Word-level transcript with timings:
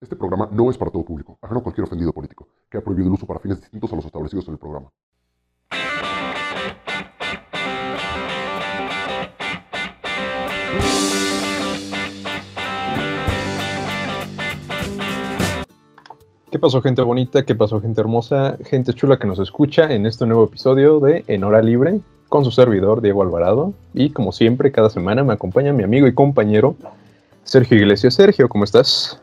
Este 0.00 0.14
programa 0.14 0.48
no 0.52 0.70
es 0.70 0.78
para 0.78 0.92
todo 0.92 1.04
público, 1.04 1.38
ajeno 1.42 1.58
a 1.58 1.62
cualquier 1.64 1.84
ofendido 1.84 2.12
político, 2.12 2.46
que 2.70 2.78
ha 2.78 2.80
prohibido 2.80 3.08
el 3.08 3.14
uso 3.14 3.26
para 3.26 3.40
fines 3.40 3.60
distintos 3.60 3.92
a 3.92 3.96
los 3.96 4.04
establecidos 4.04 4.46
en 4.46 4.52
el 4.52 4.58
programa. 4.58 4.92
¿Qué 16.52 16.58
pasó 16.60 16.80
gente 16.80 17.02
bonita? 17.02 17.44
¿Qué 17.44 17.56
pasó 17.56 17.80
gente 17.80 18.00
hermosa? 18.00 18.56
Gente 18.64 18.94
chula 18.94 19.18
que 19.18 19.26
nos 19.26 19.40
escucha 19.40 19.92
en 19.92 20.06
este 20.06 20.26
nuevo 20.26 20.44
episodio 20.44 21.00
de 21.00 21.24
En 21.26 21.42
Hora 21.42 21.60
Libre 21.60 22.00
con 22.28 22.44
su 22.44 22.52
servidor 22.52 23.00
Diego 23.00 23.22
Alvarado. 23.22 23.74
Y 23.94 24.10
como 24.10 24.30
siempre, 24.30 24.70
cada 24.70 24.90
semana 24.90 25.24
me 25.24 25.32
acompaña 25.32 25.72
mi 25.72 25.82
amigo 25.82 26.06
y 26.06 26.14
compañero 26.14 26.76
Sergio 27.42 27.76
Iglesias. 27.76 28.14
Sergio, 28.14 28.48
¿cómo 28.48 28.62
estás? 28.62 29.20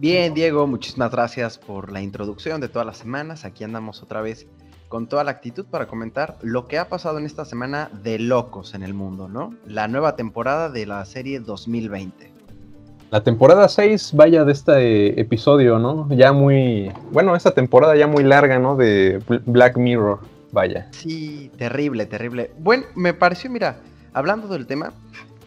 Bien, 0.00 0.32
Diego, 0.32 0.68
muchísimas 0.68 1.10
gracias 1.10 1.58
por 1.58 1.90
la 1.90 2.00
introducción 2.00 2.60
de 2.60 2.68
todas 2.68 2.86
las 2.86 2.98
semanas. 2.98 3.44
Aquí 3.44 3.64
andamos 3.64 4.00
otra 4.00 4.20
vez 4.20 4.46
con 4.86 5.08
toda 5.08 5.24
la 5.24 5.32
actitud 5.32 5.66
para 5.66 5.88
comentar 5.88 6.38
lo 6.40 6.68
que 6.68 6.78
ha 6.78 6.88
pasado 6.88 7.18
en 7.18 7.26
esta 7.26 7.44
semana 7.44 7.90
de 8.04 8.20
locos 8.20 8.74
en 8.74 8.84
el 8.84 8.94
mundo, 8.94 9.26
¿no? 9.26 9.56
La 9.66 9.88
nueva 9.88 10.14
temporada 10.14 10.70
de 10.70 10.86
la 10.86 11.04
serie 11.04 11.40
2020. 11.40 12.32
La 13.10 13.24
temporada 13.24 13.66
6, 13.66 14.12
vaya 14.14 14.44
de 14.44 14.52
este 14.52 15.20
episodio, 15.20 15.80
¿no? 15.80 16.06
Ya 16.12 16.32
muy, 16.32 16.92
bueno, 17.10 17.34
esta 17.34 17.50
temporada 17.50 17.96
ya 17.96 18.06
muy 18.06 18.22
larga, 18.22 18.60
¿no? 18.60 18.76
De 18.76 19.20
Black 19.46 19.78
Mirror, 19.78 20.20
vaya. 20.52 20.86
Sí, 20.92 21.50
terrible, 21.58 22.06
terrible. 22.06 22.52
Bueno, 22.60 22.84
me 22.94 23.14
pareció, 23.14 23.50
mira, 23.50 23.80
hablando 24.12 24.46
del 24.46 24.68
tema, 24.68 24.92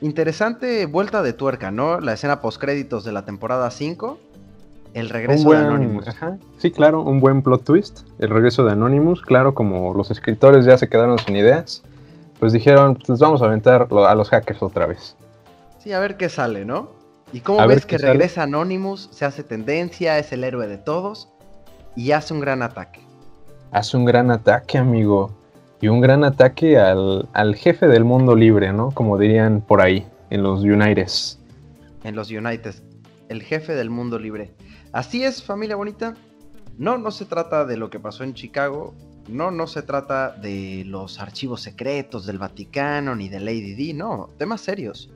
interesante 0.01 0.85
vuelta 0.87 1.23
de 1.23 1.31
tuerca, 1.31 1.71
¿no? 1.71 2.01
La 2.01 2.11
escena 2.11 2.41
postcréditos 2.41 3.05
de 3.05 3.13
la 3.13 3.23
temporada 3.23 3.71
5, 3.71 4.19
el 4.93 5.09
regreso 5.09 5.49
de 5.51 5.57
Anonymous. 5.57 6.07
Ajá, 6.07 6.37
sí, 6.57 6.71
claro, 6.71 7.01
un 7.01 7.19
buen 7.19 7.41
plot 7.41 7.63
twist, 7.63 8.01
el 8.19 8.29
regreso 8.29 8.65
de 8.65 8.73
Anonymous, 8.73 9.21
claro, 9.21 9.53
como 9.53 9.93
los 9.93 10.11
escritores 10.11 10.65
ya 10.65 10.77
se 10.77 10.89
quedaron 10.89 11.17
sin 11.19 11.35
ideas, 11.35 11.83
pues 12.39 12.53
dijeron, 12.53 12.97
pues 13.05 13.19
vamos 13.19 13.41
a 13.41 13.45
aventar 13.45 13.87
a 13.91 14.15
los 14.15 14.29
hackers 14.29 14.61
otra 14.61 14.87
vez. 14.87 15.15
Sí, 15.79 15.93
a 15.93 15.99
ver 15.99 16.17
qué 16.17 16.29
sale, 16.29 16.65
¿no? 16.65 16.89
¿Y 17.33 17.39
cómo 17.39 17.65
ves 17.67 17.85
que 17.85 17.97
regresa 17.97 18.43
Anonymous, 18.43 19.09
se 19.11 19.25
hace 19.25 19.43
tendencia, 19.43 20.17
es 20.17 20.31
el 20.33 20.43
héroe 20.43 20.67
de 20.67 20.77
todos 20.77 21.29
y 21.95 22.11
hace 22.11 22.33
un 22.33 22.41
gran 22.41 22.61
ataque? 22.61 22.99
Hace 23.71 23.95
un 23.95 24.05
gran 24.05 24.31
ataque, 24.31 24.77
amigo. 24.77 25.31
Y 25.79 25.87
un 25.87 26.01
gran 26.01 26.23
ataque 26.23 26.77
al, 26.77 27.55
jefe 27.55 27.87
del 27.87 28.03
mundo 28.03 28.35
libre, 28.35 28.71
¿no? 28.73 28.91
Como 28.91 29.17
dirían 29.17 29.61
por 29.61 29.81
ahí, 29.81 30.05
en 30.29 30.43
los 30.43 30.61
Uniteds. 30.61 31.39
En 32.03 32.15
los 32.15 32.29
Uniteds, 32.29 32.83
el 33.29 33.41
jefe 33.41 33.73
del 33.73 33.89
mundo 33.89 34.19
libre. 34.19 34.51
Así 34.93 35.23
es, 35.23 35.43
familia 35.43 35.75
bonita. 35.75 36.15
No, 36.77 36.97
no 36.97 37.11
se 37.11 37.25
trata 37.25 37.65
de 37.65 37.77
lo 37.77 37.89
que 37.89 37.99
pasó 37.99 38.23
en 38.23 38.33
Chicago. 38.33 38.93
No, 39.27 39.51
no 39.51 39.67
se 39.67 39.83
trata 39.83 40.31
de 40.31 40.83
los 40.85 41.19
archivos 41.19 41.61
secretos 41.61 42.25
del 42.25 42.37
Vaticano 42.37 43.15
ni 43.15 43.29
de 43.29 43.39
Lady 43.39 43.75
D. 43.75 43.93
No, 43.93 44.29
temas 44.37 44.61
serios. 44.61 45.09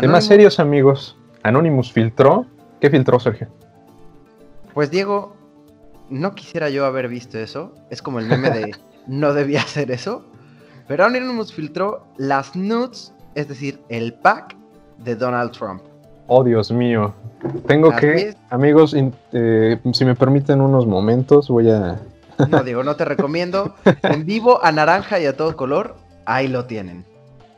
Temas 0.00 0.24
serios, 0.24 0.58
amigos. 0.58 1.16
Anonymous 1.42 1.92
filtró. 1.92 2.46
¿Qué 2.80 2.90
filtró, 2.90 3.20
Sergio? 3.20 3.48
Pues 4.74 4.90
Diego, 4.90 5.36
no 6.10 6.34
quisiera 6.34 6.68
yo 6.68 6.84
haber 6.84 7.08
visto 7.08 7.38
eso. 7.38 7.74
Es 7.90 8.02
como 8.02 8.18
el 8.18 8.26
meme 8.26 8.50
de 8.50 8.76
no 9.06 9.32
debía 9.32 9.60
hacer 9.60 9.90
eso. 9.90 10.24
Pero 10.88 11.04
Anonymous 11.04 11.52
filtró 11.52 12.06
las 12.16 12.56
nudes, 12.56 13.14
es 13.34 13.48
decir, 13.48 13.80
el 13.88 14.14
pack 14.14 14.56
de 14.98 15.14
Donald 15.14 15.52
Trump. 15.52 15.82
Oh, 16.34 16.42
Dios 16.42 16.72
mío. 16.72 17.12
Tengo 17.66 17.94
que, 17.94 18.34
amigos, 18.48 18.96
eh, 18.96 19.78
si 19.92 20.04
me 20.06 20.14
permiten 20.14 20.62
unos 20.62 20.86
momentos, 20.86 21.48
voy 21.48 21.70
a... 21.70 22.00
no, 22.48 22.64
Diego, 22.64 22.82
no 22.82 22.96
te 22.96 23.04
recomiendo. 23.04 23.74
En 24.02 24.24
vivo, 24.24 24.64
a 24.64 24.72
naranja 24.72 25.20
y 25.20 25.26
a 25.26 25.36
todo 25.36 25.54
color, 25.58 25.94
ahí 26.24 26.48
lo 26.48 26.64
tienen. 26.64 27.04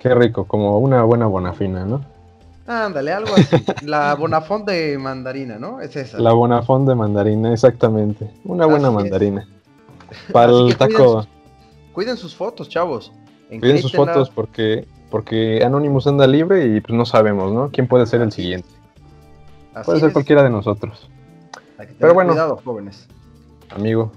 Qué 0.00 0.12
rico, 0.12 0.46
como 0.46 0.76
una 0.80 1.04
buena 1.04 1.26
bonafina, 1.26 1.84
¿no? 1.84 2.04
Ándale, 2.66 3.12
algo 3.12 3.32
así. 3.36 3.64
La 3.82 4.12
Bonafont 4.18 4.66
de 4.68 4.98
mandarina, 4.98 5.56
¿no? 5.56 5.80
Es 5.80 5.94
esa. 5.94 6.18
La 6.18 6.32
Bonafont 6.32 6.88
de 6.88 6.96
mandarina, 6.96 7.52
exactamente. 7.52 8.28
Una 8.44 8.66
buena 8.66 8.90
mandarina. 8.90 9.46
Para 10.32 10.50
el 10.50 10.76
taco. 10.76 11.24
Cuiden 11.92 12.16
sus, 12.16 12.34
fotos, 12.34 12.68
chavos. 12.68 13.12
cuiden 13.48 13.78
sus 13.78 13.92
fotos 13.92 14.30
porque, 14.30 14.88
porque 15.14 15.62
Anonymous 15.62 16.08
anda 16.08 16.26
libre 16.26 16.66
y 16.66 16.80
pues 16.80 16.92
no 16.92 17.06
sabemos, 17.06 17.52
¿no? 17.52 17.70
¿Quién 17.70 17.86
puede 17.86 18.04
ser 18.04 18.20
el 18.20 18.32
siguiente? 18.32 18.68
puede 19.84 20.00
ser 20.00 20.12
cualquiera 20.12 20.42
de 20.42 20.50
nosotros. 20.50 21.08
Pero 22.00 22.14
bueno, 22.14 22.32
cuidado, 22.32 22.60
jóvenes. 22.64 23.06
Amigo, 23.70 24.10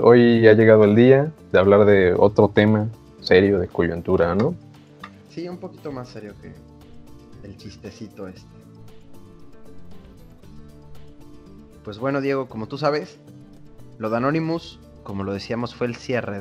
hoy 0.00 0.46
ha 0.46 0.52
llegado 0.52 0.84
el 0.84 0.94
día 0.94 1.32
de 1.50 1.58
hablar 1.58 1.86
de 1.86 2.14
otro 2.16 2.46
tema 2.54 2.88
serio 3.20 3.58
de 3.58 3.66
coyuntura, 3.66 4.36
¿no? 4.36 4.54
Sí, 5.28 5.48
un 5.48 5.58
poquito 5.58 5.90
más 5.90 6.06
serio 6.06 6.34
que, 6.40 6.52
el 7.42 7.56
chistecito 7.56 8.28
este. 8.28 8.46
Pues 11.82 11.98
bueno, 11.98 12.20
Diego, 12.20 12.48
como 12.48 12.68
tú 12.68 12.78
sabes, 12.78 13.18
lo 13.98 14.08
de 14.08 14.18
Anonymous, 14.18 14.78
como 15.02 15.24
lo 15.24 15.32
decíamos, 15.32 15.74
fue 15.74 15.88
el 15.88 15.96
cierre 15.96 16.38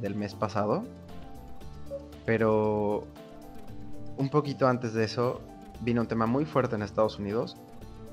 del 0.00 0.14
mes 0.14 0.34
pasado. 0.34 0.84
Pero 2.26 3.04
un 4.16 4.28
poquito 4.28 4.66
antes 4.66 4.92
de 4.92 5.04
eso, 5.04 5.40
vino 5.80 6.00
un 6.00 6.08
tema 6.08 6.26
muy 6.26 6.44
fuerte 6.44 6.74
en 6.74 6.82
Estados 6.82 7.18
Unidos, 7.18 7.56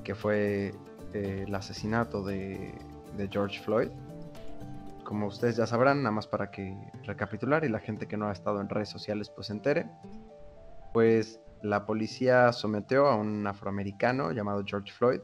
que 0.04 0.14
fue 0.14 0.72
eh, 1.12 1.44
el 1.46 1.54
asesinato 1.54 2.22
de, 2.22 2.74
George 3.30 3.60
Floyd. 3.60 3.88
Como 5.04 5.26
ustedes 5.26 5.56
ya 5.56 5.66
sabrán, 5.66 5.98
nada 6.02 6.10
más 6.10 6.26
para 6.26 6.50
que 6.50 6.76
recapitular 7.04 7.64
y 7.64 7.68
la 7.68 7.78
gente 7.78 8.08
que 8.08 8.16
no 8.16 8.26
ha 8.28 8.32
estado 8.32 8.60
en 8.60 8.68
redes 8.68 8.88
sociales 8.88 9.30
pues 9.30 9.48
se 9.48 9.52
entere, 9.52 9.86
pues 10.92 11.40
la 11.62 11.86
policía 11.86 12.52
sometió 12.52 13.06
a 13.06 13.16
un 13.16 13.46
afroamericano 13.46 14.32
llamado 14.32 14.62
George 14.66 14.92
Floyd 14.92 15.20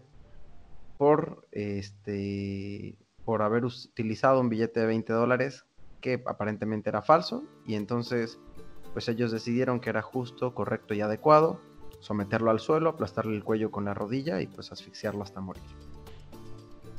por, 0.99 1.47
este, 1.51 2.97
por 3.25 3.43
haber 3.43 3.65
utilizado 3.65 4.41
un 4.41 4.49
billete 4.49 4.81
de 4.81 4.87
20 4.87 5.13
dólares 5.13 5.65
que 6.01 6.23
aparentemente 6.27 6.91
era 6.91 7.03
falso 7.03 7.43
y 7.67 7.75
entonces 7.75 8.39
pues 8.93 9.09
ellos 9.09 9.33
decidieron 9.33 9.81
que 9.81 9.91
era 9.91 10.03
justo, 10.03 10.55
correcto 10.55 10.95
y 10.95 11.01
adecuado 11.01 11.59
someterlo 12.01 12.51
al 12.51 12.61
suelo, 12.61 12.91
aplastarle 12.91 13.37
el 13.37 13.45
cuello 13.45 13.71
con 13.71 13.85
la 13.85 13.95
rodilla 13.95 14.41
y 14.41 14.47
pues 14.47 14.73
asfixiarlo 14.73 15.23
hasta 15.23 15.41
morir. 15.41 15.63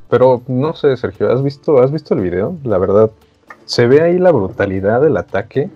Pero 0.09 0.41
no 0.47 0.73
sé, 0.73 0.95
Sergio, 0.95 1.31
¿has 1.31 1.43
visto, 1.43 1.81
¿has 1.81 1.91
visto 1.91 2.13
el 2.13 2.21
video? 2.21 2.55
La 2.63 2.77
verdad, 2.77 3.11
se 3.65 3.87
ve 3.87 4.01
ahí 4.01 4.19
la 4.19 4.31
brutalidad 4.31 5.01
del 5.01 5.17
ataque, 5.17 5.69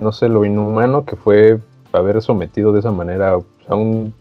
no 0.00 0.12
sé, 0.12 0.28
lo 0.28 0.44
inhumano 0.44 1.04
que 1.04 1.16
fue 1.16 1.58
haber 1.92 2.22
sometido 2.22 2.72
de 2.72 2.80
esa 2.80 2.92
manera 2.92 3.38
a 3.68 3.74
un... 3.74 4.14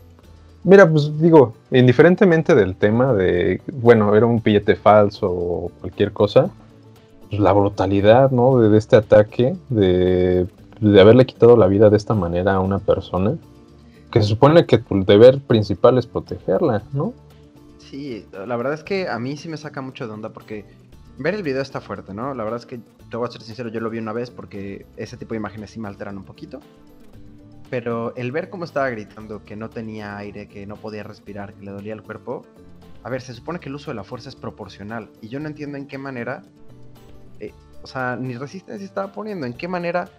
Mira, 0.64 0.90
pues 0.90 1.18
digo, 1.22 1.54
indiferentemente 1.72 2.54
del 2.54 2.76
tema 2.76 3.14
de, 3.14 3.62
bueno, 3.72 4.14
era 4.16 4.26
un 4.26 4.42
billete 4.44 4.76
falso 4.76 5.32
o 5.32 5.72
cualquier 5.80 6.12
cosa, 6.12 6.50
pues 7.30 7.40
la 7.40 7.54
brutalidad, 7.54 8.32
¿no? 8.32 8.60
De, 8.60 8.76
este 8.78 8.98
ataque, 8.98 9.56
de, 9.70 10.48
de, 10.80 11.02
haberle 11.02 11.26
quitado 11.26 11.58
la 11.58 11.68
vida 11.68 11.90
de 11.90 11.98
esta 11.98 12.14
manera 12.14 12.56
a 12.56 12.60
una 12.60 12.80
persona, 12.80 13.36
que 14.12 14.22
se 14.22 14.28
supone 14.28 14.66
que 14.66 14.78
tu 14.78 15.04
deber 15.04 15.42
principal 15.42 15.98
es 15.98 16.08
protegerla, 16.08 16.84
¿no? 16.94 17.14
Sí, 17.80 18.26
la 18.34 18.56
verdad 18.58 18.74
es 18.74 18.84
que 18.84 19.08
a 19.08 19.18
mí 19.20 19.38
sí 19.38 19.48
me 19.48 19.58
saca 19.58 19.82
mucho 19.82 20.08
de 20.08 20.14
onda 20.14 20.30
porque 20.30 20.66
ver 21.18 21.36
el 21.36 21.44
video 21.44 21.62
está 21.62 21.82
fuerte, 21.82 22.14
¿no? 22.14 22.34
La 22.34 22.44
verdad 22.44 22.60
es 22.60 22.66
que, 22.66 22.80
te 23.10 23.18
voy 23.18 23.28
a 23.28 23.32
ser 23.32 23.42
sincero, 23.42 23.70
yo 23.70 23.80
lo 23.80 23.90
vi 23.90 24.00
una 24.00 24.14
vez 24.14 24.30
porque 24.30 24.86
ese 24.98 25.18
tipo 25.18 25.34
de 25.34 25.38
imágenes 25.38 25.72
sí 25.72 25.80
me 25.80 25.88
alteran 25.88 26.18
un 26.18 26.24
poquito. 26.24 26.60
Pero 27.70 28.16
el 28.16 28.32
ver 28.32 28.50
cómo 28.50 28.64
estaba 28.64 28.90
gritando, 28.90 29.44
que 29.44 29.56
no 29.56 29.70
tenía 29.70 30.18
aire, 30.18 30.48
que 30.48 30.66
no 30.66 30.76
podía 30.76 31.04
respirar, 31.04 31.54
que 31.54 31.66
le 31.66 31.72
dolía 31.72 31.94
el 31.94 32.02
cuerpo. 32.02 32.46
A 33.04 33.10
ver, 33.10 33.22
se 33.22 33.34
supone 33.34 33.60
que 33.60 33.70
el 33.70 33.76
uso 33.76 33.92
de 33.92 33.96
la 33.96 34.04
fuerza 34.04 34.30
es 34.30 34.36
proporcional. 34.36 35.10
Y 35.22 35.28
yo 35.28 35.40
no 35.40 35.48
entiendo 35.48 35.78
en 35.78 35.88
qué 35.88 35.98
manera. 35.98 36.44
Eh, 37.40 37.54
o 37.84 37.88
sea, 37.88 38.16
ni 38.16 38.36
resistencia 38.38 38.86
estaba 38.86 39.12
poniendo. 39.12 39.46
En 39.46 39.54
qué 39.54 39.68
manera. 39.68 40.10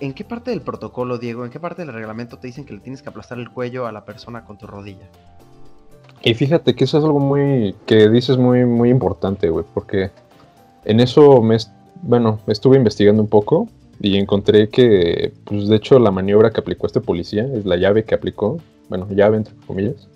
¿En 0.00 0.12
qué 0.12 0.24
parte 0.24 0.50
del 0.50 0.60
protocolo, 0.60 1.18
Diego? 1.18 1.44
¿En 1.44 1.50
qué 1.50 1.60
parte 1.60 1.84
del 1.84 1.94
reglamento 1.94 2.38
te 2.38 2.46
dicen 2.46 2.64
que 2.64 2.74
le 2.74 2.80
tienes 2.80 3.02
que 3.02 3.08
aplastar 3.08 3.38
el 3.38 3.50
cuello 3.50 3.86
a 3.86 3.92
la 3.92 4.04
persona 4.04 4.44
con 4.44 4.58
tu 4.58 4.66
rodilla? 4.66 5.08
Y 6.22 6.34
fíjate 6.34 6.74
que 6.74 6.84
eso 6.84 6.98
es 6.98 7.04
algo 7.04 7.20
muy. 7.20 7.74
que 7.86 8.08
dices 8.08 8.38
muy, 8.38 8.64
muy 8.64 8.88
importante, 8.88 9.50
güey. 9.50 9.64
Porque 9.72 10.10
en 10.84 11.00
eso 11.00 11.42
me. 11.42 11.58
Bueno, 12.02 12.40
estuve 12.46 12.76
investigando 12.76 13.22
un 13.22 13.28
poco 13.28 13.68
y 14.00 14.16
encontré 14.16 14.68
que, 14.68 15.32
pues 15.44 15.68
de 15.68 15.76
hecho, 15.76 15.98
la 15.98 16.10
maniobra 16.10 16.50
que 16.50 16.60
aplicó 16.60 16.86
este 16.86 17.00
policía, 17.00 17.46
es 17.54 17.64
la 17.64 17.76
llave 17.76 18.04
que 18.04 18.14
aplicó, 18.14 18.58
bueno, 18.88 19.06
llave 19.10 19.36
entre 19.36 19.54
comillas, 19.66 20.08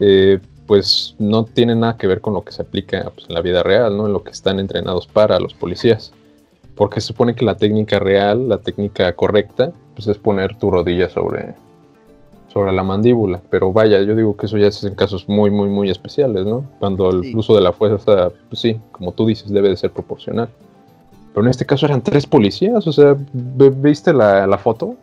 eh, 0.00 0.40
pues 0.66 1.14
no 1.18 1.44
tiene 1.44 1.76
nada 1.76 1.96
que 1.96 2.06
ver 2.06 2.20
con 2.20 2.34
lo 2.34 2.42
que 2.42 2.52
se 2.52 2.62
aplica 2.62 3.10
pues, 3.14 3.28
en 3.28 3.34
la 3.34 3.42
vida 3.42 3.62
real, 3.62 3.96
¿no? 3.96 4.06
En 4.06 4.12
lo 4.12 4.22
que 4.22 4.30
están 4.30 4.58
entrenados 4.58 5.06
para 5.06 5.38
los 5.38 5.54
policías. 5.54 6.12
Porque 6.74 7.00
se 7.00 7.08
supone 7.08 7.34
que 7.34 7.44
la 7.44 7.56
técnica 7.56 7.98
real, 7.98 8.48
la 8.48 8.58
técnica 8.58 9.12
correcta, 9.14 9.72
pues 9.94 10.06
es 10.08 10.16
poner 10.18 10.56
tu 10.56 10.70
rodilla 10.70 11.08
sobre, 11.10 11.54
sobre 12.48 12.72
la 12.72 12.82
mandíbula. 12.82 13.40
Pero 13.50 13.72
vaya, 13.72 14.00
yo 14.02 14.14
digo 14.16 14.36
que 14.36 14.46
eso 14.46 14.56
ya 14.56 14.68
es 14.68 14.82
en 14.84 14.94
casos 14.94 15.28
muy, 15.28 15.50
muy, 15.50 15.68
muy 15.68 15.90
especiales, 15.90 16.46
¿no? 16.46 16.64
Cuando 16.78 17.10
el 17.10 17.22
Sí. 17.24 17.32
uso 17.36 17.54
de 17.54 17.60
la 17.60 17.72
fuerza, 17.72 18.30
pues 18.48 18.60
sí, 18.60 18.80
como 18.92 19.12
tú 19.12 19.26
dices, 19.26 19.50
debe 19.50 19.68
de 19.68 19.76
ser 19.76 19.90
proporcional. 19.90 20.48
Pero 21.34 21.44
en 21.44 21.50
este 21.50 21.66
caso 21.66 21.86
eran 21.86 22.00
tres 22.02 22.26
policías, 22.26 22.86
o 22.86 22.92
sea, 22.92 23.14
¿ve- 23.32 23.70
¿viste 23.70 24.12
la, 24.12 24.46
la 24.46 24.58
foto 24.58 24.94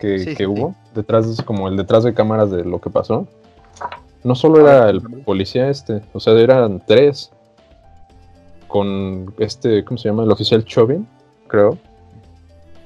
que, 0.00 0.18
Sí, 0.18 0.24
que 0.26 0.30
sí, 0.30 0.36
sí. 0.38 0.46
hubo? 0.46 0.74
Detrás, 0.94 1.42
como 1.44 1.68
el 1.68 1.76
detrás 1.76 2.02
de 2.04 2.14
cámaras 2.14 2.50
de 2.50 2.64
lo 2.64 2.80
que 2.80 2.88
pasó. 2.90 3.26
No 4.24 4.34
solo 4.34 4.60
era 4.60 4.88
el 4.90 5.00
policía 5.02 5.68
este, 5.68 6.00
o 6.12 6.18
sea, 6.18 6.32
eran 6.32 6.82
tres. 6.84 7.30
Con 8.66 9.32
este, 9.38 9.84
¿cómo 9.84 9.96
se 9.96 10.08
llama? 10.08 10.24
El 10.24 10.30
oficial 10.32 10.64
Chauvin, 10.64 11.06
creo. 11.46 11.78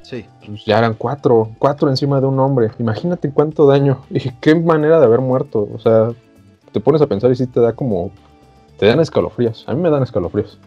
Sí. 0.02 0.26
Pues 0.44 0.64
ya 0.64 0.78
eran 0.78 0.94
cuatro, 0.94 1.50
cuatro 1.58 1.88
encima 1.88 2.20
de 2.20 2.26
un 2.26 2.38
hombre. 2.40 2.70
Imagínate 2.78 3.30
cuánto 3.30 3.66
daño. 3.66 4.02
Y 4.10 4.30
qué 4.40 4.54
manera 4.54 4.98
de 4.98 5.06
haber 5.06 5.20
muerto. 5.20 5.68
O 5.72 5.78
sea, 5.78 6.12
te 6.72 6.80
pones 6.80 7.00
a 7.02 7.06
pensar 7.06 7.30
y 7.30 7.36
sí 7.36 7.46
te 7.46 7.60
da 7.60 7.74
como. 7.74 8.10
Te 8.78 8.86
dan 8.86 9.00
escalofríos. 9.00 9.64
A 9.68 9.74
mí 9.74 9.80
me 9.80 9.90
dan 9.90 10.02
escalofríos. 10.02 10.58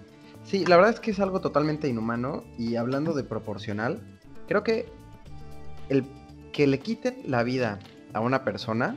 Sí, 0.43 0.65
la 0.65 0.75
verdad 0.75 0.93
es 0.93 0.99
que 0.99 1.11
es 1.11 1.19
algo 1.19 1.41
totalmente 1.41 1.87
inhumano 1.87 2.43
y 2.57 2.75
hablando 2.75 3.13
de 3.13 3.23
proporcional, 3.23 4.01
creo 4.47 4.63
que 4.63 4.87
el 5.89 6.05
que 6.51 6.67
le 6.67 6.79
quiten 6.79 7.23
la 7.25 7.43
vida 7.43 7.79
a 8.13 8.19
una 8.19 8.43
persona 8.43 8.95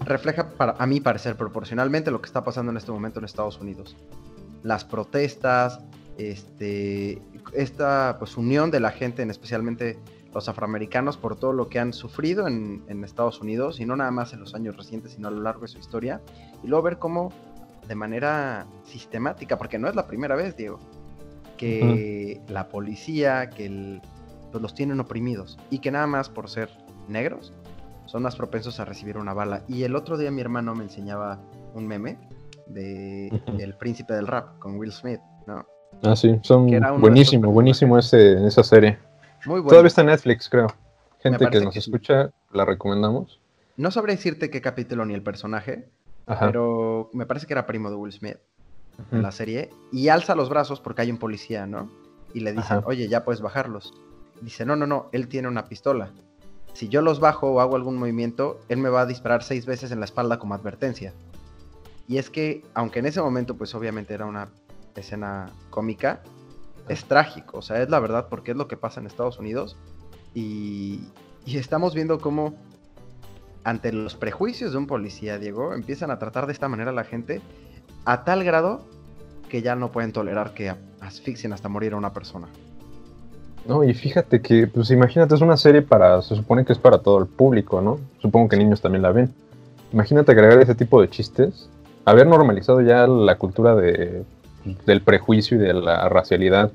refleja, 0.00 0.50
para, 0.50 0.74
a 0.78 0.86
mi 0.86 1.00
parecer, 1.00 1.36
proporcionalmente 1.36 2.10
lo 2.10 2.20
que 2.20 2.26
está 2.26 2.42
pasando 2.44 2.70
en 2.72 2.76
este 2.76 2.92
momento 2.92 3.20
en 3.20 3.24
Estados 3.24 3.60
Unidos. 3.60 3.96
Las 4.62 4.84
protestas, 4.84 5.80
este, 6.18 7.20
esta 7.52 8.16
pues, 8.18 8.36
unión 8.36 8.70
de 8.70 8.80
la 8.80 8.90
gente, 8.90 9.22
en 9.22 9.30
especialmente 9.30 9.98
los 10.32 10.48
afroamericanos, 10.48 11.16
por 11.16 11.36
todo 11.36 11.52
lo 11.52 11.68
que 11.68 11.78
han 11.78 11.92
sufrido 11.92 12.48
en, 12.48 12.82
en 12.88 13.04
Estados 13.04 13.40
Unidos, 13.40 13.78
y 13.80 13.86
no 13.86 13.94
nada 13.96 14.10
más 14.10 14.32
en 14.32 14.40
los 14.40 14.54
años 14.54 14.76
recientes, 14.76 15.12
sino 15.12 15.28
a 15.28 15.30
lo 15.30 15.40
largo 15.40 15.62
de 15.62 15.68
su 15.68 15.78
historia, 15.78 16.20
y 16.62 16.66
luego 16.66 16.82
ver 16.84 16.98
cómo 16.98 17.32
de 17.86 17.94
manera 17.94 18.66
sistemática, 18.84 19.58
porque 19.58 19.78
no 19.78 19.88
es 19.88 19.94
la 19.94 20.06
primera 20.06 20.34
vez, 20.34 20.56
Diego, 20.56 20.80
que 21.56 22.40
la 22.48 22.68
policía, 22.68 23.50
que 23.50 23.66
el- 23.66 24.02
pues 24.50 24.62
los 24.62 24.74
tienen 24.74 25.00
oprimidos 25.00 25.58
y 25.70 25.78
que 25.80 25.90
nada 25.90 26.06
más 26.06 26.28
por 26.28 26.48
ser 26.48 26.70
negros 27.08 27.52
son 28.06 28.22
más 28.22 28.36
propensos 28.36 28.80
a 28.80 28.84
recibir 28.84 29.16
una 29.18 29.34
bala. 29.34 29.62
Y 29.68 29.82
el 29.82 29.96
otro 29.96 30.16
día 30.16 30.30
mi 30.30 30.40
hermano 30.40 30.74
me 30.74 30.84
enseñaba 30.84 31.40
un 31.74 31.86
meme 31.86 32.18
de. 32.66 33.28
El 33.58 33.76
Príncipe 33.76 34.14
del 34.14 34.26
Rap 34.26 34.58
con 34.58 34.76
Will 34.76 34.92
Smith, 34.92 35.20
¿no? 35.46 35.66
Ah, 36.02 36.16
sí, 36.16 36.38
son 36.42 36.66
buenísimo, 37.00 37.50
buenísimo 37.50 37.98
ese, 37.98 38.46
esa 38.46 38.62
serie. 38.62 38.98
Muy 39.46 39.60
bueno. 39.60 39.68
Todavía 39.70 39.88
está 39.88 40.02
en 40.02 40.08
Netflix, 40.08 40.48
creo. 40.48 40.66
Gente 41.20 41.48
que 41.48 41.60
nos 41.60 41.72
que 41.74 41.80
sí. 41.80 41.90
escucha, 41.90 42.30
la 42.52 42.64
recomendamos. 42.64 43.40
No 43.76 43.90
sabría 43.90 44.14
decirte 44.16 44.50
qué 44.50 44.60
capítulo 44.60 45.04
ni 45.06 45.14
el 45.14 45.22
personaje, 45.22 45.88
Ajá. 46.26 46.46
pero 46.46 47.10
me 47.12 47.26
parece 47.26 47.46
que 47.46 47.54
era 47.54 47.66
primo 47.66 47.90
de 47.90 47.96
Will 47.96 48.12
Smith. 48.12 48.36
en 49.10 49.22
la 49.22 49.32
serie 49.32 49.70
y 49.90 50.08
alza 50.08 50.36
los 50.36 50.48
brazos 50.48 50.80
porque 50.80 51.02
hay 51.02 51.10
un 51.10 51.18
policía, 51.18 51.66
¿no? 51.66 51.90
Y 52.32 52.40
le 52.40 52.52
dicen, 52.52 52.78
Ajá. 52.78 52.86
oye, 52.86 53.08
ya 53.08 53.24
puedes 53.24 53.40
bajarlos. 53.40 53.92
Dice, 54.40 54.64
no, 54.64 54.76
no, 54.76 54.86
no, 54.86 55.08
él 55.12 55.26
tiene 55.28 55.48
una 55.48 55.64
pistola. 55.64 56.10
Si 56.74 56.88
yo 56.88 57.02
los 57.02 57.18
bajo 57.20 57.50
o 57.50 57.60
hago 57.60 57.76
algún 57.76 57.96
movimiento, 57.96 58.60
él 58.68 58.78
me 58.78 58.88
va 58.90 59.02
a 59.02 59.06
disparar 59.06 59.42
seis 59.42 59.64
veces 59.66 59.90
en 59.92 60.00
la 60.00 60.04
espalda 60.04 60.38
como 60.38 60.54
advertencia. 60.54 61.12
Y 62.06 62.18
es 62.18 62.30
que, 62.30 62.62
aunque 62.74 62.98
en 62.98 63.06
ese 63.06 63.20
momento, 63.22 63.56
pues 63.56 63.74
obviamente 63.74 64.12
era 64.14 64.26
una 64.26 64.48
escena 65.00 65.50
cómica, 65.70 66.22
es 66.88 67.04
trágico, 67.04 67.58
o 67.58 67.62
sea, 67.62 67.82
es 67.82 67.88
la 67.88 68.00
verdad 68.00 68.26
porque 68.28 68.52
es 68.52 68.56
lo 68.56 68.68
que 68.68 68.76
pasa 68.76 69.00
en 69.00 69.06
Estados 69.06 69.38
Unidos. 69.38 69.76
Y, 70.34 71.00
y 71.46 71.58
estamos 71.58 71.94
viendo 71.94 72.18
cómo, 72.18 72.54
ante 73.62 73.92
los 73.92 74.14
prejuicios 74.16 74.72
de 74.72 74.78
un 74.78 74.86
policía, 74.86 75.38
Diego, 75.38 75.74
empiezan 75.74 76.10
a 76.10 76.18
tratar 76.18 76.46
de 76.46 76.52
esta 76.52 76.68
manera 76.68 76.90
a 76.90 76.94
la 76.94 77.04
gente 77.04 77.40
a 78.04 78.24
tal 78.24 78.44
grado 78.44 78.82
que 79.48 79.62
ya 79.62 79.76
no 79.76 79.92
pueden 79.92 80.12
tolerar 80.12 80.52
que 80.52 80.74
asfixien 81.00 81.52
hasta 81.52 81.68
morir 81.68 81.92
a 81.92 81.96
una 81.96 82.12
persona. 82.12 82.48
No, 83.66 83.82
y 83.82 83.94
fíjate 83.94 84.42
que, 84.42 84.66
pues 84.66 84.90
imagínate, 84.90 85.34
es 85.34 85.40
una 85.40 85.56
serie 85.56 85.80
para, 85.80 86.20
se 86.20 86.36
supone 86.36 86.64
que 86.64 86.72
es 86.74 86.78
para 86.78 86.98
todo 86.98 87.18
el 87.18 87.26
público, 87.26 87.80
¿no? 87.80 87.98
Supongo 88.20 88.48
que 88.48 88.56
niños 88.56 88.82
también 88.82 89.02
la 89.02 89.12
ven. 89.12 89.32
Imagínate 89.92 90.32
agregar 90.32 90.60
ese 90.60 90.74
tipo 90.74 91.00
de 91.00 91.08
chistes, 91.08 91.70
haber 92.04 92.26
normalizado 92.26 92.82
ya 92.82 93.06
la 93.06 93.38
cultura 93.38 93.74
de, 93.74 94.24
del 94.86 95.02
prejuicio 95.02 95.56
y 95.56 95.60
de 95.60 95.72
la 95.74 96.08
racialidad 96.08 96.70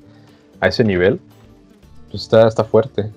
a 0.60 0.68
ese 0.68 0.84
nivel, 0.84 1.20
pues 2.10 2.24
está, 2.24 2.48
está 2.48 2.64
fuerte. 2.64 3.12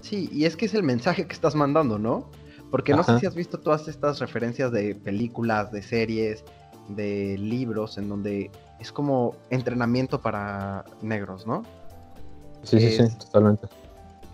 Sí, 0.00 0.28
y 0.32 0.44
es 0.44 0.56
que 0.56 0.66
es 0.66 0.74
el 0.74 0.82
mensaje 0.82 1.26
que 1.26 1.32
estás 1.32 1.54
mandando, 1.54 1.98
¿no? 1.98 2.26
Porque 2.70 2.92
no 2.92 3.02
sé 3.04 3.20
si 3.20 3.26
has 3.26 3.34
visto 3.34 3.58
todas 3.58 3.86
estas 3.88 4.18
referencias 4.18 4.72
de 4.72 4.94
películas, 4.94 5.70
de 5.72 5.82
series, 5.82 6.44
de 6.88 7.36
libros, 7.38 7.96
en 7.98 8.08
donde 8.08 8.50
es 8.80 8.92
como 8.92 9.36
entrenamiento 9.50 10.20
para 10.20 10.84
negros, 11.00 11.46
¿no? 11.46 11.62
Sí, 12.64 12.80
sí, 12.80 12.90
sí, 12.96 13.02
Es- 13.04 13.18
totalmente. 13.18 13.68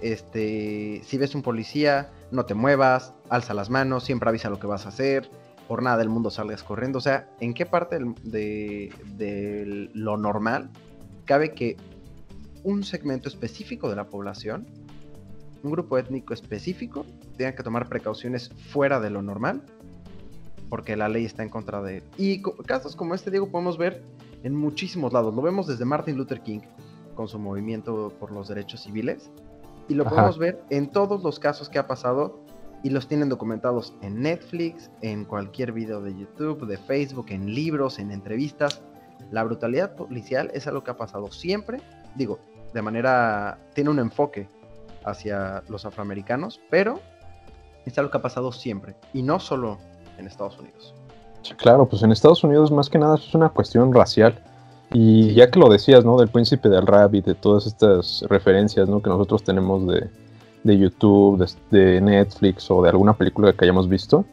Este, 0.00 1.02
si 1.04 1.18
ves 1.18 1.34
un 1.34 1.42
policía, 1.42 2.08
no 2.30 2.46
te 2.46 2.54
muevas, 2.54 3.12
alza 3.28 3.52
las 3.52 3.68
manos, 3.68 4.04
siempre 4.04 4.30
avisa 4.30 4.48
lo 4.48 4.58
que 4.58 4.66
vas 4.66 4.86
a 4.86 4.88
hacer, 4.88 5.28
por 5.70 5.84
nada 5.84 5.98
del 5.98 6.08
mundo 6.08 6.30
salgas 6.30 6.64
corriendo. 6.64 6.98
O 6.98 7.00
sea, 7.00 7.28
¿en 7.38 7.54
qué 7.54 7.64
parte 7.64 7.96
de, 8.24 8.92
de 9.16 9.88
lo 9.94 10.16
normal 10.16 10.68
cabe 11.26 11.54
que 11.54 11.76
un 12.64 12.82
segmento 12.82 13.28
específico 13.28 13.88
de 13.88 13.94
la 13.94 14.08
población, 14.08 14.66
un 15.62 15.70
grupo 15.70 15.96
étnico 15.96 16.34
específico, 16.34 17.06
tenga 17.36 17.54
que 17.54 17.62
tomar 17.62 17.88
precauciones 17.88 18.50
fuera 18.72 18.98
de 18.98 19.10
lo 19.10 19.22
normal? 19.22 19.62
Porque 20.68 20.96
la 20.96 21.08
ley 21.08 21.24
está 21.24 21.44
en 21.44 21.50
contra 21.50 21.80
de 21.82 21.98
él. 21.98 22.02
Y 22.18 22.42
casos 22.66 22.96
como 22.96 23.14
este, 23.14 23.30
Diego, 23.30 23.48
podemos 23.48 23.78
ver 23.78 24.02
en 24.42 24.56
muchísimos 24.56 25.12
lados. 25.12 25.32
Lo 25.32 25.40
vemos 25.40 25.68
desde 25.68 25.84
Martin 25.84 26.16
Luther 26.16 26.40
King 26.40 26.62
con 27.14 27.28
su 27.28 27.38
movimiento 27.38 28.12
por 28.18 28.32
los 28.32 28.48
derechos 28.48 28.82
civiles. 28.82 29.30
Y 29.88 29.94
lo 29.94 30.02
Ajá. 30.02 30.16
podemos 30.16 30.38
ver 30.38 30.64
en 30.70 30.90
todos 30.90 31.22
los 31.22 31.38
casos 31.38 31.68
que 31.68 31.78
ha 31.78 31.86
pasado 31.86 32.40
y 32.82 32.90
los 32.90 33.06
tienen 33.08 33.28
documentados 33.28 33.94
en 34.02 34.22
Netflix, 34.22 34.90
en 35.02 35.24
cualquier 35.24 35.72
video 35.72 36.00
de 36.00 36.16
YouTube, 36.16 36.66
de 36.66 36.78
Facebook, 36.78 37.26
en 37.30 37.54
libros, 37.54 37.98
en 37.98 38.10
entrevistas. 38.10 38.82
La 39.30 39.44
brutalidad 39.44 39.94
policial 39.94 40.50
es 40.54 40.66
algo 40.66 40.82
que 40.82 40.90
ha 40.90 40.96
pasado 40.96 41.30
siempre, 41.30 41.80
digo, 42.14 42.38
de 42.72 42.82
manera, 42.82 43.58
tiene 43.74 43.90
un 43.90 43.98
enfoque 43.98 44.48
hacia 45.04 45.62
los 45.68 45.84
afroamericanos, 45.84 46.60
pero 46.70 47.00
es 47.84 47.98
algo 47.98 48.10
que 48.10 48.18
ha 48.18 48.22
pasado 48.22 48.52
siempre 48.52 48.94
y 49.12 49.22
no 49.22 49.40
solo 49.40 49.78
en 50.18 50.26
Estados 50.26 50.58
Unidos. 50.58 50.94
Sí, 51.42 51.54
claro, 51.54 51.88
pues 51.88 52.02
en 52.02 52.12
Estados 52.12 52.44
Unidos 52.44 52.70
más 52.70 52.88
que 52.88 52.98
nada 52.98 53.16
es 53.16 53.34
una 53.34 53.48
cuestión 53.48 53.92
racial. 53.92 54.38
Y 54.92 55.34
ya 55.34 55.50
que 55.50 55.60
lo 55.60 55.68
decías, 55.68 56.04
¿no? 56.04 56.18
Del 56.18 56.28
príncipe 56.28 56.68
del 56.68 56.86
rap 56.86 57.14
y 57.14 57.20
de 57.20 57.34
todas 57.34 57.66
estas 57.66 58.24
referencias, 58.28 58.88
¿no? 58.88 59.00
Que 59.00 59.08
nosotros 59.08 59.44
tenemos 59.44 59.86
de, 59.86 60.10
de 60.64 60.78
YouTube, 60.78 61.46
de, 61.70 62.00
Netflix 62.00 62.70
o 62.70 62.82
de 62.82 62.90
alguna 62.90 63.14
película 63.14 63.52
que 63.52 63.64
hayamos 63.64 63.88
visto. 63.88 64.24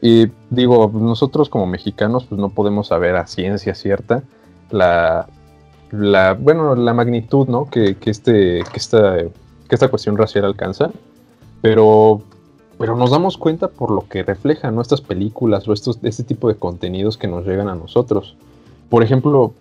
Y 0.00 0.28
digo, 0.50 0.90
nosotros 0.94 1.48
como 1.48 1.66
mexicanos 1.66 2.24
pues 2.24 2.40
no 2.40 2.50
podemos 2.50 2.88
saber 2.88 3.16
a 3.16 3.26
ciencia 3.26 3.74
cierta 3.74 4.22
la, 4.70 5.26
la 5.90 6.34
bueno, 6.34 6.74
la 6.76 6.94
magnitud, 6.94 7.48
¿no? 7.48 7.68
Que, 7.68 7.96
que, 7.96 8.10
este, 8.10 8.62
que, 8.70 8.76
esta, 8.76 9.16
que 9.18 9.74
esta 9.74 9.88
cuestión 9.88 10.16
racial 10.16 10.44
alcanza. 10.44 10.90
Pero 11.60 12.22
pero 12.78 12.96
nos 12.96 13.10
damos 13.10 13.36
cuenta 13.36 13.68
por 13.68 13.90
lo 13.90 14.08
que 14.08 14.22
reflejan 14.22 14.76
¿no? 14.76 14.80
estas 14.80 15.00
películas 15.00 15.66
o 15.68 15.72
estos, 15.72 15.98
este 16.04 16.22
tipo 16.22 16.48
de 16.48 16.54
contenidos 16.54 17.18
que 17.18 17.26
nos 17.26 17.44
llegan 17.44 17.68
a 17.68 17.74
nosotros. 17.74 18.36
Por 18.88 19.02
ejemplo, 19.02 19.52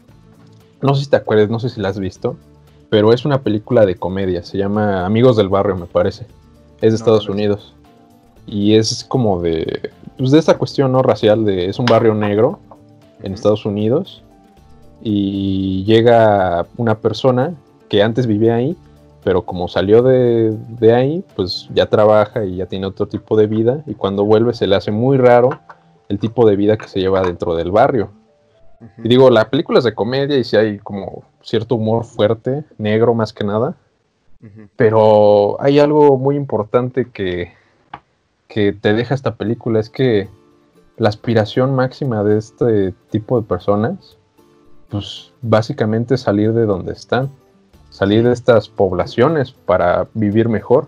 no 0.81 0.93
sé 0.93 1.05
si 1.05 1.09
te 1.09 1.15
acuerdas, 1.15 1.49
no 1.49 1.59
sé 1.59 1.69
si 1.69 1.81
la 1.81 1.89
has 1.89 1.99
visto, 1.99 2.37
pero 2.89 3.13
es 3.13 3.25
una 3.25 3.41
película 3.41 3.85
de 3.85 3.95
comedia, 3.95 4.43
se 4.43 4.57
llama 4.57 5.05
Amigos 5.05 5.37
del 5.37 5.49
Barrio, 5.49 5.75
me 5.75 5.85
parece. 5.85 6.25
Es 6.81 6.81
de 6.81 6.89
No, 6.89 6.95
Estados 6.95 7.27
no 7.27 7.33
Unidos. 7.33 7.73
Y 8.45 8.75
es 8.75 9.03
como 9.03 9.41
de, 9.41 9.91
pues 10.17 10.31
de 10.31 10.39
esta 10.39 10.57
cuestión 10.57 10.91
no 10.93 11.01
racial, 11.01 11.43
de, 11.45 11.67
es 11.67 11.79
un 11.79 11.85
barrio 11.85 12.13
negro 12.13 12.59
en. 13.21 13.33
Estados 13.33 13.65
Unidos 13.65 14.23
y 15.01 15.83
llega 15.83 16.65
una 16.77 16.99
persona 16.99 17.53
que 17.89 18.01
antes 18.03 18.25
vivía 18.25 18.55
ahí, 18.55 18.75
pero 19.23 19.41
como 19.41 19.67
salió 19.67 20.01
de, 20.01 20.55
de 20.79 20.93
ahí, 20.93 21.23
pues 21.35 21.67
ya 21.73 21.87
trabaja 21.87 22.45
y 22.45 22.57
ya 22.57 22.67
tiene 22.67 22.85
otro 22.85 23.07
tipo 23.07 23.35
de 23.35 23.47
vida 23.47 23.83
y 23.85 23.95
cuando 23.95 24.23
vuelve 24.23 24.53
se 24.53 24.65
le 24.65 24.75
hace 24.75 24.91
muy 24.91 25.17
raro 25.17 25.49
el 26.07 26.19
tipo 26.19 26.47
de 26.47 26.55
vida 26.55 26.77
que 26.77 26.87
se 26.87 26.99
lleva 26.99 27.21
dentro 27.21 27.55
del 27.55 27.71
barrio. 27.71 28.11
Y 29.03 29.07
digo, 29.07 29.29
la 29.29 29.49
película 29.49 29.79
es 29.79 29.85
de 29.85 29.95
comedia 29.95 30.37
y 30.37 30.43
sí 30.43 30.55
hay 30.55 30.77
como 30.79 31.23
cierto 31.41 31.75
humor 31.75 32.05
fuerte, 32.05 32.63
negro 32.77 33.13
más 33.13 33.33
que 33.33 33.43
nada, 33.43 33.75
pero 34.75 35.59
hay 35.59 35.79
algo 35.79 36.17
muy 36.17 36.35
importante 36.35 37.09
que, 37.11 37.53
que 38.47 38.73
te 38.73 38.93
deja 38.93 39.15
esta 39.15 39.35
película, 39.35 39.79
es 39.79 39.89
que 39.89 40.29
la 40.97 41.09
aspiración 41.09 41.75
máxima 41.75 42.23
de 42.23 42.37
este 42.37 42.93
tipo 43.09 43.39
de 43.39 43.47
personas, 43.47 44.17
pues 44.89 45.31
básicamente 45.41 46.15
es 46.15 46.21
salir 46.21 46.53
de 46.53 46.65
donde 46.65 46.93
están, 46.93 47.29
salir 47.89 48.23
de 48.23 48.33
estas 48.33 48.69
poblaciones 48.69 49.51
para 49.51 50.07
vivir 50.13 50.49
mejor. 50.49 50.87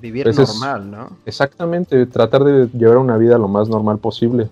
Vivir 0.00 0.32
normal, 0.34 0.90
¿no? 0.90 1.08
Exactamente, 1.26 2.06
tratar 2.06 2.44
de 2.44 2.68
llevar 2.68 2.98
una 2.98 3.16
vida 3.16 3.38
lo 3.38 3.48
más 3.48 3.68
normal 3.68 3.98
posible. 3.98 4.48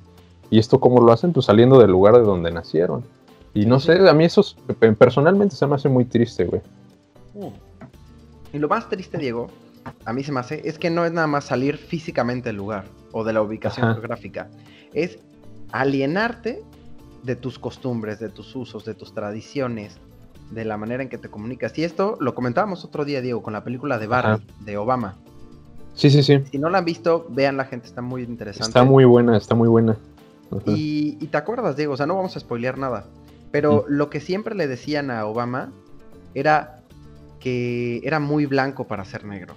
¿Y 0.53 0.59
esto 0.59 0.79
cómo 0.81 1.01
lo 1.01 1.11
hacen? 1.13 1.33
Pues 1.33 1.47
saliendo 1.47 1.81
del 1.81 1.91
lugar 1.91 2.15
de 2.15 2.21
donde 2.21 2.53
nacieron. 2.53 3.03
Y 3.55 3.65
no 3.65 3.81
sé, 3.81 4.07
a 4.07 4.13
mí 4.13 4.25
eso 4.27 4.43
es- 4.43 4.55
pe- 4.79 4.93
personalmente 4.93 5.57
se 5.57 5.67
me 5.67 5.77
hace 5.77 5.89
muy 5.89 6.05
triste, 6.05 6.45
güey. 6.45 6.61
Y 8.53 8.59
lo 8.59 8.69
más 8.69 8.87
triste, 8.91 9.17
Diego, 9.17 9.47
a 10.05 10.13
mí 10.13 10.23
se 10.23 10.31
me 10.31 10.41
hace, 10.41 10.61
es 10.69 10.79
que 10.79 10.91
no 10.91 11.07
es 11.07 11.13
nada 11.13 11.27
más 11.27 11.45
salir 11.47 11.79
físicamente 11.79 12.51
del 12.51 12.57
lugar 12.57 12.85
o 13.13 13.25
de 13.25 13.33
la 13.33 13.41
ubicación 13.41 13.87
Ajá. 13.87 13.95
geográfica. 13.95 14.51
Es 14.93 15.19
alienarte 15.73 16.63
de 17.23 17.35
tus 17.35 17.59
costumbres, 17.59 18.21
de 18.21 18.29
tus 18.29 18.55
usos, 18.55 18.85
de 18.85 18.93
tus 18.95 19.15
tradiciones, 19.15 19.97
de 20.51 20.67
la 20.67 20.77
manera 20.77 21.03
en 21.03 21.09
que 21.09 21.17
te 21.17 21.29
comunicas. 21.31 21.79
Y 21.79 21.85
esto 21.85 22.19
lo 22.21 22.35
comentábamos 22.35 22.85
otro 22.85 23.07
día, 23.07 23.23
Diego, 23.23 23.43
con 23.43 23.55
la 23.55 23.65
película 23.65 23.99
de 23.99 24.07
Barbie, 24.07 24.47
de 24.61 24.77
Obama. 24.77 25.15
Sí, 25.95 26.11
sí, 26.11 26.23
sí. 26.23 26.41
Si 26.51 26.59
no 26.59 26.69
la 26.69 26.79
han 26.79 26.85
visto, 26.85 27.27
vean 27.31 27.57
la 27.57 27.65
gente, 27.65 27.87
está 27.87 28.03
muy 28.03 28.23
interesante. 28.23 28.69
Está 28.69 28.85
muy 28.85 29.05
buena, 29.07 29.37
está 29.37 29.55
muy 29.55 29.69
buena. 29.69 29.97
Y, 30.67 31.17
y 31.21 31.27
te 31.29 31.37
acuerdas, 31.37 31.77
Diego, 31.77 31.95
o 31.95 31.97
sea, 31.97 32.07
no 32.07 32.17
vamos 32.17 32.37
a 32.37 32.41
spoilear 32.41 32.79
nada. 32.79 33.07
Pero 33.51 33.85
lo 33.87 34.09
que 34.11 34.21
siempre 34.21 34.55
le 34.55 34.67
decían 34.67 35.11
a 35.11 35.27
Obama 35.27 35.73
era 36.35 36.81
que 37.39 38.01
era 38.05 38.19
muy 38.19 38.47
blanco 38.47 38.87
para 38.87 39.05
ser 39.05 39.25
negro. 39.25 39.55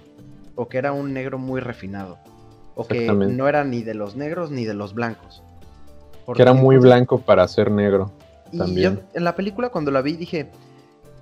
O 0.54 0.68
que 0.68 0.78
era 0.78 0.92
un 0.92 1.12
negro 1.14 1.38
muy 1.38 1.60
refinado. 1.60 2.18
O 2.74 2.86
que 2.86 3.10
no 3.10 3.48
era 3.48 3.64
ni 3.64 3.82
de 3.82 3.94
los 3.94 4.16
negros 4.16 4.50
ni 4.50 4.64
de 4.64 4.74
los 4.74 4.92
blancos. 4.92 5.42
Que 6.34 6.42
era 6.42 6.52
Porque 6.52 6.62
muy 6.62 6.76
blanco 6.76 7.20
para 7.20 7.46
ser 7.48 7.70
negro. 7.70 8.12
Y 8.52 8.58
también. 8.58 8.96
yo 8.96 9.02
en 9.14 9.24
la 9.24 9.34
película 9.34 9.70
cuando 9.70 9.90
la 9.90 10.02
vi 10.02 10.14
dije, 10.14 10.50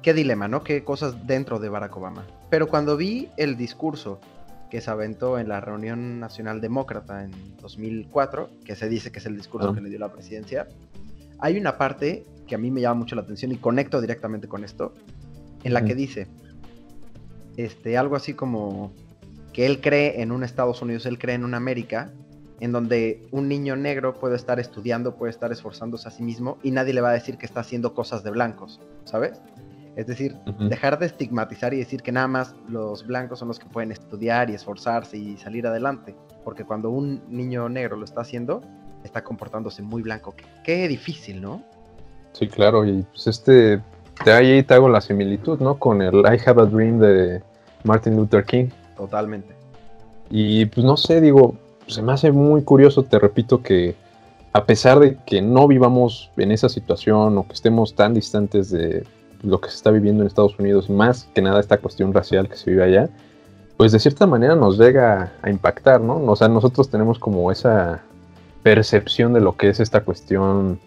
qué 0.03 0.15
dilema, 0.15 0.49
¿no? 0.49 0.65
Qué 0.65 0.83
cosas 0.83 1.27
dentro 1.27 1.59
de 1.59 1.69
Barack 1.69 1.97
Obama. 1.97 2.25
Pero 2.51 2.69
cuando 2.69 2.97
vi 2.97 3.29
el 3.37 3.57
discurso 3.57 4.19
que 4.71 4.81
se 4.81 4.91
aventó 4.91 5.39
en 5.39 5.49
la 5.49 5.61
reunión 5.61 6.21
nacional 6.21 6.61
demócrata 6.61 7.25
en 7.25 7.31
2004, 7.61 8.51
que 8.65 8.75
se 8.75 8.89
dice 8.89 9.13
que 9.13 9.19
es 9.19 9.27
el 9.27 9.37
discurso 9.37 9.71
Ah. 9.71 9.75
que 9.75 9.81
le 9.81 9.89
dio 9.89 9.99
la 9.99 10.13
presidencia, 10.13 10.69
hay 11.39 11.59
una 11.59 11.79
parte 11.79 12.25
que 12.47 12.55
a 12.55 12.59
mí 12.59 12.71
me 12.71 12.81
llama 12.81 13.01
mucho 13.01 13.17
la 13.17 13.23
atención 13.23 13.53
y 13.53 13.57
conecto 13.57 14.01
directamente 14.01 14.49
con 14.49 14.65
esto, 14.65 14.95
en 15.63 15.73
la 15.73 15.85
que 15.85 15.95
dice, 15.95 16.27
este, 17.57 17.97
algo 17.97 18.17
así 18.17 18.35
como 18.35 18.93
que 19.53 19.67
él 19.67 19.81
cree 19.81 20.21
en 20.21 20.33
un 20.33 20.45
Estados 20.45 20.83
Unidos, 20.83 21.07
él 21.07 21.19
cree 21.19 21.37
en 21.37 21.45
una 21.45 21.57
América, 21.57 22.13
en 22.61 22.73
donde 22.73 23.23
un 23.31 23.49
niño 23.49 23.77
negro 23.77 24.15
puede 24.15 24.37
estar 24.37 24.59
estudiando, 24.61 25.17
puede 25.17 25.31
estar 25.31 25.53
esforzándose 25.53 26.09
a 26.09 26.11
sí 26.11 26.23
mismo 26.23 26.59
y 26.63 26.71
nadie 26.71 26.93
le 26.93 27.01
va 27.01 27.11
a 27.11 27.13
decir 27.13 27.39
que 27.39 27.47
está 27.47 27.61
haciendo 27.61 27.95
cosas 27.95 28.25
de 28.25 28.31
blancos, 28.31 28.81
¿sabes? 29.05 29.41
Es 29.97 30.07
decir, 30.07 30.37
dejar 30.59 30.99
de 30.99 31.07
estigmatizar 31.07 31.73
y 31.73 31.79
decir 31.79 32.03
que 32.03 32.11
nada 32.11 32.27
más 32.27 32.55
los 32.69 33.07
blancos 33.07 33.39
son 33.39 33.49
los 33.49 33.61
que 33.61 33.67
pueden 33.67 33.93
estudiar 33.93 34.51
y 34.51 34.55
esforzarse 34.55 35.17
y 35.17 35.37
salir 35.37 35.67
adelante, 35.67 36.17
porque 36.43 36.65
cuando 36.65 36.91
un 36.91 37.23
niño 37.29 37.69
negro 37.69 37.97
lo 37.97 38.05
está 38.05 38.23
haciendo, 38.23 38.61
está 39.05 39.23
comportándose 39.23 39.83
muy 39.83 40.03
blanco. 40.03 40.35
Qué, 40.37 40.45
qué 40.65 40.89
difícil, 40.89 41.41
¿no? 41.41 41.63
Sí, 42.33 42.49
claro, 42.49 42.85
y 42.85 43.03
pues 43.03 43.29
este, 43.29 43.81
de 44.25 44.33
ahí 44.33 44.63
te 44.65 44.75
hago 44.75 44.89
la 44.89 45.01
similitud, 45.01 45.61
¿no? 45.61 45.79
Con 45.79 46.03
el 46.03 46.15
I 46.21 46.41
Have 46.45 46.63
a 46.63 46.67
Dream 46.67 46.99
de 46.99 47.43
Martin 47.85 48.17
Luther 48.17 48.45
King. 48.45 48.67
Totalmente. 48.97 49.55
Y 50.31 50.67
pues 50.67 50.85
no 50.85 50.97
sé, 50.97 51.21
digo, 51.21 51.57
se 51.87 52.03
me 52.03 52.13
hace 52.13 52.33
muy 52.33 52.63
curioso, 52.63 53.05
te 53.05 53.19
repito, 53.19 53.63
que 53.63 53.95
a 54.53 54.65
pesar 54.65 54.99
de 54.99 55.17
que 55.27 55.43
no 55.43 55.69
vivamos 55.69 56.31
en 56.37 56.51
esa 56.51 56.69
situación 56.69 57.39
o 57.39 57.47
que 57.47 57.53
estemos 57.53 57.95
tan 57.95 58.15
distantes 58.15 58.71
de 58.71 59.05
lo 59.45 59.61
que 59.61 59.71
se 59.71 59.77
está 59.77 59.91
viviendo 59.91 60.23
en 60.23 60.27
Estados 60.27 60.59
Unidos, 60.59 60.91
más 60.91 61.29
que 61.35 61.43
nada 61.43 61.61
esta 61.61 61.79
cuestión 61.79 62.13
racial 62.13 62.49
que 62.49 62.57
se 62.57 62.71
vive 62.71 62.85
allá, 62.85 63.11
pues 63.77 63.93
de 63.93 63.99
cierta 63.99 64.27
manera 64.27 64.55
nos 64.55 64.79
llega 64.79 65.33
a 65.43 65.51
impactar, 65.51 66.01
¿no? 66.01 66.17
O 66.25 66.37
sea, 66.37 66.49
nosotros 66.49 66.89
tenemos 66.89 67.19
como 67.19 67.51
esa 67.51 68.03
percepción 68.63 69.33
de 69.33 69.41
lo 69.41 69.57
que 69.57 69.69
es 69.69 69.81
esta 69.81 70.03
cuestión 70.03 70.81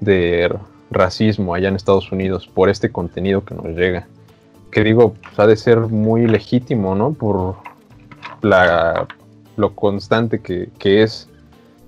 de 0.00 0.52
racismo 0.90 1.54
allá 1.54 1.68
en 1.68 1.76
Estados 1.76 2.12
Unidos 2.12 2.46
por 2.46 2.68
este 2.68 2.90
contenido 2.90 3.44
que 3.44 3.54
nos 3.54 3.66
llega. 3.66 4.06
Que 4.70 4.84
digo, 4.84 5.14
pues, 5.14 5.38
ha 5.38 5.46
de 5.46 5.56
ser 5.56 5.78
muy 5.78 6.26
legítimo, 6.26 6.94
¿no? 6.94 7.12
Por 7.12 7.56
la, 8.42 9.06
lo 9.56 9.74
constante 9.74 10.40
que, 10.40 10.70
que 10.78 11.02
es 11.02 11.28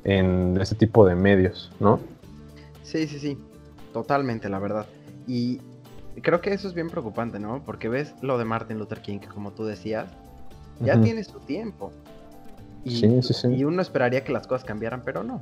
en 0.05 0.59
este 0.61 0.75
tipo 0.75 1.07
de 1.07 1.15
medios, 1.15 1.73
¿no? 1.81 1.99
Sí, 2.83 3.07
sí, 3.07 3.19
sí. 3.19 3.39
Totalmente, 3.93 4.49
la 4.49 4.59
verdad. 4.59 4.87
Y 5.27 5.61
creo 6.23 6.41
que 6.41 6.53
eso 6.53 6.69
es 6.69 6.75
bien 6.75 6.89
preocupante, 6.91 7.39
¿no? 7.39 7.63
Porque 7.65 7.89
ves 7.89 8.15
lo 8.23 8.39
de 8.39 8.45
Martin 8.45 8.79
Luther 8.79 9.01
King, 9.01 9.19
que 9.19 9.29
como 9.29 9.51
tú 9.53 9.65
decías, 9.65 10.07
ya 10.81 10.95
Ujú. 10.95 11.05
tiene 11.05 11.25
su 11.25 11.39
tiempo. 11.41 11.93
Y, 12.85 12.97
Sí, 12.97 13.23
sí, 13.23 13.35
sí. 13.35 13.49
y 13.49 13.65
uno 13.65 13.81
esperaría 13.83 14.23
que 14.25 14.33
las 14.33 14.47
cosas 14.47 14.65
cambiaran, 14.65 15.03
pero 15.05 15.23
no. 15.25 15.41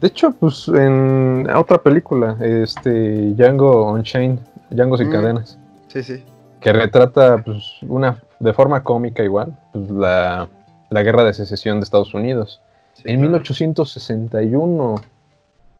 De 0.00 0.08
hecho, 0.08 0.30
pues 0.32 0.68
en 0.68 1.46
otra 1.54 1.78
película, 1.82 2.36
este 2.40 3.32
Django 3.34 3.92
Unchained, 3.92 4.38
Django 4.70 4.96
sin 4.96 5.08
Mm. 5.08 5.12
cadenas, 5.12 5.58
Sí, 5.88 6.02
sí. 6.02 6.24
que 6.60 6.72
retrata 6.72 7.42
pues 7.42 7.78
una 7.82 8.22
de 8.38 8.52
forma 8.54 8.82
cómica 8.82 9.22
igual, 9.22 9.54
pues, 9.72 9.90
la, 9.90 10.48
la 10.90 11.02
guerra 11.02 11.24
de 11.24 11.34
secesión 11.34 11.80
de 11.80 11.84
Estados 11.84 12.14
Unidos. 12.14 12.60
Sí, 12.94 13.02
en 13.06 13.16
claro. 13.20 13.32
1861, 13.32 14.94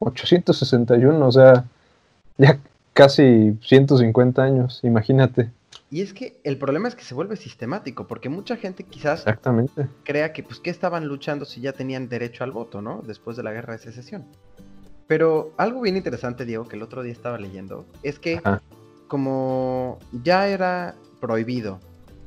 861, 0.00 1.26
o 1.26 1.32
sea, 1.32 1.64
ya 2.38 2.58
casi 3.00 3.56
150 3.62 4.42
años, 4.42 4.80
imagínate. 4.82 5.50
Y 5.90 6.02
es 6.02 6.12
que 6.12 6.38
el 6.44 6.58
problema 6.58 6.86
es 6.86 6.94
que 6.94 7.02
se 7.02 7.14
vuelve 7.14 7.36
sistemático, 7.36 8.06
porque 8.06 8.28
mucha 8.28 8.56
gente 8.56 8.84
quizás 8.84 9.20
Exactamente. 9.20 9.88
crea 10.04 10.32
que, 10.34 10.42
pues, 10.42 10.60
¿qué 10.60 10.68
estaban 10.68 11.06
luchando 11.06 11.46
si 11.46 11.62
ya 11.62 11.72
tenían 11.72 12.08
derecho 12.10 12.44
al 12.44 12.52
voto, 12.52 12.82
¿no? 12.82 13.02
Después 13.06 13.38
de 13.38 13.42
la 13.42 13.52
guerra 13.52 13.72
de 13.72 13.78
secesión. 13.78 14.26
Pero 15.06 15.52
algo 15.56 15.80
bien 15.80 15.96
interesante, 15.96 16.44
Diego, 16.44 16.68
que 16.68 16.76
el 16.76 16.82
otro 16.82 17.02
día 17.02 17.12
estaba 17.12 17.38
leyendo, 17.38 17.86
es 18.02 18.18
que 18.18 18.36
Ajá. 18.44 18.60
como 19.08 19.98
ya 20.22 20.46
era 20.46 20.94
prohibido 21.20 21.80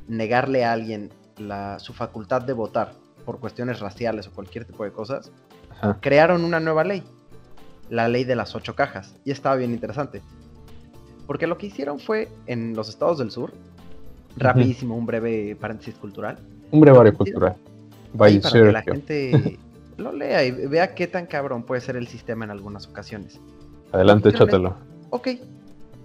negarle 0.08 0.64
a 0.64 0.72
alguien 0.72 1.10
la, 1.38 1.78
su 1.78 1.94
facultad 1.94 2.42
de 2.42 2.52
votar 2.52 2.92
por 3.24 3.38
cuestiones 3.38 3.78
raciales 3.80 4.26
o 4.26 4.32
cualquier 4.32 4.64
tipo 4.64 4.84
de 4.84 4.92
cosas, 4.92 5.30
Ajá. 5.70 5.98
crearon 6.02 6.44
una 6.44 6.58
nueva 6.60 6.84
ley, 6.84 7.04
la 7.88 8.08
ley 8.08 8.24
de 8.24 8.34
las 8.34 8.54
ocho 8.54 8.74
cajas, 8.74 9.14
y 9.24 9.30
estaba 9.30 9.54
bien 9.56 9.70
interesante. 9.70 10.20
Porque 11.26 11.46
lo 11.46 11.56
que 11.58 11.66
hicieron 11.66 11.98
fue 11.98 12.28
en 12.46 12.74
los 12.74 12.88
estados 12.88 13.18
del 13.18 13.30
sur, 13.30 13.52
rapidísimo, 14.36 14.96
un 14.96 15.06
breve 15.06 15.56
paréntesis 15.58 15.94
cultural, 15.94 16.38
Un 16.70 16.80
Sí. 17.12 17.12
cultural. 17.16 17.56
para 18.16 18.30
que 18.52 18.72
la 18.72 18.82
gente 18.82 19.58
lo 19.96 20.12
lea 20.12 20.44
y 20.44 20.50
vea 20.50 20.94
qué 20.94 21.06
tan 21.06 21.26
cabrón 21.26 21.62
puede 21.62 21.80
ser 21.80 21.96
el 21.96 22.06
sistema 22.08 22.44
en 22.44 22.50
algunas 22.50 22.86
ocasiones. 22.86 23.40
Adelante, 23.92 24.28
échatelo. 24.30 24.76
Ok, 25.10 25.28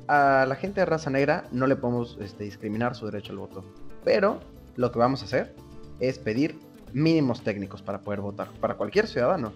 a 0.08 0.46
la 0.48 0.56
gente 0.56 0.82
de 0.82 0.86
raza 0.86 1.10
negra 1.10 1.46
no 1.52 1.66
le 1.68 1.76
podemos 1.76 2.18
este, 2.22 2.44
discriminar 2.44 2.96
su 2.96 3.06
derecho 3.06 3.32
al 3.32 3.40
voto, 3.40 3.64
pero 4.04 4.40
lo 4.76 4.92
que 4.92 5.00
vamos 5.00 5.22
a 5.24 5.26
hacer 5.26 5.54
es 6.00 6.20
pedir 6.20 6.56
mínimos 6.94 7.42
técnicos 7.42 7.82
para 7.82 8.00
poder 8.02 8.22
votar, 8.22 8.48
para 8.62 8.76
cualquier 8.76 9.08
ciudadano. 9.08 9.52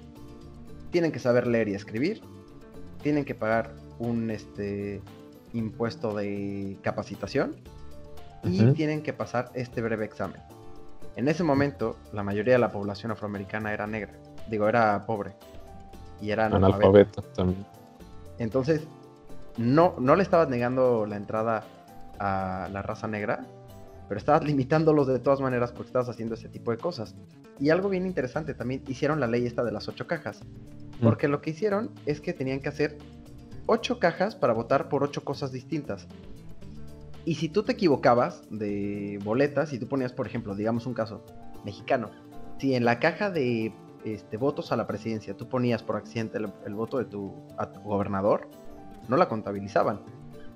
Tienen 0.92 1.12
que 1.12 1.20
saber 1.20 1.48
leer 1.48 1.70
y 1.70 1.74
escribir, 1.76 2.22
tienen 3.02 3.26
que 3.26 3.34
pagar 3.36 3.72
un 4.00 4.30
este, 4.32 5.02
impuesto 5.54 6.14
de 6.14 6.78
capacitación 6.82 7.56
y 8.44 8.66
tienen 8.74 9.02
que 9.02 9.14
pasar 9.14 9.52
este 9.54 9.82
breve 9.82 10.06
examen. 10.06 10.42
En 11.16 11.28
ese 11.28 11.44
momento, 11.44 11.96
la 12.12 12.24
mayoría 12.24 12.54
de 12.54 12.60
la 12.60 12.72
población 12.72 13.12
afroamericana 13.12 13.72
era 13.72 13.88
negra, 13.88 14.14
digo, 14.50 14.68
era 14.68 15.06
pobre 15.06 15.34
y 16.22 16.32
era 16.32 16.48
analfabeta. 16.48 17.22
También. 17.36 17.66
Entonces, 18.40 18.82
no, 19.58 19.96
no 20.00 20.16
le 20.16 20.24
estabas 20.24 20.50
negando 20.50 21.06
la 21.06 21.18
entrada 21.18 21.64
a 22.20 22.68
la 22.72 22.82
raza 22.82 23.08
negra, 23.08 23.46
pero 24.08 24.18
estabas 24.18 24.44
limitándolos 24.44 25.08
de 25.08 25.20
todas 25.20 25.40
maneras 25.40 25.72
porque 25.72 25.88
estabas 25.88 26.10
haciendo 26.10 26.36
ese 26.36 26.50
tipo 26.50 26.72
de 26.72 26.78
cosas. 26.78 27.16
Y 27.60 27.70
algo 27.70 27.90
bien 27.90 28.06
interesante, 28.06 28.54
también 28.54 28.84
hicieron 28.88 29.20
la 29.20 29.28
ley 29.28 29.46
esta 29.46 29.64
de 29.64 29.72
las 29.72 29.88
ocho 29.88 30.08
cajas. 30.08 30.42
Porque 31.02 31.28
lo 31.28 31.42
que 31.42 31.52
hicieron 31.52 31.92
es 32.06 32.22
que 32.22 32.34
tenían 32.34 32.60
que 32.60 32.70
hacer 32.70 32.98
ocho 33.66 34.00
cajas 34.00 34.36
para 34.36 34.54
votar 34.54 34.90
por 34.90 35.04
ocho 35.04 35.24
cosas 35.24 35.52
distintas. 35.52 36.08
Y 37.26 37.36
si 37.36 37.50
tú 37.50 37.64
te 37.64 37.74
equivocabas 37.74 38.44
de 38.50 39.20
boletas, 39.24 39.70
si 39.70 39.80
tú 39.80 39.88
ponías, 39.88 40.12
por 40.12 40.28
ejemplo, 40.28 40.56
digamos 40.56 40.86
un 40.86 40.94
caso 40.94 41.24
mexicano, 41.64 42.12
si 42.58 42.76
en 42.76 42.86
la 42.86 43.00
caja 43.00 43.30
de 43.30 43.74
este, 44.04 44.38
votos 44.38 44.72
a 44.72 44.76
la 44.76 44.88
presidencia 44.88 45.36
tú 45.36 45.48
ponías 45.48 45.84
por 45.84 45.96
accidente 45.96 46.38
el, 46.38 46.52
el 46.66 46.74
voto 46.74 46.98
de 46.98 47.06
tu, 47.06 47.34
a 47.58 47.72
tu 47.72 47.82
gobernador, 47.82 48.50
no 49.08 49.16
la 49.18 49.30
contabilizaban, 49.30 50.02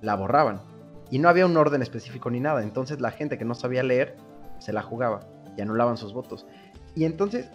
la 0.02 0.16
borraban. 0.16 0.62
Y 1.10 1.20
no 1.20 1.30
había 1.30 1.46
un 1.46 1.56
orden 1.56 1.82
específico 1.82 2.30
ni 2.30 2.42
nada. 2.42 2.64
Entonces 2.64 3.00
la 3.00 3.12
gente 3.12 3.38
que 3.38 3.46
no 3.46 3.56
sabía 3.56 3.84
leer 3.84 4.18
se 4.60 4.74
la 4.74 4.82
jugaba 4.82 5.22
y 5.56 5.62
anulaban 5.62 5.96
sus 5.96 6.14
votos. 6.14 6.46
Y 6.96 7.06
entonces 7.06 7.50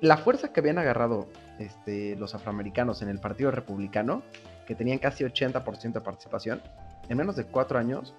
la 0.00 0.16
fuerza 0.18 0.52
que 0.52 0.60
habían 0.60 0.78
agarrado 0.78 1.28
este, 1.58 2.16
los 2.16 2.34
afroamericanos 2.34 3.02
en 3.02 3.08
el 3.08 3.18
Partido 3.18 3.50
Republicano, 3.50 4.22
que 4.68 4.74
tenían 4.74 4.98
casi 4.98 5.24
80% 5.24 5.94
de 5.94 6.00
participación, 6.02 6.60
en 7.08 7.16
menos 7.16 7.36
de 7.36 7.44
cuatro 7.44 7.78
años 7.78 8.12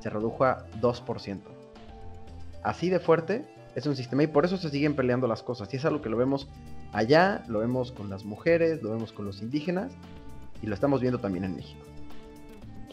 se 0.00 0.10
redujo 0.10 0.44
a 0.44 0.66
2%. 0.80 1.38
Así 2.64 2.90
de 2.90 2.98
fuerte 2.98 3.44
Es 3.76 3.86
un 3.86 3.94
sistema 3.94 4.24
y 4.24 4.26
por 4.26 4.44
eso 4.44 4.56
se 4.56 4.70
siguen 4.70 4.96
peleando 4.96 5.28
las 5.28 5.44
cosas. 5.44 5.72
Y 5.72 5.76
es 5.76 5.84
algo 5.84 6.02
que 6.02 6.08
lo 6.08 6.16
vemos 6.16 6.48
allá, 6.92 7.44
lo 7.46 7.60
vemos 7.60 7.92
con 7.92 8.10
las 8.10 8.24
mujeres, 8.24 8.82
lo 8.82 8.90
vemos 8.90 9.12
con 9.12 9.24
los 9.24 9.40
indígenas 9.40 9.92
y 10.60 10.66
lo 10.66 10.74
estamos 10.74 11.00
viendo 11.00 11.20
también 11.20 11.44
en 11.44 11.54
México. 11.54 11.80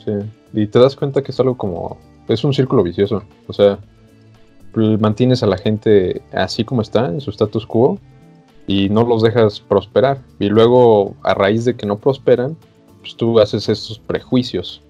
Sí, 0.03 0.11
y 0.53 0.67
te 0.67 0.77
das 0.77 0.95
cuenta 0.95 1.23
que 1.23 1.31
es 1.31 1.39
algo 1.39 1.57
como... 1.57 1.97
Es 2.27 2.43
un 2.43 2.53
círculo 2.53 2.83
vicioso. 2.83 3.23
O 3.47 3.53
sea, 3.53 3.79
mantienes 4.75 5.41
a 5.41 5.47
la 5.47 5.57
gente 5.57 6.21
así 6.31 6.63
como 6.63 6.83
está, 6.83 7.07
en 7.07 7.19
su 7.19 7.31
status 7.31 7.65
quo, 7.65 7.97
y 8.67 8.89
no 8.89 9.03
los 9.03 9.23
dejas 9.23 9.59
prosperar. 9.59 10.21
Y 10.39 10.49
luego, 10.49 11.15
a 11.23 11.33
raíz 11.33 11.65
de 11.65 11.75
que 11.75 11.87
no 11.87 11.97
prosperan, 11.97 12.57
pues 13.05 13.15
tú 13.17 13.39
haces 13.39 13.69
esos 13.69 13.99
prejuicios. 13.99 14.81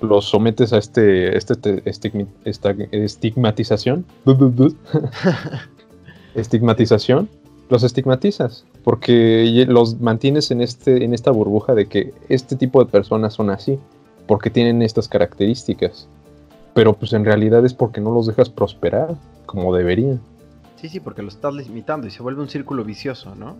Los 0.00 0.24
sometes 0.24 0.72
a 0.72 0.78
este, 0.78 1.36
este 1.36 1.58
esta 2.46 2.74
estigmatización. 2.90 4.06
estigmatización. 6.34 7.28
Los 7.68 7.82
estigmatizas. 7.82 8.64
Porque 8.82 9.66
los 9.68 10.00
mantienes 10.00 10.50
en, 10.50 10.62
este, 10.62 11.04
en 11.04 11.12
esta 11.12 11.30
burbuja 11.30 11.74
de 11.74 11.84
que 11.84 12.14
este 12.30 12.56
tipo 12.56 12.82
de 12.82 12.90
personas 12.90 13.34
son 13.34 13.50
así. 13.50 13.78
Porque 14.26 14.48
tienen 14.48 14.80
estas 14.80 15.06
características. 15.06 16.08
Pero 16.72 16.94
pues 16.94 17.12
en 17.12 17.26
realidad 17.26 17.66
es 17.66 17.74
porque 17.74 18.00
no 18.00 18.10
los 18.10 18.26
dejas 18.26 18.48
prosperar 18.48 19.14
como 19.44 19.76
deberían. 19.76 20.18
Sí, 20.76 20.88
sí, 20.88 20.98
porque 20.98 21.20
lo 21.20 21.28
estás 21.28 21.52
limitando 21.52 22.06
y 22.06 22.10
se 22.10 22.22
vuelve 22.22 22.40
un 22.40 22.48
círculo 22.48 22.84
vicioso, 22.84 23.34
¿no? 23.34 23.54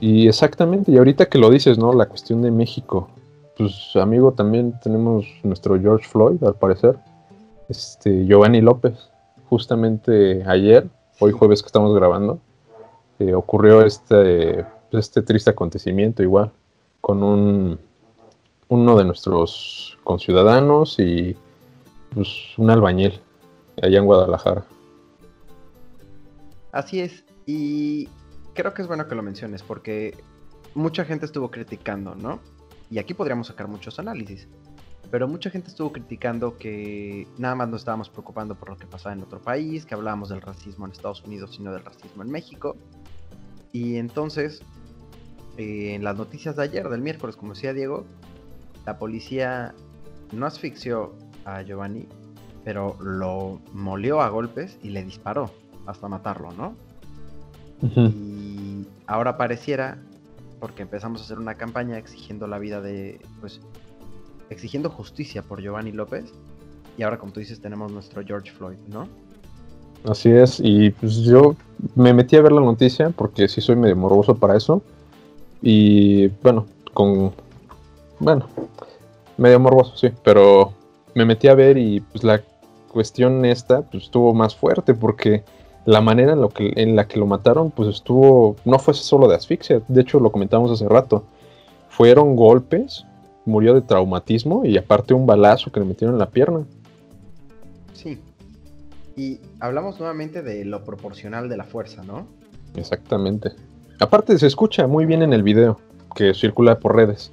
Y 0.00 0.28
exactamente, 0.28 0.92
y 0.92 0.98
ahorita 0.98 1.26
que 1.26 1.38
lo 1.38 1.50
dices, 1.50 1.78
¿no? 1.78 1.92
La 1.92 2.06
cuestión 2.06 2.42
de 2.42 2.50
México. 2.50 3.08
Pues 3.56 3.90
amigo, 3.96 4.32
también 4.32 4.78
tenemos 4.80 5.26
nuestro 5.42 5.78
George 5.80 6.08
Floyd, 6.08 6.42
al 6.44 6.54
parecer. 6.54 6.96
Este, 7.68 8.24
Giovanni 8.24 8.60
López. 8.60 9.10
Justamente 9.48 10.44
ayer, 10.46 10.88
hoy 11.18 11.32
jueves 11.32 11.62
que 11.62 11.66
estamos 11.66 11.94
grabando, 11.94 12.38
eh, 13.18 13.34
ocurrió 13.34 13.82
este, 13.82 14.64
este 14.92 15.22
triste 15.22 15.50
acontecimiento 15.50 16.22
igual, 16.22 16.52
con 17.00 17.22
un, 17.22 17.78
uno 18.68 18.96
de 18.96 19.04
nuestros 19.04 19.98
conciudadanos 20.04 20.98
y 20.98 21.34
pues, 22.14 22.28
un 22.58 22.70
albañil 22.70 23.20
allá 23.82 23.98
en 23.98 24.04
Guadalajara. 24.06 24.64
Así 26.70 27.00
es, 27.00 27.24
y 27.46 28.08
creo 28.58 28.74
que 28.74 28.82
es 28.82 28.88
bueno 28.88 29.06
que 29.06 29.14
lo 29.14 29.22
menciones 29.22 29.62
porque 29.62 30.18
mucha 30.74 31.04
gente 31.04 31.26
estuvo 31.26 31.48
criticando, 31.48 32.16
¿no? 32.16 32.40
Y 32.90 32.98
aquí 32.98 33.14
podríamos 33.14 33.46
sacar 33.46 33.68
muchos 33.68 34.00
análisis. 34.00 34.48
Pero 35.12 35.28
mucha 35.28 35.48
gente 35.48 35.68
estuvo 35.68 35.92
criticando 35.92 36.58
que 36.58 37.28
nada 37.38 37.54
más 37.54 37.68
nos 37.68 37.82
estábamos 37.82 38.10
preocupando 38.10 38.56
por 38.56 38.70
lo 38.70 38.76
que 38.76 38.86
pasaba 38.86 39.14
en 39.14 39.22
otro 39.22 39.40
país, 39.40 39.86
que 39.86 39.94
hablábamos 39.94 40.30
del 40.30 40.42
racismo 40.42 40.86
en 40.86 40.92
Estados 40.92 41.22
Unidos 41.22 41.56
y 41.56 41.62
no 41.62 41.72
del 41.72 41.84
racismo 41.84 42.24
en 42.24 42.30
México. 42.30 42.76
Y 43.72 43.96
entonces, 43.96 44.60
eh, 45.56 45.94
en 45.94 46.02
las 46.02 46.16
noticias 46.16 46.56
de 46.56 46.64
ayer, 46.64 46.88
del 46.88 47.00
miércoles, 47.00 47.36
como 47.36 47.54
decía 47.54 47.72
Diego, 47.72 48.06
la 48.84 48.98
policía 48.98 49.72
no 50.32 50.46
asfixió 50.46 51.14
a 51.44 51.62
Giovanni, 51.62 52.08
pero 52.64 52.96
lo 53.00 53.60
molió 53.72 54.20
a 54.20 54.28
golpes 54.30 54.80
y 54.82 54.90
le 54.90 55.04
disparó 55.04 55.48
hasta 55.86 56.08
matarlo, 56.08 56.50
¿no? 56.50 56.74
Y 57.80 58.47
ahora 59.08 59.36
pareciera, 59.36 59.98
porque 60.60 60.82
empezamos 60.82 61.20
a 61.20 61.24
hacer 61.24 61.38
una 61.38 61.54
campaña 61.54 61.98
exigiendo 61.98 62.46
la 62.46 62.58
vida 62.58 62.80
de, 62.80 63.20
pues, 63.40 63.60
exigiendo 64.50 64.90
justicia 64.90 65.42
por 65.42 65.60
Giovanni 65.60 65.90
López, 65.90 66.32
y 66.96 67.02
ahora 67.02 67.18
como 67.18 67.32
tú 67.32 67.40
dices 67.40 67.60
tenemos 67.60 67.90
nuestro 67.90 68.22
George 68.24 68.52
Floyd, 68.52 68.78
¿no? 68.88 69.08
Así 70.04 70.30
es, 70.30 70.60
y 70.62 70.90
pues 70.90 71.16
yo 71.16 71.56
me 71.96 72.12
metí 72.12 72.36
a 72.36 72.42
ver 72.42 72.52
la 72.52 72.60
noticia 72.60 73.10
porque 73.10 73.48
sí 73.48 73.60
soy 73.60 73.76
medio 73.76 73.96
morboso 73.96 74.36
para 74.36 74.56
eso. 74.56 74.82
Y 75.60 76.28
bueno, 76.42 76.66
con. 76.94 77.32
Bueno, 78.20 78.46
medio 79.36 79.58
morboso, 79.58 79.96
sí, 79.96 80.10
pero 80.22 80.72
me 81.14 81.24
metí 81.24 81.48
a 81.48 81.54
ver 81.54 81.78
y 81.78 82.00
pues 82.00 82.22
la 82.22 82.42
cuestión 82.88 83.44
esta 83.44 83.82
pues 83.82 84.04
estuvo 84.04 84.32
más 84.34 84.54
fuerte 84.54 84.94
porque 84.94 85.44
la 85.88 86.02
manera 86.02 86.34
en, 86.34 86.42
lo 86.42 86.50
que, 86.50 86.70
en 86.76 86.96
la 86.96 87.08
que 87.08 87.18
lo 87.18 87.24
mataron, 87.24 87.70
pues 87.70 87.88
estuvo, 87.88 88.56
no 88.66 88.78
fue 88.78 88.92
solo 88.92 89.26
de 89.26 89.36
asfixia, 89.36 89.80
de 89.88 90.02
hecho 90.02 90.20
lo 90.20 90.30
comentamos 90.30 90.70
hace 90.70 90.86
rato, 90.86 91.24
fueron 91.88 92.36
golpes, 92.36 93.06
murió 93.46 93.72
de 93.72 93.80
traumatismo 93.80 94.66
y 94.66 94.76
aparte 94.76 95.14
un 95.14 95.24
balazo 95.24 95.72
que 95.72 95.80
le 95.80 95.86
metieron 95.86 96.16
en 96.16 96.18
la 96.18 96.28
pierna. 96.28 96.66
Sí, 97.94 98.20
y 99.16 99.40
hablamos 99.60 99.98
nuevamente 99.98 100.42
de 100.42 100.66
lo 100.66 100.84
proporcional 100.84 101.48
de 101.48 101.56
la 101.56 101.64
fuerza, 101.64 102.02
¿no? 102.02 102.26
Exactamente. 102.76 103.52
Aparte 103.98 104.38
se 104.38 104.46
escucha 104.46 104.86
muy 104.86 105.06
bien 105.06 105.22
en 105.22 105.32
el 105.32 105.42
video 105.42 105.80
que 106.14 106.34
circula 106.34 106.80
por 106.80 106.96
redes 106.96 107.32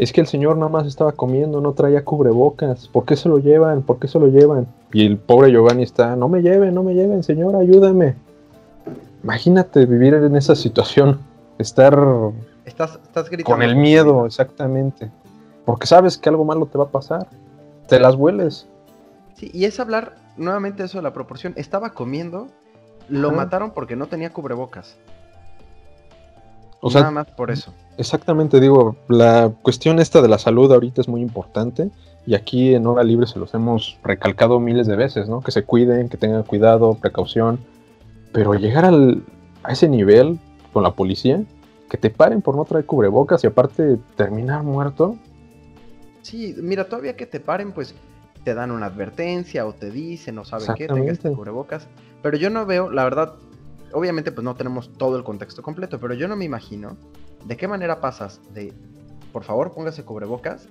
es 0.00 0.14
que 0.14 0.22
el 0.22 0.26
señor 0.26 0.56
nada 0.56 0.70
más 0.70 0.86
estaba 0.86 1.12
comiendo, 1.12 1.60
no 1.60 1.74
traía 1.74 2.06
cubrebocas, 2.06 2.88
¿por 2.88 3.04
qué 3.04 3.16
se 3.16 3.28
lo 3.28 3.36
llevan? 3.36 3.82
¿Por 3.82 3.98
qué 3.98 4.08
se 4.08 4.18
lo 4.18 4.28
llevan? 4.28 4.66
Y 4.94 5.04
el 5.04 5.18
pobre 5.18 5.52
Giovanni 5.52 5.82
está, 5.82 6.16
no 6.16 6.26
me 6.26 6.40
lleven, 6.40 6.74
no 6.74 6.82
me 6.82 6.94
lleven, 6.94 7.22
señor, 7.22 7.54
ayúdame. 7.54 8.14
Imagínate 9.22 9.84
vivir 9.84 10.14
en 10.14 10.34
esa 10.36 10.56
situación, 10.56 11.20
estar 11.58 11.98
estás, 12.64 12.98
con 13.44 13.60
el 13.60 13.76
miedo, 13.76 14.24
exactamente, 14.24 15.10
porque 15.66 15.86
sabes 15.86 16.16
que 16.16 16.30
algo 16.30 16.46
malo 16.46 16.64
te 16.64 16.78
va 16.78 16.84
a 16.84 16.88
pasar, 16.88 17.26
te 17.86 18.00
las 18.00 18.14
hueles. 18.14 18.66
Sí, 19.34 19.50
y 19.52 19.66
es 19.66 19.80
hablar 19.80 20.16
nuevamente 20.38 20.82
eso 20.82 20.96
de 20.96 21.02
la 21.02 21.12
proporción, 21.12 21.52
estaba 21.56 21.90
comiendo, 21.90 22.46
lo 23.10 23.32
mataron 23.32 23.72
porque 23.72 23.96
no 23.96 24.06
tenía 24.06 24.32
cubrebocas. 24.32 24.96
O 26.80 26.90
Nada 26.90 27.10
más 27.10 27.26
por 27.26 27.50
eso. 27.50 27.74
Exactamente, 27.98 28.58
digo, 28.58 28.96
la 29.08 29.52
cuestión 29.62 29.98
esta 29.98 30.22
de 30.22 30.28
la 30.28 30.38
salud 30.38 30.72
ahorita 30.72 31.02
es 31.02 31.08
muy 31.08 31.20
importante 31.20 31.90
y 32.26 32.34
aquí 32.34 32.74
en 32.74 32.86
Hora 32.86 33.02
Libre 33.02 33.26
se 33.26 33.38
los 33.38 33.52
hemos 33.54 33.98
recalcado 34.02 34.60
miles 34.60 34.86
de 34.86 34.96
veces, 34.96 35.28
¿no? 35.28 35.42
Que 35.42 35.50
se 35.50 35.64
cuiden, 35.64 36.08
que 36.08 36.16
tengan 36.16 36.42
cuidado, 36.42 36.94
precaución, 36.94 37.58
pero 38.32 38.54
llegar 38.54 38.86
al, 38.86 39.22
a 39.62 39.72
ese 39.72 39.88
nivel 39.88 40.38
con 40.72 40.82
la 40.82 40.92
policía, 40.92 41.42
que 41.90 41.98
te 41.98 42.08
paren 42.08 42.40
por 42.40 42.56
no 42.56 42.64
traer 42.64 42.86
cubrebocas 42.86 43.44
y 43.44 43.48
aparte 43.48 43.98
terminar 44.16 44.62
muerto. 44.62 45.16
Sí, 46.22 46.54
mira, 46.58 46.88
todavía 46.88 47.16
que 47.16 47.26
te 47.26 47.40
paren, 47.40 47.72
pues 47.72 47.94
te 48.44 48.54
dan 48.54 48.70
una 48.70 48.86
advertencia 48.86 49.66
o 49.66 49.74
te 49.74 49.90
dicen 49.90 50.38
o 50.38 50.44
saben 50.44 50.74
qué, 50.76 50.86
tengas 50.86 51.18
cubrebocas, 51.18 51.88
pero 52.22 52.36
yo 52.38 52.48
no 52.48 52.64
veo, 52.64 52.90
la 52.90 53.04
verdad, 53.04 53.34
obviamente 53.92 54.32
pues 54.32 54.44
no 54.44 54.54
tenemos 54.54 54.92
todo 54.92 55.16
el 55.16 55.24
contexto 55.24 55.62
completo, 55.62 55.98
pero 55.98 56.14
yo 56.14 56.28
no 56.28 56.36
me 56.36 56.44
imagino 56.44 56.96
de 57.44 57.56
qué 57.56 57.68
manera 57.68 58.00
pasas 58.00 58.40
de, 58.54 58.72
por 59.32 59.44
favor, 59.44 59.72
póngase 59.72 60.04
cubrebocas, 60.04 60.68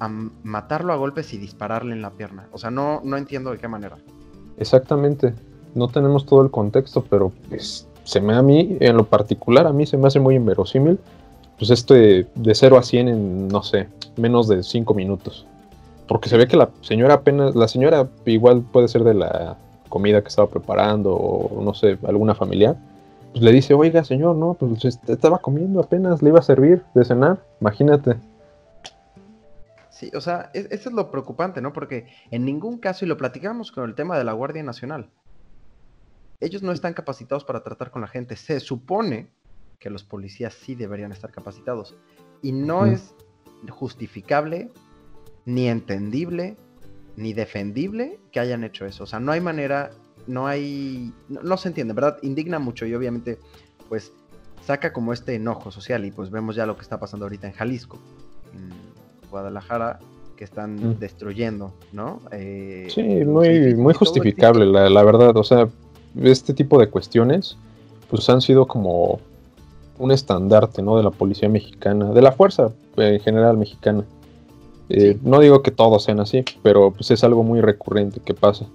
a 0.00 0.08
matarlo 0.08 0.92
a 0.92 0.96
golpes 0.96 1.32
y 1.34 1.38
dispararle 1.38 1.92
en 1.92 2.02
la 2.02 2.10
pierna. 2.10 2.46
O 2.52 2.58
sea, 2.58 2.70
no, 2.70 3.00
no 3.04 3.16
entiendo 3.16 3.50
de 3.50 3.58
qué 3.58 3.68
manera. 3.68 3.98
Exactamente. 4.56 5.34
No 5.74 5.88
tenemos 5.88 6.26
todo 6.26 6.42
el 6.42 6.50
contexto, 6.50 7.04
pero 7.08 7.30
pues, 7.48 7.86
se 8.04 8.20
me 8.20 8.34
a 8.34 8.42
mí, 8.42 8.76
en 8.80 8.96
lo 8.96 9.04
particular, 9.04 9.66
a 9.66 9.72
mí 9.72 9.86
se 9.86 9.96
me 9.96 10.08
hace 10.08 10.18
muy 10.18 10.34
inverosímil, 10.34 10.98
pues 11.58 11.70
este 11.70 12.26
de 12.34 12.54
0 12.54 12.78
a 12.78 12.82
100 12.82 13.08
en, 13.08 13.48
no 13.48 13.62
sé, 13.62 13.88
menos 14.16 14.48
de 14.48 14.62
5 14.62 14.94
minutos. 14.94 15.46
Porque 16.08 16.28
se 16.28 16.36
ve 16.36 16.48
que 16.48 16.56
la 16.56 16.70
señora 16.80 17.14
apenas, 17.14 17.54
la 17.54 17.68
señora 17.68 18.08
igual 18.24 18.62
puede 18.62 18.88
ser 18.88 19.04
de 19.04 19.14
la 19.14 19.58
comida 19.90 20.22
que 20.22 20.28
estaba 20.28 20.48
preparando 20.48 21.14
o 21.14 21.62
no 21.62 21.74
sé, 21.74 21.98
alguna 22.06 22.34
familiar, 22.34 22.76
pues 23.32 23.44
le 23.44 23.52
dice, 23.52 23.74
oiga 23.74 24.02
señor, 24.04 24.36
no, 24.36 24.54
pues 24.54 24.84
estaba 24.84 25.38
comiendo 25.38 25.80
apenas, 25.80 26.22
le 26.22 26.30
iba 26.30 26.38
a 26.38 26.42
servir 26.42 26.82
de 26.94 27.04
cenar, 27.04 27.44
imagínate. 27.60 28.16
Sí, 29.90 30.10
o 30.14 30.20
sea, 30.22 30.50
eso 30.54 30.88
es 30.88 30.94
lo 30.94 31.10
preocupante, 31.10 31.60
¿no? 31.60 31.74
Porque 31.74 32.06
en 32.30 32.46
ningún 32.46 32.78
caso, 32.78 33.04
y 33.04 33.08
lo 33.08 33.18
platicamos 33.18 33.70
con 33.70 33.84
el 33.86 33.94
tema 33.94 34.16
de 34.16 34.24
la 34.24 34.32
Guardia 34.32 34.62
Nacional, 34.62 35.10
ellos 36.40 36.62
no 36.62 36.72
están 36.72 36.94
capacitados 36.94 37.44
para 37.44 37.62
tratar 37.62 37.90
con 37.90 38.00
la 38.00 38.08
gente. 38.08 38.34
Se 38.36 38.60
supone 38.60 39.28
que 39.78 39.90
los 39.90 40.02
policías 40.04 40.54
sí 40.54 40.74
deberían 40.74 41.12
estar 41.12 41.30
capacitados. 41.30 41.94
Y 42.40 42.52
no 42.52 42.86
es 42.86 43.14
justificable, 43.68 44.70
ni 45.44 45.68
entendible, 45.68 46.56
ni 47.20 47.34
defendible 47.34 48.18
que 48.32 48.40
hayan 48.40 48.64
hecho 48.64 48.86
eso. 48.86 49.04
O 49.04 49.06
sea, 49.06 49.20
no 49.20 49.32
hay 49.32 49.40
manera, 49.40 49.90
no 50.26 50.46
hay, 50.46 51.12
no, 51.28 51.56
se 51.56 51.68
entiende, 51.68 51.92
¿verdad? 51.92 52.16
Indigna 52.22 52.58
mucho 52.58 52.86
y 52.86 52.94
obviamente, 52.94 53.38
pues, 53.88 54.12
saca 54.64 54.92
como 54.92 55.12
este 55.12 55.34
enojo 55.34 55.70
social 55.70 56.04
y 56.04 56.10
pues 56.10 56.30
vemos 56.30 56.56
ya 56.56 56.66
lo 56.66 56.76
que 56.76 56.82
está 56.82 56.98
pasando 56.98 57.26
ahorita 57.26 57.46
en 57.46 57.52
Jalisco, 57.52 57.98
en 58.54 58.70
Guadalajara, 59.30 59.98
que 60.36 60.44
están 60.44 60.76
mm. 60.76 60.98
destruyendo, 60.98 61.74
¿no? 61.92 62.20
Eh, 62.32 62.88
sí, 62.90 63.02
muy, 63.02 63.74
muy 63.74 63.92
justificable, 63.92 64.64
la, 64.64 64.88
la, 64.88 65.04
verdad. 65.04 65.36
O 65.36 65.44
sea, 65.44 65.68
este 66.22 66.54
tipo 66.54 66.78
de 66.78 66.88
cuestiones, 66.88 67.56
pues 68.08 68.28
han 68.30 68.40
sido 68.40 68.66
como 68.66 69.20
un 69.98 70.10
estandarte, 70.10 70.80
¿no? 70.80 70.96
De 70.96 71.02
la 71.02 71.10
policía 71.10 71.50
mexicana, 71.50 72.12
de 72.12 72.22
la 72.22 72.32
fuerza 72.32 72.72
en 72.96 73.20
general 73.20 73.58
mexicana. 73.58 74.04
Eh, 74.90 75.18
no 75.22 75.38
digo 75.40 75.62
que 75.62 75.70
todos 75.70 76.02
sean 76.04 76.20
así, 76.20 76.44
pero 76.62 76.90
pues 76.90 77.10
es 77.12 77.22
algo 77.24 77.42
muy 77.42 77.60
recurrente 77.60 78.20
que 78.20 78.34
pasa. 78.34 78.66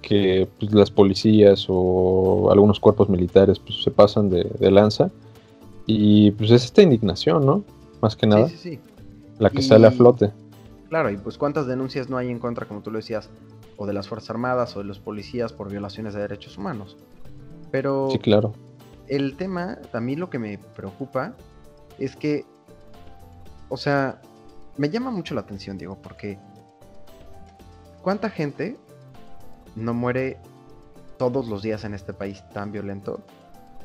que 0.00 0.48
pues, 0.58 0.72
las 0.72 0.90
policías 0.90 1.66
o 1.68 2.50
algunos 2.50 2.78
cuerpos 2.80 3.08
militares 3.10 3.58
pues, 3.58 3.82
se 3.82 3.90
pasan 3.90 4.30
de, 4.30 4.44
de 4.44 4.70
lanza. 4.70 5.10
Y 5.86 6.30
pues 6.32 6.50
es 6.50 6.64
esta 6.64 6.82
indignación, 6.82 7.44
¿no? 7.44 7.64
Más 8.00 8.14
que 8.16 8.26
nada, 8.26 8.48
Sí, 8.48 8.56
sí, 8.56 8.70
sí. 8.76 8.80
la 9.38 9.50
que 9.50 9.58
Y- 9.60 9.62
sale 9.62 9.86
a 9.86 9.90
flote. 9.90 10.30
Claro, 10.88 11.10
y 11.10 11.16
pues 11.18 11.36
cuántas 11.36 11.66
denuncias 11.66 12.08
no 12.08 12.16
hay 12.16 12.30
en 12.30 12.38
contra, 12.38 12.66
como 12.66 12.80
tú 12.80 12.90
lo 12.90 12.98
decías, 12.98 13.28
o 13.76 13.86
de 13.86 13.92
las 13.92 14.08
Fuerzas 14.08 14.30
Armadas 14.30 14.74
o 14.76 14.78
de 14.78 14.86
los 14.86 14.98
policías 15.00 15.52
por 15.52 15.68
violaciones 15.70 16.14
de 16.14 16.20
derechos 16.20 16.56
humanos. 16.56 16.96
Pero 17.70 18.08
Sí, 18.10 18.18
claro. 18.18 18.54
el 19.08 19.36
tema, 19.36 19.78
a 19.92 20.00
mí 20.00 20.16
lo 20.16 20.30
que 20.30 20.38
me 20.38 20.58
preocupa 20.76 21.34
es 21.98 22.16
que, 22.16 22.44
o 23.68 23.76
sea, 23.76 24.22
me 24.78 24.88
llama 24.88 25.10
mucho 25.10 25.34
la 25.34 25.42
atención, 25.42 25.76
Diego, 25.76 26.00
porque 26.00 26.38
¿cuánta 28.02 28.30
gente 28.30 28.76
no 29.76 29.92
muere 29.92 30.38
todos 31.18 31.48
los 31.48 31.62
días 31.62 31.84
en 31.84 31.94
este 31.94 32.14
país 32.14 32.42
tan 32.54 32.72
violento? 32.72 33.20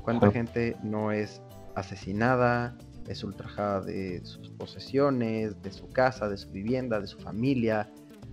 ¿Cuánta 0.03 0.27
Ajá. 0.27 0.33
gente 0.33 0.77
no 0.83 1.11
es 1.11 1.41
asesinada, 1.75 2.75
es 3.07 3.23
ultrajada 3.23 3.81
de 3.81 4.23
sus 4.23 4.49
posesiones, 4.51 5.61
de 5.61 5.71
su 5.71 5.89
casa, 5.89 6.29
de 6.29 6.37
su 6.37 6.51
vivienda, 6.51 6.99
de 7.01 7.07
su 7.07 7.19
familia? 7.19 7.89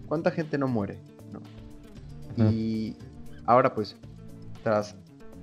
¿Cuánta 0.07 0.31
gente 0.31 0.59
no 0.59 0.69
muere? 0.69 1.01
¿no? 1.33 1.41
Y 2.51 2.97
ahora 3.47 3.75
pues, 3.75 3.97
tras 4.63 4.97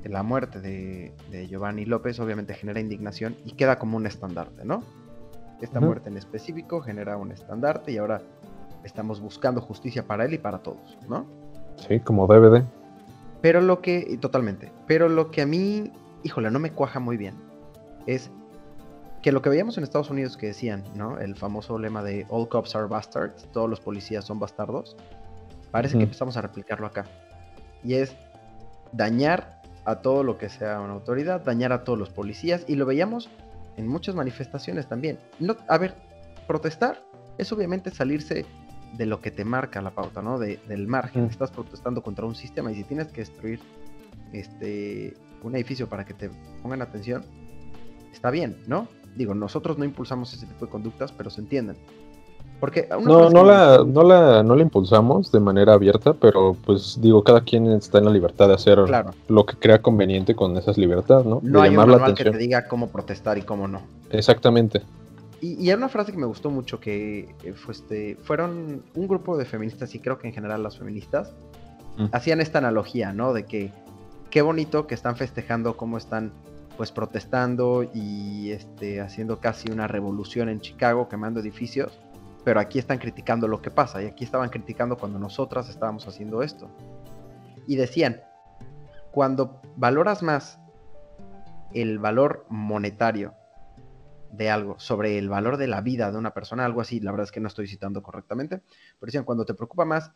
la 0.04 0.24
muerte 0.24 0.62
de, 0.62 1.14
de 1.32 1.48
Giovanni 1.48 1.86
López, 1.86 2.20
obviamente 2.20 2.54
genera 2.54 2.80
indignación 2.80 3.36
y 3.44 3.54
queda 3.54 3.80
como 3.80 3.98
un 3.98 4.06
estandarte, 4.06 4.66
¿no? 4.66 4.84
Esta 5.62 5.80
muerte 5.80 6.10
en 6.10 6.18
específico 6.18 6.82
genera 6.82 7.18
un 7.18 7.32
estandarte 7.32 7.92
y 7.92 7.98
ahora 7.98 8.22
estamos 8.84 9.20
buscando 9.20 9.60
justicia 9.60 10.06
para 10.06 10.26
él 10.26 10.34
y 10.34 10.38
para 10.38 10.60
todos, 10.60 10.98
¿no? 11.10 11.26
Sí, 11.78 12.00
como 12.00 12.28
DVD. 12.28 12.64
Pero 13.42 13.62
lo 13.62 13.82
que, 13.82 14.18
totalmente, 14.22 14.72
pero 14.86 15.10
lo 15.10 15.32
que 15.32 15.42
a 15.42 15.46
mí, 15.46 15.92
híjole, 16.24 16.52
no 16.52 16.60
me 16.60 16.72
cuaja 16.72 17.00
muy 17.00 17.18
bien, 17.18 17.36
es 18.06 18.32
que 19.22 19.32
lo 19.32 19.42
que 19.42 19.50
veíamos 19.50 19.78
en 19.78 19.84
Estados 19.84 20.10
Unidos 20.10 20.38
que 20.38 20.48
decían, 20.48 20.84
¿no? 20.96 21.20
El 21.20 21.36
famoso 21.36 21.78
lema 21.78 22.04
de 22.04 22.26
All 22.30 22.48
cops 22.48 22.76
are 22.76 22.88
bastards, 22.88 23.48
todos 23.52 23.70
los 23.70 23.80
policías 23.80 24.26
son 24.26 24.40
bastardos, 24.40 24.96
parece 25.72 25.98
que 25.98 26.04
empezamos 26.04 26.38
a 26.38 26.42
replicarlo 26.42 26.88
acá. 26.88 27.06
Y 27.84 27.96
es 27.96 28.16
dañar 28.92 29.62
a 29.86 30.02
todo 30.02 30.24
lo 30.24 30.38
que 30.38 30.50
sea 30.50 30.82
una 30.82 30.94
autoridad, 30.94 31.42
dañar 31.42 31.74
a 31.74 31.84
todos 31.84 31.98
los 31.98 32.10
policías, 32.10 32.64
y 32.68 32.76
lo 32.76 32.86
veíamos 32.86 33.30
en 33.78 33.88
muchas 33.88 34.16
manifestaciones 34.16 34.88
también. 34.88 35.18
No, 35.40 35.56
a 35.68 35.78
ver, 35.78 35.96
protestar 36.48 37.02
es 37.38 37.52
obviamente 37.52 37.92
salirse 37.92 38.46
de 38.98 39.06
lo 39.06 39.22
que 39.22 39.32
te 39.32 39.46
marca 39.46 39.82
la 39.82 39.92
pauta, 39.92 40.22
¿no? 40.22 40.40
De- 40.40 40.60
del 40.68 40.88
margen. 40.88 41.24
Ujú. 41.24 41.32
Estás 41.32 41.52
protestando 41.52 42.02
contra 42.02 42.26
un 42.26 42.36
sistema 42.36 42.72
y 42.72 42.76
si 42.76 42.84
tienes 42.84 43.08
que 43.08 43.22
destruir 43.22 43.60
este 44.34 45.14
un 45.44 45.56
edificio 45.56 45.88
para 45.88 46.04
que 46.04 46.14
te 46.16 46.30
pongan 46.64 46.82
atención, 46.82 47.24
está 48.12 48.32
bien, 48.32 48.58
¿no? 48.68 48.88
Digo, 49.16 49.34
nosotros 49.36 49.78
no 49.78 49.86
impulsamos 49.86 50.34
ese 50.34 50.46
tipo 50.48 50.66
de 50.66 50.72
conductas, 50.72 51.12
pero 51.12 51.30
se 51.30 51.42
entienden. 51.42 51.78
Porque 52.60 52.88
No, 53.04 53.30
no 53.30 53.44
la, 53.44 53.84
no, 53.86 54.04
la, 54.04 54.42
no 54.44 54.56
la 54.56 54.62
impulsamos 54.64 55.32
de 55.32 55.40
manera 55.40 55.74
abierta, 55.74 56.14
pero 56.14 56.56
pues 56.66 57.00
digo, 57.00 57.24
cada 57.24 57.42
quien 57.42 57.68
está 57.68 58.00
en 58.00 58.06
la 58.06 58.12
libertad 58.12 58.48
de 58.48 58.56
hacer 58.56 58.84
Claro, 58.86 59.12
lo 59.28 59.46
que 59.46 59.56
crea 59.58 59.82
conveniente 59.82 60.36
con 60.36 60.58
esas 60.58 60.78
libertades, 60.78 61.26
¿no? 61.26 61.40
no 61.44 61.60
de 61.62 61.66
hay 61.68 61.70
un 61.70 61.76
llamar 61.76 61.88
la 61.88 61.98
manual 61.98 62.16
que 62.16 62.26
te 62.26 62.38
diga 62.38 62.68
cómo 62.68 62.88
protestar 62.88 63.38
y 63.38 63.44
cómo 63.44 63.68
no. 63.68 63.82
Exactamente. 64.10 64.82
Y, 65.40 65.54
y 65.64 65.70
hay 65.70 65.76
una 65.76 65.90
frase 65.90 66.12
que 66.12 66.18
me 66.18 66.26
gustó 66.26 66.50
mucho 66.50 66.80
que 66.80 67.36
eh, 67.44 67.54
fue 67.54 67.74
este, 67.74 68.18
fueron 68.24 68.82
un 68.96 69.08
grupo 69.08 69.38
de 69.38 69.46
feministas 69.46 69.94
y 69.94 70.00
creo 70.00 70.18
que 70.18 70.28
en 70.28 70.34
general 70.34 70.64
las 70.64 70.80
feministas 70.80 71.32
Mm. 71.98 72.06
hacían 72.12 72.42
esta 72.42 72.60
analogía, 72.60 73.12
¿no? 73.12 73.34
De 73.34 73.46
que 73.46 73.72
qué 74.30 74.42
bonito 74.42 74.88
que 74.88 74.96
están 74.96 75.16
festejando 75.16 75.76
cómo 75.76 75.98
están 75.98 76.32
pues 76.78 76.92
protestando 76.92 77.90
y 77.92 78.52
este 78.52 79.02
haciendo 79.02 79.40
casi 79.40 79.72
una 79.72 79.88
revolución 79.88 80.48
en 80.48 80.62
Chicago 80.62 81.10
quemando 81.10 81.40
edificios, 81.40 81.92
pero 82.48 82.62
aquí 82.62 82.80
están 82.80 82.98
criticando 82.98 83.46
lo 83.46 83.62
que 83.62 83.72
pasa 83.72 84.02
y 84.02 84.06
aquí 84.06 84.24
estaban 84.24 84.48
criticando 84.50 84.98
cuando 84.98 85.20
nosotras 85.20 85.68
estábamos 85.68 86.08
haciendo 86.08 86.42
esto. 86.42 86.70
Y 87.68 87.76
decían, 87.76 88.22
cuando 89.12 89.60
valoras 89.76 90.24
más 90.24 90.58
el 91.74 92.00
valor 92.00 92.46
monetario 92.48 93.34
de 94.32 94.50
algo 94.50 94.80
sobre 94.80 95.18
el 95.18 95.28
valor 95.28 95.58
de 95.58 95.68
la 95.68 95.82
vida 95.82 96.10
de 96.10 96.18
una 96.18 96.34
persona, 96.34 96.64
algo 96.64 96.80
así, 96.80 97.02
la 97.02 97.12
verdad 97.12 97.26
es 97.26 97.34
que 97.34 97.42
no 97.42 97.50
estoy 97.50 97.68
citando 97.68 98.02
correctamente, 98.02 98.62
pero 98.98 99.08
decían, 99.08 99.26
cuando 99.26 99.44
te 99.44 99.54
preocupa 99.54 99.84
más 99.84 100.14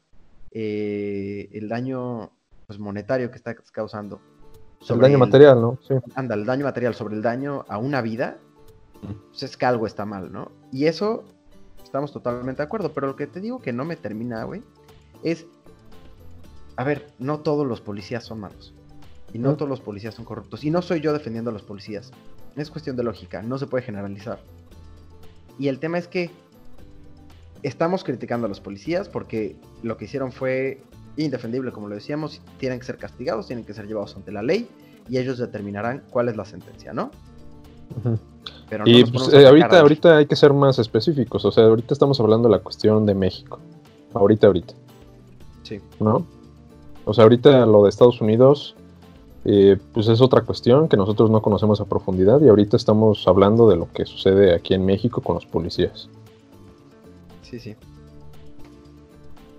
eh, 0.52 1.50
el 1.52 1.68
daño 1.68 2.32
pues, 2.66 2.80
monetario 2.80 3.30
que 3.30 3.36
estás 3.36 3.58
causando, 3.74 4.22
el 4.88 5.00
daño 5.00 5.18
material, 5.18 5.60
¿no? 5.60 5.80
Sí. 5.86 5.96
anda, 6.16 6.36
el 6.36 6.46
daño 6.46 6.64
material 6.64 6.96
sobre 6.96 7.16
el 7.16 7.22
daño 7.22 7.66
a 7.68 7.78
una 7.78 8.02
vida, 8.02 8.38
pues 9.32 9.44
es 9.44 9.58
que 9.58 9.66
algo 9.66 9.86
está 9.86 10.06
mal, 10.06 10.32
¿no? 10.32 10.50
Y 10.72 10.86
eso 10.86 11.26
estamos 11.92 12.14
totalmente 12.14 12.62
de 12.62 12.64
acuerdo, 12.64 12.94
pero 12.94 13.08
lo 13.08 13.18
que 13.18 13.28
te 13.28 13.42
digo 13.42 13.60
que 13.60 13.74
no 13.74 13.84
me 13.84 13.98
termina, 13.98 14.46
güey, 14.46 14.64
es, 15.24 15.46
a 16.78 16.86
ver, 16.86 17.12
no 17.20 17.42
todos 17.42 17.68
los 17.68 17.82
policías 17.82 18.24
son 18.24 18.40
malos. 18.40 18.74
Y 19.34 19.40
no 19.40 19.56
todos 19.56 19.68
los 19.68 19.82
policías 19.82 20.16
son 20.16 20.24
corruptos. 20.24 20.64
Y 20.64 20.72
no 20.72 20.82
soy 20.82 21.02
yo 21.02 21.12
defendiendo 21.12 21.50
a 21.50 21.54
los 21.54 21.64
policías. 21.64 22.12
Es 22.56 22.72
cuestión 22.72 22.96
de 22.96 23.04
lógica, 23.04 23.42
no 23.42 23.58
se 23.58 23.68
puede 23.68 23.84
generalizar. 23.84 24.40
Y 25.60 25.68
el 25.68 25.80
tema 25.80 25.98
es 25.98 26.08
que 26.08 26.32
estamos 27.62 28.06
criticando 28.06 28.46
a 28.46 28.50
los 28.50 28.62
policías 28.62 29.10
porque 29.10 29.58
lo 29.84 29.98
que 29.98 30.06
hicieron 30.06 30.32
fue 30.32 30.82
indefendible, 31.18 31.74
como 31.74 31.90
lo 31.90 31.96
decíamos, 31.96 32.42
tienen 32.58 32.80
que 32.80 32.86
ser 32.86 33.00
castigados, 33.00 33.48
tienen 33.48 33.66
que 33.66 33.74
ser 33.74 33.86
llevados 33.86 34.16
ante 34.16 34.32
la 34.32 34.42
ley 34.42 34.70
y 35.10 35.18
ellos 35.18 35.38
determinarán 35.38 36.04
cuál 36.10 36.30
es 36.30 36.38
la 36.38 36.46
sentencia, 36.46 36.94
¿no? 36.94 37.12
Ujú. 37.98 38.18
Pero 38.72 38.86
no 38.86 38.90
Y 38.90 39.02
nos 39.02 39.12
pues, 39.12 39.34
eh, 39.34 39.46
ahorita, 39.46 39.82
ahorita 39.82 40.18
hay 40.18 40.26
que 40.28 40.38
ser 40.38 40.54
más 40.54 40.80
específicos. 40.80 41.44
O 41.44 41.52
sea, 41.52 41.66
ahorita 41.66 41.94
estamos 41.94 42.22
hablando 42.22 42.48
de 42.48 42.56
la 42.56 42.64
cuestión 42.64 43.06
de 43.06 43.14
México. 43.14 43.60
Ahorita, 44.14 44.48
ahorita, 44.48 44.74
Sí, 45.64 45.82
¿no? 46.00 46.26
O 47.04 47.14
sea, 47.14 47.26
ahorita 47.26 47.66
lo 47.66 47.84
de 47.84 47.90
Estados 47.90 48.22
Unidos, 48.22 48.78
eh, 49.44 49.78
pues 49.94 50.08
es 50.08 50.22
otra 50.22 50.44
cuestión 50.44 50.88
que 50.88 50.96
nosotros 50.96 51.30
no 51.30 51.42
conocemos 51.42 51.82
a 51.82 51.86
profundidad. 51.86 52.40
Y 52.40 52.48
ahorita 52.48 52.78
estamos 52.78 53.28
hablando 53.28 53.70
de 53.70 53.76
lo 53.76 53.92
que 53.92 54.06
sucede 54.06 54.56
aquí 54.56 54.74
en 54.74 54.86
México 54.86 55.20
con 55.22 55.36
los 55.36 55.46
policías. 55.46 56.10
sí, 57.42 57.60
sí. 57.60 57.76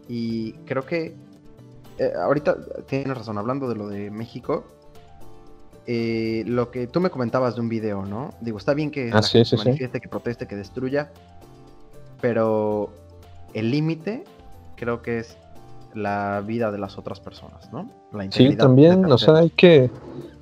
Y 0.09 0.53
creo 0.65 0.87
que 0.87 1.15
eh, 1.99 2.13
ahorita 2.19 2.57
tienes 2.87 3.17
razón, 3.17 3.37
hablando 3.37 3.69
de 3.69 3.75
lo 3.75 3.89
de 3.89 4.11
México, 4.11 4.65
eh, 5.87 6.45
lo 6.47 6.71
que 6.71 6.87
tú 6.87 7.01
me 7.01 7.11
comentabas 7.11 7.55
de 7.57 7.61
un 7.61 7.69
video, 7.69 8.05
¿no? 8.07 8.35
Digo, 8.41 8.59
está 8.59 8.75
bien 8.75 8.91
que 8.91 9.11
Ah, 9.11 9.17
la 9.17 9.23
sí, 9.23 9.39
gente 9.39 9.51
sí, 9.51 9.57
sí. 9.57 9.65
manifieste, 9.65 10.01
que 10.01 10.09
proteste, 10.09 10.47
que 10.47 10.57
destruya, 10.57 11.11
pero 12.21 12.91
el 13.55 13.71
límite 13.71 14.25
creo 14.77 15.03
que 15.03 15.19
es 15.19 15.37
la 15.95 16.43
vida 16.47 16.71
de 16.71 16.79
las 16.79 16.99
otras 16.99 17.21
personas, 17.21 17.71
¿no? 17.73 17.91
La 18.13 18.31
Sí, 18.31 18.57
también, 18.57 19.05
o 19.05 19.19
sea, 19.19 19.37
hay 19.37 19.51
que, 19.51 19.91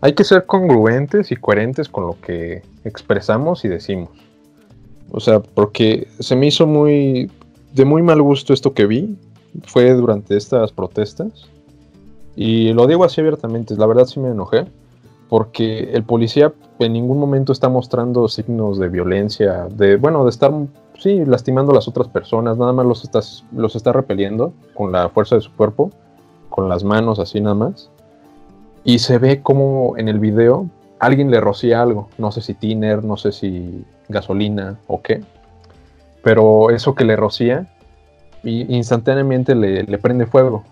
hay 0.00 0.12
que 0.12 0.24
ser 0.24 0.46
congruentes 0.46 1.32
y 1.32 1.36
coherentes 1.36 1.88
con 1.88 2.06
lo 2.06 2.20
que 2.20 2.62
expresamos 2.84 3.64
y 3.64 3.68
decimos. 3.68 4.10
O 5.10 5.18
sea, 5.18 5.40
porque 5.40 6.06
se 6.20 6.36
me 6.36 6.46
hizo 6.46 6.66
muy, 6.66 7.30
de 7.72 7.84
muy 7.84 8.02
mal 8.02 8.22
gusto 8.22 8.52
esto 8.52 8.74
que 8.74 8.86
vi, 8.86 9.16
fue 9.64 9.92
durante 9.94 10.36
estas 10.36 10.70
protestas. 10.70 11.48
Y 12.36 12.72
lo 12.72 12.86
digo 12.86 13.04
así 13.04 13.20
abiertamente, 13.20 13.74
la 13.76 13.86
verdad 13.86 14.06
sí 14.06 14.20
me 14.20 14.28
enojé, 14.28 14.66
porque 15.30 15.92
el 15.92 16.02
policía 16.02 16.52
en 16.80 16.92
ningún 16.92 17.18
momento 17.18 17.52
está 17.52 17.68
mostrando 17.68 18.26
signos 18.26 18.80
de 18.80 18.88
violencia, 18.88 19.68
de, 19.70 19.94
bueno, 19.94 20.24
de 20.24 20.30
estar, 20.30 20.52
sí, 20.98 21.24
lastimando 21.24 21.70
a 21.70 21.76
las 21.76 21.86
otras 21.86 22.08
personas, 22.08 22.58
nada 22.58 22.72
más 22.72 22.84
los, 22.84 23.04
estás, 23.04 23.44
los 23.52 23.76
está 23.76 23.92
repeliendo 23.92 24.52
con 24.74 24.90
la 24.90 25.08
fuerza 25.08 25.36
de 25.36 25.40
su 25.40 25.52
cuerpo, 25.52 25.92
con 26.48 26.68
las 26.68 26.82
manos 26.82 27.20
así 27.20 27.40
nada 27.40 27.54
más. 27.54 27.90
Y 28.82 28.98
se 28.98 29.18
ve 29.18 29.40
como 29.40 29.96
en 29.96 30.08
el 30.08 30.18
video 30.18 30.68
alguien 30.98 31.30
le 31.30 31.40
rocía 31.40 31.80
algo, 31.80 32.08
no 32.18 32.32
sé 32.32 32.40
si 32.40 32.54
tiner, 32.54 33.04
no 33.04 33.16
sé 33.16 33.30
si 33.30 33.84
gasolina 34.08 34.80
o 34.88 35.00
qué, 35.00 35.22
pero 36.24 36.70
eso 36.70 36.96
que 36.96 37.04
le 37.04 37.14
rocía 37.14 37.72
instantáneamente 38.42 39.54
le 39.54 39.98
prende 39.98 40.26
fuego 40.26 40.64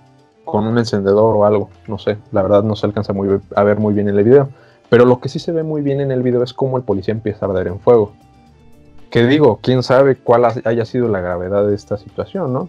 con 0.51 0.67
un 0.67 0.79
encendedor 0.79 1.37
o 1.37 1.45
algo, 1.45 1.71
no 1.87 1.99
sé, 1.99 2.17
la 2.33 2.43
verdad 2.43 2.63
no 2.63 2.75
se 2.75 2.87
alcanza 2.87 3.13
muy, 3.13 3.29
a 3.55 3.63
ver 3.65 3.79
muy 3.79 3.93
bien 3.95 4.09
en 4.09 4.19
el 4.19 4.25
video, 4.25 4.49
pero 4.89 5.05
lo 5.05 5.21
que 5.21 5.29
sí 5.29 5.39
se 5.39 5.53
ve 5.53 5.63
muy 5.63 5.83
bien 5.83 6.01
en 6.01 6.11
el 6.11 6.23
video 6.23 6.43
es 6.43 6.53
cómo 6.55 6.77
el 6.79 6.83
policía 6.83 7.13
empieza 7.13 7.45
a 7.45 7.49
arder 7.51 7.67
en 7.69 7.79
fuego. 7.81 8.13
Que 9.11 9.27
digo, 9.27 9.59
quién 9.63 9.83
sabe 9.83 10.17
cuál 10.17 10.45
ha- 10.47 10.55
haya 10.65 10.85
sido 10.85 11.09
la 11.09 11.21
gravedad 11.21 11.67
de 11.67 11.75
esta 11.75 11.97
situación, 11.99 12.53
¿no? 12.53 12.69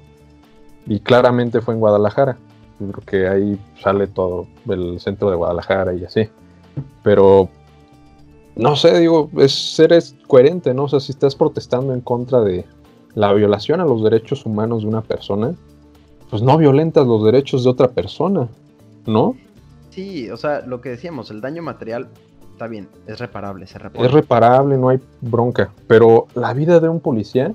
Y 0.85 0.99
claramente 0.99 1.61
fue 1.61 1.73
en 1.73 1.79
Guadalajara. 1.79 2.37
Yo 2.79 2.91
creo 2.91 3.05
que 3.05 3.27
ahí 3.27 3.59
sale 3.81 4.07
todo 4.07 4.47
el 4.69 4.99
centro 4.99 5.29
de 5.29 5.35
Guadalajara 5.35 5.93
y 5.93 6.05
así. 6.05 6.29
Pero 7.03 7.49
no 8.55 8.75
sé, 8.75 8.99
digo, 8.99 9.29
es 9.37 9.53
ser 9.75 9.97
coherente, 10.27 10.73
¿no? 10.73 10.83
O 10.85 10.89
sea, 10.89 10.99
si 10.99 11.11
estás 11.11 11.35
protestando 11.35 11.93
en 11.93 12.01
contra 12.01 12.41
de 12.41 12.65
la 13.15 13.31
violación 13.33 13.79
a 13.81 13.85
los 13.85 14.03
derechos 14.03 14.45
humanos 14.45 14.83
de 14.83 14.89
una 14.89 15.01
persona, 15.01 15.53
pues 16.29 16.41
no 16.41 16.57
violentas 16.57 17.05
los 17.07 17.23
derechos 17.23 17.63
de 17.63 17.69
otra 17.69 17.87
persona. 17.87 18.47
¿no? 19.05 19.35
Sí, 19.89 20.29
o 20.29 20.37
sea, 20.37 20.61
lo 20.61 20.81
que 20.81 20.89
decíamos, 20.89 21.31
el 21.31 21.41
daño 21.41 21.61
material 21.63 22.09
está 22.51 22.67
bien, 22.67 22.87
es 23.07 23.19
reparable, 23.19 23.65
se 23.65 23.79
repone. 23.79 24.05
Es 24.05 24.13
reparable, 24.13 24.77
no 24.77 24.89
hay 24.89 24.99
bronca. 25.21 25.71
Pero 25.87 26.27
la 26.35 26.53
vida 26.53 26.79
de 26.79 26.89
un 26.89 26.99
policía 26.99 27.53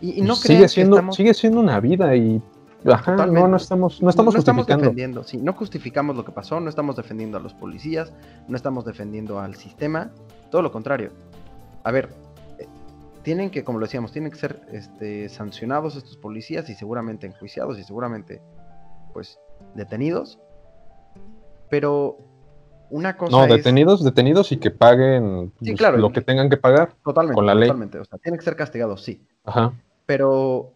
y, 0.00 0.18
y 0.18 0.22
no 0.22 0.34
sigue 0.34 0.46
crean 0.48 0.62
que 0.62 0.68
siendo, 0.68 0.96
estamos- 0.96 1.16
sigue 1.16 1.34
siendo 1.34 1.60
una 1.60 1.80
vida 1.80 2.14
y 2.16 2.40
ajá, 2.84 3.26
no, 3.26 3.48
no 3.48 3.56
estamos, 3.56 4.02
no 4.02 4.10
estamos 4.10 4.34
justificando. 4.34 4.82
defendiendo, 4.82 5.24
sí, 5.24 5.38
no 5.38 5.52
justificamos 5.54 6.16
lo 6.16 6.24
que 6.24 6.32
pasó, 6.32 6.60
no 6.60 6.68
estamos 6.68 6.96
defendiendo 6.96 7.38
a 7.38 7.40
los 7.40 7.54
policías, 7.54 8.12
no 8.46 8.56
estamos 8.56 8.84
defendiendo 8.84 9.40
al 9.40 9.54
sistema, 9.56 10.10
todo 10.50 10.62
lo 10.62 10.70
contrario. 10.70 11.10
A 11.84 11.90
ver, 11.92 12.10
tienen 13.28 13.50
que, 13.50 13.62
como 13.62 13.78
lo 13.78 13.84
decíamos, 13.84 14.10
tienen 14.10 14.30
que 14.30 14.38
ser 14.38 14.62
este, 14.72 15.28
sancionados 15.28 15.96
estos 15.96 16.16
policías 16.16 16.70
y 16.70 16.74
seguramente 16.74 17.26
enjuiciados 17.26 17.78
y 17.78 17.84
seguramente, 17.84 18.40
pues, 19.12 19.38
detenidos. 19.74 20.38
Pero 21.68 22.16
una 22.88 23.18
cosa 23.18 23.36
no, 23.36 23.44
es 23.44 23.50
detenidos, 23.50 24.02
detenidos 24.02 24.50
y 24.50 24.56
que 24.56 24.70
paguen 24.70 25.52
Sí, 25.60 25.66
pues, 25.72 25.76
claro, 25.76 25.98
lo 25.98 26.10
que 26.10 26.22
tengan 26.22 26.48
que 26.48 26.56
pagar. 26.56 26.94
totalmente, 27.04 27.34
con 27.34 27.44
la 27.44 27.54
ley. 27.54 27.68
totalmente, 27.68 27.98
o 27.98 28.04
sea, 28.06 28.16
tienen 28.16 28.38
que 28.38 28.44
ser 28.46 28.56
castigados, 28.56 29.04
sí. 29.04 29.22
Ajá. 29.44 29.74
pero 30.06 30.72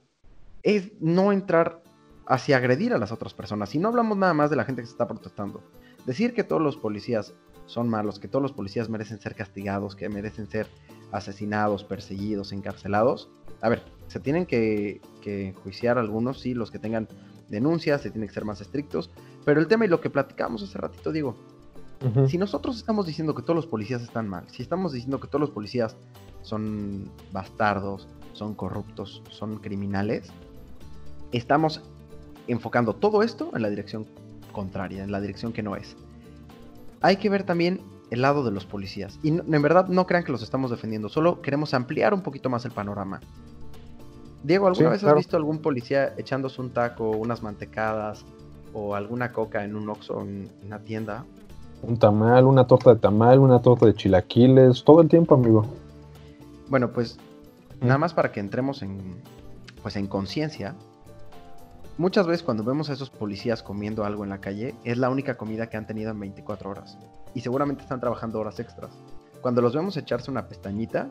es 0.63 0.93
no 1.01 1.33
entrar 1.33 1.81
hacia 2.27 2.59
agredir 2.59 2.93
a 2.93 2.99
las 2.99 3.13
otras 3.13 3.33
personas. 3.33 3.75
Y 3.75 3.79
no 3.79 3.89
hablamos 3.89 4.19
nada 4.19 4.35
más 4.35 4.51
de 4.51 4.57
la 4.57 4.67
gente 4.67 4.83
que 4.83 4.87
se 4.89 4.93
está 4.93 5.09
protestando. 5.09 5.63
Decir 6.05 6.35
que 6.35 6.45
todos 6.45 6.61
los 6.61 6.77
policías 6.77 7.33
son 7.65 7.89
malos, 7.89 8.19
que 8.19 8.29
todos 8.29 8.43
los 8.43 8.53
policías 8.53 8.91
merecen 8.91 9.21
ser 9.21 9.35
castigados, 9.35 9.97
que 9.97 10.11
merecen 10.11 10.51
ser 10.51 10.67
asesinados, 11.13 11.85
perseguidos, 11.85 12.53
encarcelados. 12.53 13.29
A 13.61 13.69
ver, 13.69 13.83
se 14.09 14.19
tienen 14.19 14.47
que, 14.47 15.01
que 15.21 15.49
enjuiciar 15.49 15.99
algunos, 15.99 16.41
sí, 16.41 16.55
los 16.55 16.71
que 16.71 16.79
tengan 16.79 17.09
denuncias, 17.49 18.01
se 18.01 18.11
tienen 18.11 18.29
que 18.29 18.35
ser 18.35 18.45
más 18.45 18.61
estrictos. 18.61 19.11
Pero 19.45 19.61
el 19.61 19.69
tema 19.69 19.85
y 19.85 19.89
lo 19.89 20.01
que 20.01 20.11
platicamos 20.11 20.63
hace 20.63 20.79
ratito, 20.79 21.13
digo, 21.13 21.37
si 22.27 22.37
nosotros 22.37 22.77
estamos 22.77 23.07
diciendo 23.07 23.33
que 23.35 23.43
todos 23.43 23.55
los 23.55 23.67
policías 23.67 24.03
están 24.03 24.29
mal, 24.29 24.45
si 24.49 24.63
estamos 24.63 24.93
diciendo 24.93 25.21
que 25.21 25.29
todos 25.29 25.41
los 25.41 25.51
policías 25.51 25.97
son 26.43 27.09
bastardos, 27.31 28.09
son 28.33 28.55
corruptos, 28.55 29.23
son 29.31 29.59
criminales, 29.59 30.29
estamos 31.31 31.81
enfocando 32.49 32.95
todo 32.95 33.23
esto 33.23 33.53
en 33.55 33.63
la 33.63 33.71
dirección 33.71 34.05
contraria, 34.51 35.05
en 35.05 35.13
la 35.13 35.21
dirección 35.21 35.53
que 35.53 35.63
no 35.63 35.77
es. 35.77 35.97
Hay 37.03 37.17
que 37.17 37.29
ver 37.29 37.45
también 37.45 37.81
el 38.13 38.21
lado 38.23 38.45
de 38.45 38.51
los 38.51 38.67
policías. 38.67 39.19
Y 39.23 39.31
no- 39.31 39.43
en 39.43 39.63
verdad 39.63 39.89
no 39.89 40.07
crean 40.07 40.23
que 40.25 40.33
los 40.33 40.43
estamos 40.43 40.71
defendiendo, 40.71 41.09
solo 41.09 41.41
queremos 41.41 41.73
ampliar 41.75 42.13
un 42.15 42.21
poquito 42.23 42.51
más 42.51 42.65
el 42.65 42.71
panorama. 42.73 43.21
Diego, 44.43 44.67
¿alguna 44.67 44.89
Sí, 44.89 44.93
vez 44.93 45.01
claro. 45.01 45.15
has 45.17 45.25
visto 45.25 45.37
algún 45.37 45.59
policía 45.59 46.13
echándose 46.17 46.61
un 46.61 46.71
taco, 46.71 47.11
unas 47.11 47.43
mantecadas 47.43 48.25
o 48.75 48.95
alguna 48.95 49.33
coca 49.33 49.65
en 49.65 49.77
un 49.77 49.89
Oxxo 49.89 50.21
en 50.23 50.51
una 50.67 50.79
tienda? 50.81 51.25
Un 51.83 51.97
tamal, 51.99 52.45
una 52.45 52.67
torta 52.67 52.93
de 52.95 53.01
tamal, 53.01 53.39
una 53.39 53.61
torta 53.63 53.87
de 53.87 53.95
chilaquiles, 53.95 54.85
todo 54.85 55.01
el 55.01 55.09
tiempo, 55.09 55.35
amigo. 55.35 55.65
Bueno, 56.69 56.91
pues 56.93 57.19
Mm. 57.81 57.87
nada 57.87 57.99
más 57.99 58.15
para 58.15 58.31
que 58.33 58.41
entremos 58.41 58.83
en, 58.83 58.99
pues 59.83 59.97
en 59.97 60.07
conciencia. 60.07 60.75
Muchas 61.99 62.27
veces 62.27 62.43
cuando 62.43 62.65
vemos 62.65 62.91
a 62.91 62.95
esos 62.95 63.11
policías 63.11 63.63
comiendo 63.63 64.05
algo 64.05 64.25
en 64.25 64.31
la 64.31 64.39
calle, 64.39 64.75
es 64.85 64.99
la 64.99 65.09
única 65.11 65.37
comida 65.37 65.69
que 65.69 65.77
han 65.77 65.87
tenido 65.87 66.11
en 66.11 66.19
24 66.21 66.71
horas. 66.71 66.99
Y 67.35 67.41
seguramente 67.41 67.83
están 67.83 68.01
trabajando 68.01 68.39
horas 68.41 68.61
extras. 68.61 68.91
Cuando 69.41 69.61
los 69.63 69.75
vemos 69.75 69.97
echarse 69.97 70.31
una 70.31 70.49
pestañita, 70.49 71.11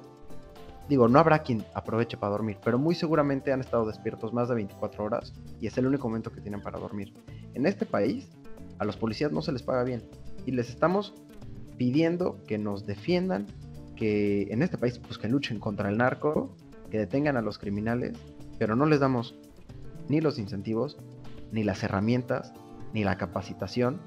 digo, 0.87 1.07
no 1.07 1.19
habrá 1.19 1.39
quien 1.39 1.63
aproveche 1.73 2.17
para 2.17 2.31
dormir, 2.31 2.57
pero 2.63 2.77
muy 2.77 2.95
seguramente 2.95 3.51
han 3.51 3.61
estado 3.61 3.85
despiertos 3.85 4.33
más 4.33 4.49
de 4.49 4.55
24 4.55 5.03
horas 5.03 5.33
y 5.59 5.67
es 5.67 5.77
el 5.77 5.87
único 5.87 6.07
momento 6.07 6.31
que 6.31 6.41
tienen 6.41 6.61
para 6.61 6.79
dormir. 6.79 7.13
En 7.53 7.65
este 7.65 7.85
país, 7.85 8.29
a 8.79 8.85
los 8.85 8.97
policías 8.97 9.31
no 9.31 9.41
se 9.41 9.51
les 9.51 9.63
paga 9.63 9.83
bien 9.83 10.03
y 10.45 10.51
les 10.51 10.69
estamos 10.69 11.13
pidiendo 11.77 12.37
que 12.47 12.57
nos 12.57 12.85
defiendan, 12.85 13.47
que 13.95 14.43
en 14.51 14.63
este 14.63 14.77
país 14.77 14.99
pues 14.99 15.17
que 15.17 15.27
luchen 15.27 15.59
contra 15.59 15.89
el 15.89 15.97
narco, 15.97 16.55
que 16.89 16.99
detengan 16.99 17.37
a 17.37 17.41
los 17.41 17.57
criminales, 17.57 18.17
pero 18.59 18.75
no 18.75 18.85
les 18.85 18.99
damos 18.99 19.35
ni 20.09 20.21
los 20.21 20.39
incentivos, 20.39 20.97
ni 21.51 21.63
las 21.63 21.83
herramientas, 21.83 22.53
ni 22.93 23.03
la 23.03 23.17
capacitación. 23.17 23.99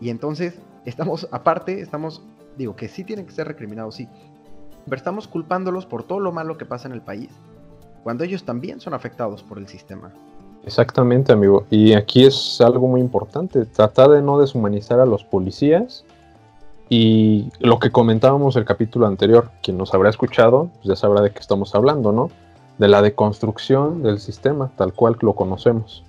Y 0.00 0.10
entonces 0.10 0.58
estamos, 0.84 1.28
aparte, 1.30 1.80
estamos, 1.80 2.22
digo, 2.56 2.76
que 2.76 2.88
sí 2.88 3.04
tienen 3.04 3.26
que 3.26 3.32
ser 3.32 3.46
recriminados, 3.46 3.94
sí, 3.96 4.08
pero 4.84 4.96
estamos 4.96 5.28
culpándolos 5.28 5.86
por 5.86 6.02
todo 6.02 6.20
lo 6.20 6.32
malo 6.32 6.58
que 6.58 6.66
pasa 6.66 6.88
en 6.88 6.94
el 6.94 7.02
país, 7.02 7.30
cuando 8.02 8.24
ellos 8.24 8.44
también 8.44 8.80
son 8.80 8.94
afectados 8.94 9.42
por 9.42 9.58
el 9.58 9.68
sistema. 9.68 10.10
Exactamente, 10.64 11.32
amigo. 11.32 11.64
Y 11.70 11.94
aquí 11.94 12.24
es 12.24 12.60
algo 12.60 12.86
muy 12.86 13.00
importante, 13.00 13.64
tratar 13.64 14.10
de 14.10 14.22
no 14.22 14.38
deshumanizar 14.38 15.00
a 15.00 15.06
los 15.06 15.24
policías. 15.24 16.04
Y 16.88 17.50
lo 17.60 17.78
que 17.78 17.90
comentábamos 17.90 18.56
el 18.56 18.64
capítulo 18.64 19.06
anterior, 19.06 19.50
quien 19.62 19.78
nos 19.78 19.94
habrá 19.94 20.10
escuchado, 20.10 20.70
pues 20.74 20.88
ya 20.88 20.96
sabrá 20.96 21.20
de 21.22 21.30
qué 21.30 21.38
estamos 21.38 21.74
hablando, 21.74 22.12
¿no? 22.12 22.30
De 22.78 22.88
la 22.88 23.00
deconstrucción 23.00 24.02
del 24.02 24.18
sistema, 24.18 24.70
tal 24.76 24.92
cual 24.92 25.16
lo 25.20 25.34
conocemos. 25.34 26.04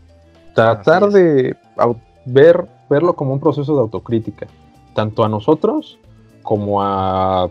Tratar 0.55 1.11
de 1.11 1.55
ver, 2.25 2.67
verlo 2.91 3.15
como 3.15 3.31
un 3.33 3.39
proceso 3.39 3.73
de 3.73 3.81
autocrítica, 3.81 4.47
tanto 4.93 5.23
a 5.23 5.29
nosotros 5.29 5.97
como 6.43 6.83
a, 6.83 7.49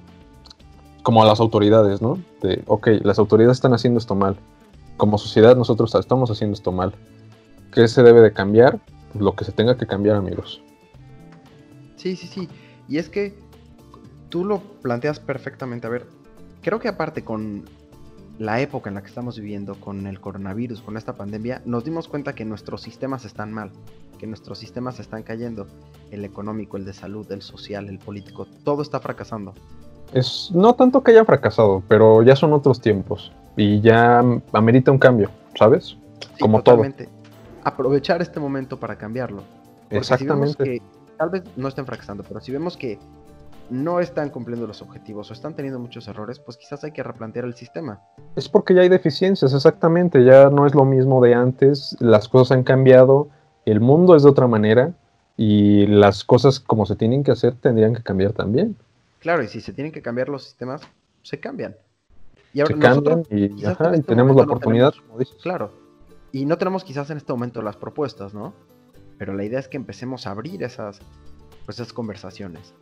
como 1.03 1.23
a 1.23 1.27
las 1.27 1.41
autoridades, 1.41 2.03
¿no? 2.03 2.19
De, 2.43 2.63
ok, 2.67 2.89
las 3.03 3.19
autoridades 3.19 3.57
están 3.57 3.73
haciendo 3.73 3.99
esto 3.99 4.15
mal. 4.15 4.37
Como 4.99 5.17
sociedad 5.17 5.57
nosotros 5.57 5.95
estamos 5.95 6.31
haciendo 6.31 6.55
esto 6.55 6.73
mal. 6.73 6.93
¿Qué 7.73 7.89
se 7.89 8.03
debe 8.03 8.21
de 8.21 8.35
cambiar? 8.35 8.81
Lo 9.19 9.35
que 9.35 9.45
se 9.45 9.53
tenga 9.53 9.79
que 9.79 9.87
cambiar, 9.87 10.17
amigos. 10.17 10.63
Sí, 11.97 12.17
sí, 12.17 12.27
sí. 12.27 12.49
Y 12.87 12.99
es 12.99 13.09
que 13.09 13.35
tú 14.29 14.45
lo 14.45 14.59
planteas 14.83 15.21
perfectamente. 15.21 15.87
A 15.87 15.91
ver, 15.91 16.07
creo 16.61 16.81
que 16.81 16.89
aparte 16.89 17.25
con 17.25 17.65
la 18.41 18.59
época 18.59 18.89
en 18.89 18.95
la 18.95 19.03
que 19.03 19.09
estamos 19.09 19.39
viviendo, 19.39 19.75
con 19.75 20.07
el 20.07 20.19
coronavirus, 20.19 20.81
con 20.81 20.97
esta 20.97 21.13
pandemia, 21.13 21.61
nos 21.67 21.85
dimos 21.85 22.09
cuenta 22.09 22.35
que 22.35 22.47
nuestros 22.47 22.81
sistemas 22.81 23.27
están 23.27 23.53
mal, 23.53 23.71
que 24.19 24.27
nuestros 24.27 24.59
sistemas 24.59 24.99
están 24.99 25.23
cayendo. 25.23 25.67
El 26.11 26.25
económico, 26.25 26.79
el 26.79 26.87
de 26.87 26.95
salud, 26.95 27.31
el 27.31 27.43
social, 27.43 27.91
el 27.91 27.99
político, 27.99 28.47
todo 28.65 28.81
está 28.81 28.99
fracasando. 28.99 29.53
Es 30.15 30.51
no 30.55 30.75
tanto 30.75 31.03
que 31.03 31.11
hayan 31.11 31.27
fracasado, 31.27 31.83
pero 31.87 32.23
ya 32.23 32.35
son 32.35 32.55
otros 32.55 32.81
tiempos 32.81 33.31
y 33.59 33.83
ya 33.83 34.25
amerita 34.55 34.91
un 34.91 34.99
cambio, 34.99 35.31
¿sabes? 35.55 35.99
Sí, 36.21 36.41
Como 36.41 36.63
todo. 36.63 36.77
totalmente. 36.77 37.11
Aprovechar 37.63 38.23
este 38.23 38.41
momento 38.41 38.81
para 38.81 38.97
cambiarlo. 38.97 39.43
Porque 39.91 40.03
si 40.03 40.25
vemos 40.25 40.53
Exactamente. 40.53 40.65
que 40.65 40.83
tal 41.19 41.29
vez 41.29 41.43
no 41.57 41.69
estén 41.69 41.85
fracasando, 41.85 42.25
pero 42.27 42.41
si 42.41 42.53
vemos 42.53 42.79
que 42.79 42.99
no 43.71 44.01
están 44.01 44.31
cumpliendo 44.31 44.67
los 44.67 44.83
objetivos 44.83 45.31
o 45.31 45.33
están 45.33 45.55
teniendo 45.55 45.79
muchos 45.79 46.07
errores, 46.09 46.39
pues 46.41 46.57
quizás 46.57 46.83
hay 46.85 46.93
que 46.93 47.03
replantear 47.03 47.45
el 47.45 47.55
sistema. 47.55 48.01
Es 48.37 48.49
porque 48.49 48.75
ya 48.75 48.83
hay 48.83 48.89
deficiencias, 48.89 49.55
exactamente. 49.55 50.25
Ya 50.25 50.51
no 50.51 50.67
es 50.67 50.75
lo 50.75 50.85
mismo 50.85 51.23
de 51.23 51.35
antes. 51.35 51.97
Las 52.01 52.29
cosas 52.29 52.57
han 52.57 52.65
cambiado. 52.65 53.29
El 53.65 53.81
mundo 53.81 54.17
es 54.17 54.23
de 54.25 54.31
otra 54.31 54.47
manera. 54.47 54.93
Y 55.37 55.87
las 55.87 56.25
cosas 56.25 56.61
como 56.61 56.85
se 56.85 56.97
tienen 56.97 57.25
que 57.25 57.31
hacer 57.31 57.55
tendrían 57.55 57.95
que 57.95 58.03
cambiar 58.03 58.33
también. 58.33 58.77
Claro, 59.21 59.43
y 59.43 59.49
si 59.49 59.61
se 59.61 59.73
tienen 59.73 59.93
que 59.93 60.03
cambiar 60.03 60.29
los 60.29 60.45
sistemas, 60.45 60.83
se 61.23 61.41
cambian. 61.41 61.77
Y 62.53 62.61
ahora 62.61 62.75
se 62.75 62.81
cambian 62.81 63.05
nosotros, 63.05 63.27
y, 63.31 63.65
ajá, 63.65 63.89
en 63.89 63.95
y 63.95 63.99
este 63.99 64.09
tenemos 64.09 64.37
la 64.37 64.43
no 64.45 64.53
oportunidad, 64.53 64.93
tenemos- 64.93 65.37
claro, 65.41 65.73
y 66.33 66.45
no 66.47 66.59
tenemos 66.59 66.83
quizás 66.85 67.09
en 67.11 67.17
este 67.17 67.33
momento 67.33 67.63
las 67.63 67.77
propuestas, 67.77 68.35
¿no? 68.35 68.53
Pero 69.19 69.35
la 69.35 69.45
idea 69.45 69.61
es 69.61 69.69
que 69.69 69.77
empecemos 69.77 70.27
a 70.27 70.33
abrir 70.33 70.63
esas, 70.63 71.01
pues 71.65 71.79
esas 71.79 71.93
conversaciones. 71.93 72.75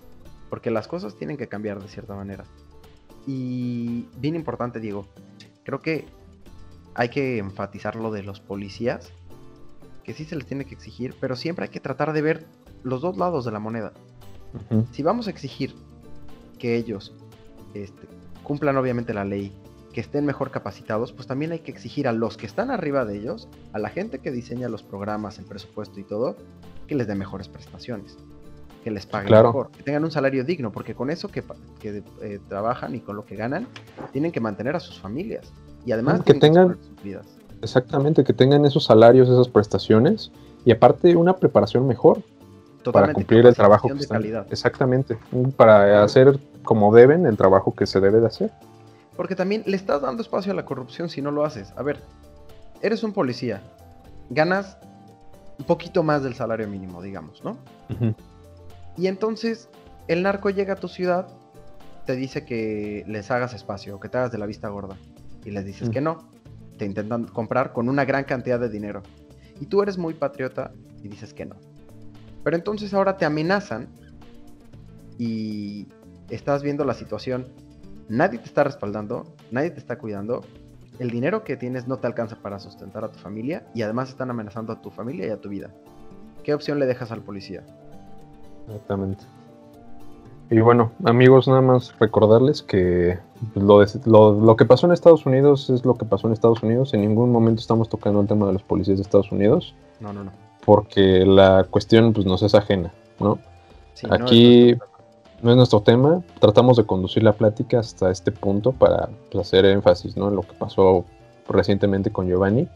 Porque 0.50 0.70
las 0.70 0.88
cosas 0.88 1.16
tienen 1.16 1.36
que 1.36 1.48
cambiar 1.48 1.80
de 1.80 1.88
cierta 1.88 2.14
manera. 2.14 2.44
Y 3.26 4.06
bien 4.16 4.34
importante, 4.34 4.80
Diego, 4.80 5.06
creo 5.64 5.80
que 5.80 6.06
hay 6.94 7.10
que 7.10 7.38
enfatizar 7.38 7.96
lo 7.96 8.10
de 8.10 8.22
los 8.22 8.40
policías, 8.40 9.12
que 10.02 10.14
sí 10.14 10.24
se 10.24 10.36
les 10.36 10.46
tiene 10.46 10.64
que 10.64 10.74
exigir, 10.74 11.14
pero 11.20 11.36
siempre 11.36 11.64
hay 11.64 11.70
que 11.70 11.80
tratar 11.80 12.12
de 12.12 12.22
ver 12.22 12.46
los 12.82 13.02
dos 13.02 13.16
lados 13.18 13.44
de 13.44 13.52
la 13.52 13.58
moneda. 13.58 13.92
Si 14.92 15.02
vamos 15.02 15.26
a 15.26 15.30
exigir 15.30 15.74
que 16.58 16.76
ellos 16.76 17.14
este, 17.74 18.08
cumplan 18.42 18.76
obviamente 18.78 19.12
la 19.12 19.24
ley, 19.24 19.52
que 19.92 20.00
estén 20.00 20.24
mejor 20.24 20.50
capacitados, 20.50 21.12
pues 21.12 21.26
también 21.26 21.52
hay 21.52 21.60
que 21.60 21.70
exigir 21.70 22.08
a 22.08 22.12
los 22.12 22.36
que 22.36 22.46
están 22.46 22.70
arriba 22.70 23.04
de 23.04 23.18
ellos, 23.18 23.48
a 23.72 23.78
la 23.78 23.90
gente 23.90 24.20
que 24.20 24.30
diseña 24.30 24.68
los 24.68 24.82
programas, 24.82 25.38
el 25.38 25.44
presupuesto 25.44 26.00
y 26.00 26.04
todo, 26.04 26.36
que 26.86 26.94
les 26.94 27.06
dé 27.06 27.14
mejores 27.14 27.48
prestaciones, 27.48 28.16
que 28.82 28.90
les 28.90 29.06
paguen 29.06 29.28
Claro. 29.28 29.48
mejor, 29.48 29.70
que 29.70 29.82
tengan 29.82 30.04
un 30.04 30.10
salario 30.10 30.44
digno, 30.44 30.70
porque 30.72 30.94
con 30.94 31.10
eso 31.10 31.28
que, 31.28 31.42
que, 31.80 32.02
eh, 32.22 32.38
trabajan 32.48 32.94
y 32.94 33.00
con 33.00 33.16
lo 33.16 33.24
que 33.24 33.36
ganan, 33.36 33.66
tienen 34.12 34.32
que 34.32 34.40
mantener 34.40 34.76
a 34.76 34.80
sus 34.80 34.98
familias 35.00 35.52
y 35.84 35.92
además 35.92 36.22
Que 36.22 36.34
tengan- 36.34 36.68
mejorar 36.68 36.84
sus 36.88 37.02
vidas. 37.02 37.26
Exactamente, 37.60 38.22
que 38.24 38.32
tengan 38.32 38.64
esos 38.64 38.84
salarios, 38.84 39.28
esas 39.28 39.48
prestaciones 39.48 40.30
y 40.64 40.70
aparte 40.70 41.16
una 41.16 41.34
preparación 41.36 41.86
mejor 41.86 42.18
para 42.18 42.82
Totalmente, 42.84 43.14
cumplir 43.14 43.46
el 43.46 43.54
trabajo 43.54 43.88
que 43.88 43.94
capacitación 43.94 44.22
están. 44.22 44.22
de 44.22 44.28
calidad. 44.38 44.52
Exactamente, 44.52 45.18
para 45.56 46.02
hacer 46.04 46.38
como 46.62 46.94
deben 46.94 47.26
el 47.26 47.36
trabajo 47.36 47.74
que 47.74 47.86
se 47.86 48.00
debe 48.00 48.20
de 48.20 48.26
hacer. 48.28 48.50
Porque 49.16 49.34
también 49.34 49.64
le 49.66 49.76
estás 49.76 50.00
dando 50.00 50.22
espacio 50.22 50.52
a 50.52 50.54
la 50.54 50.64
corrupción 50.64 51.08
si 51.08 51.20
no 51.20 51.32
lo 51.32 51.44
haces. 51.44 51.72
A 51.76 51.82
ver, 51.82 52.00
eres 52.80 53.02
un 53.02 53.12
policía, 53.12 53.60
ganas 54.30 54.78
un 55.58 55.64
poquito 55.64 56.04
más 56.04 56.22
del 56.22 56.34
salario 56.34 56.68
mínimo, 56.68 57.02
digamos, 57.02 57.42
¿no? 57.42 57.56
Ujú. 57.90 58.14
Y 58.98 59.06
entonces 59.06 59.68
el 60.08 60.22
narco 60.22 60.50
llega 60.50 60.74
a 60.74 60.76
tu 60.76 60.88
ciudad, 60.88 61.28
te 62.04 62.16
dice 62.16 62.44
que 62.44 63.04
les 63.06 63.30
hagas 63.30 63.54
espacio, 63.54 64.00
que 64.00 64.08
te 64.08 64.18
hagas 64.18 64.32
de 64.32 64.38
la 64.38 64.46
vista 64.46 64.68
gorda. 64.68 64.96
Y 65.44 65.50
les 65.50 65.64
dices 65.64 65.88
Mm. 65.88 65.92
que 65.92 66.00
no. 66.00 66.28
Te 66.78 66.84
intentan 66.84 67.24
comprar 67.26 67.72
con 67.72 67.88
una 67.88 68.04
gran 68.04 68.24
cantidad 68.24 68.58
de 68.58 68.68
dinero. 68.68 69.02
Y 69.60 69.66
tú 69.66 69.82
eres 69.82 69.98
muy 69.98 70.14
patriota 70.14 70.72
y 71.02 71.08
dices 71.08 71.32
que 71.32 71.46
no. 71.46 71.56
Pero 72.44 72.56
entonces 72.56 72.92
ahora 72.94 73.16
te 73.16 73.24
amenazan 73.24 73.88
y 75.18 75.86
estás 76.30 76.62
viendo 76.62 76.84
la 76.84 76.94
situación. 76.94 77.46
Nadie 78.08 78.38
te 78.38 78.46
está 78.46 78.64
respaldando, 78.64 79.34
nadie 79.50 79.70
te 79.70 79.78
está 79.80 79.98
cuidando. 79.98 80.42
El 80.98 81.10
dinero 81.10 81.44
que 81.44 81.56
tienes 81.56 81.86
no 81.86 81.98
te 81.98 82.06
alcanza 82.06 82.36
para 82.36 82.58
sustentar 82.58 83.04
a 83.04 83.10
tu 83.10 83.18
familia 83.18 83.66
y 83.74 83.82
además 83.82 84.08
están 84.08 84.30
amenazando 84.30 84.72
a 84.72 84.80
tu 84.80 84.90
familia 84.90 85.26
y 85.26 85.30
a 85.30 85.40
tu 85.40 85.48
vida. 85.48 85.72
¿Qué 86.42 86.54
opción 86.54 86.78
le 86.78 86.86
dejas 86.86 87.12
al 87.12 87.22
policía? 87.22 87.64
Exactamente. 88.68 89.24
Y 90.50 90.60
bueno, 90.60 90.92
amigos, 91.04 91.46
nada 91.46 91.60
más 91.60 91.94
recordarles 91.98 92.62
que 92.62 93.18
lo, 93.54 93.80
de- 93.80 94.00
lo, 94.06 94.32
lo 94.32 94.56
que 94.56 94.64
pasó 94.64 94.86
en 94.86 94.92
Estados 94.92 95.26
Unidos 95.26 95.68
es 95.68 95.84
lo 95.84 95.94
que 95.96 96.06
pasó 96.06 96.26
en 96.26 96.32
Estados 96.32 96.62
Unidos. 96.62 96.94
En 96.94 97.02
ningún 97.02 97.30
momento 97.30 97.60
estamos 97.60 97.88
tocando 97.88 98.20
el 98.20 98.26
tema 98.26 98.46
de 98.46 98.54
los 98.54 98.62
policías 98.62 98.96
de 98.96 99.02
Estados 99.02 99.30
Unidos, 99.30 99.74
No, 100.00 100.12
no, 100.12 100.24
no. 100.24 100.30
porque 100.64 101.26
la 101.26 101.64
cuestión 101.68 102.12
pues, 102.14 102.24
nos 102.26 102.42
es 102.42 102.54
ajena, 102.54 102.92
¿no? 103.20 103.38
Sí, 103.92 104.06
no, 104.06 104.14
Aquí 104.14 104.74
no 105.42 105.50
es 105.50 105.56
nuestro 105.56 105.82
tema. 105.82 106.22
Tratamos 106.40 106.78
de 106.78 106.86
conducir 106.86 107.22
la 107.24 107.32
plática 107.34 107.80
hasta 107.80 108.10
este 108.10 108.32
punto 108.32 108.72
para 108.72 109.10
pues, 109.30 109.46
hacer 109.46 109.66
énfasis 109.66 110.16
¿no? 110.16 110.28
en 110.28 110.36
lo 110.36 110.42
que 110.42 110.54
pasó 110.54 111.04
recientemente 111.48 112.10
con 112.10 112.26
Giovanni. 112.26 112.68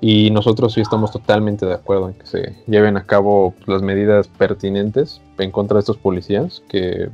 Y 0.00 0.30
nosotros 0.30 0.74
sí 0.74 0.80
estamos 0.80 1.10
totalmente 1.10 1.64
de 1.64 1.74
acuerdo 1.74 2.08
en 2.08 2.14
que 2.14 2.26
se 2.26 2.56
lleven 2.66 2.96
a 2.96 3.04
cabo 3.04 3.54
las 3.66 3.82
medidas 3.82 4.28
pertinentes 4.28 5.20
en 5.38 5.50
contra 5.50 5.76
de 5.76 5.80
estos 5.80 5.96
policías 5.96 6.62
que 6.68 7.08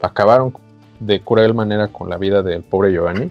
acabaron 0.00 0.54
de 1.00 1.20
cruel 1.20 1.54
manera 1.54 1.88
con 1.88 2.08
la 2.08 2.18
vida 2.18 2.42
del 2.42 2.62
pobre 2.62 2.92
Giovanni. 2.92 3.30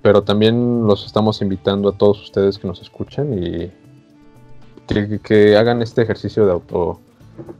Pero 0.00 0.22
también 0.22 0.86
los 0.86 1.06
estamos 1.06 1.42
invitando 1.42 1.88
a 1.88 1.96
todos 1.96 2.22
ustedes 2.22 2.58
que 2.58 2.66
nos 2.66 2.80
escuchan 2.80 3.32
y 3.32 3.70
que, 5.22 5.56
hagan 5.56 5.82
este 5.82 6.02
ejercicio 6.02 6.44
de 6.44 6.52
auto, 6.52 7.00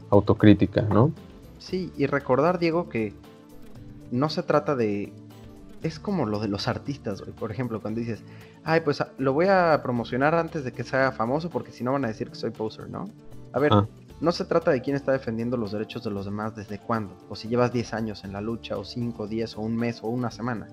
autocrítica, 0.09 0.81
¿no? 0.81 1.11
Sí, 1.59 1.91
y 1.97 2.05
recordar, 2.05 2.59
Diego, 2.59 2.89
que 2.89 3.13
no 4.11 4.29
se 4.29 4.43
trata 4.43 4.75
de... 4.75 5.13
Es 5.81 5.99
como 5.99 6.25
lo 6.25 6.39
de 6.39 6.47
los 6.47 6.67
artistas. 6.67 7.21
Por 7.21 7.51
ejemplo, 7.51 7.81
cuando 7.81 7.99
dices, 7.99 8.23
ay, 8.65 8.81
pues 8.81 9.01
a- 9.01 9.09
lo 9.17 9.33
voy 9.33 9.47
a 9.47 9.79
promocionar 9.83 10.35
antes 10.35 10.63
de 10.63 10.71
que 10.71 10.83
sea 10.83 11.11
famoso 11.11 11.49
porque 11.49 11.71
si 11.71 11.83
no 11.83 11.91
van 11.93 12.05
a 12.05 12.07
decir 12.07 12.29
que 12.29 12.35
soy 12.35 12.51
poser, 12.51 12.89
¿no? 12.89 13.05
A 13.51 13.59
ver, 13.59 13.71
Ah. 13.73 13.87
no 14.21 14.31
se 14.31 14.45
trata 14.45 14.71
de 14.71 14.81
quién 14.81 14.95
está 14.95 15.11
defendiendo 15.11 15.57
los 15.57 15.71
derechos 15.71 16.03
de 16.03 16.11
los 16.11 16.25
demás 16.25 16.55
desde 16.55 16.79
cuándo, 16.79 17.15
o 17.29 17.35
si 17.35 17.47
llevas 17.47 17.71
10 17.73 17.93
años 17.93 18.23
en 18.23 18.33
la 18.33 18.41
lucha, 18.41 18.77
o 18.77 18.83
5, 18.85 19.27
10, 19.27 19.57
o 19.57 19.61
un 19.61 19.75
mes, 19.75 20.01
o 20.03 20.07
una 20.07 20.31
semana. 20.31 20.67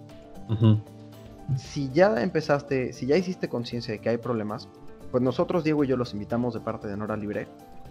Ujú. 0.48 0.79
Si 1.57 1.90
ya 1.90 2.22
empezaste, 2.22 2.92
si 2.92 3.07
ya 3.07 3.16
hiciste 3.16 3.48
conciencia 3.48 3.92
de 3.92 4.00
que 4.00 4.09
hay 4.09 4.18
problemas, 4.18 4.68
pues 5.11 5.22
nosotros, 5.22 5.64
Diego 5.64 5.83
y 5.85 5.88
yo, 5.88 5.96
los 5.96 6.12
invitamos 6.14 6.55
de 6.55 6.61
parte 6.61 6.87
de 6.87 6.96
Nora 6.96 7.16
Libre 7.16 7.48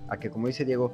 a 0.07 0.17
que, 0.17 0.29
como 0.29 0.47
dice 0.47 0.63
Diego, 0.63 0.93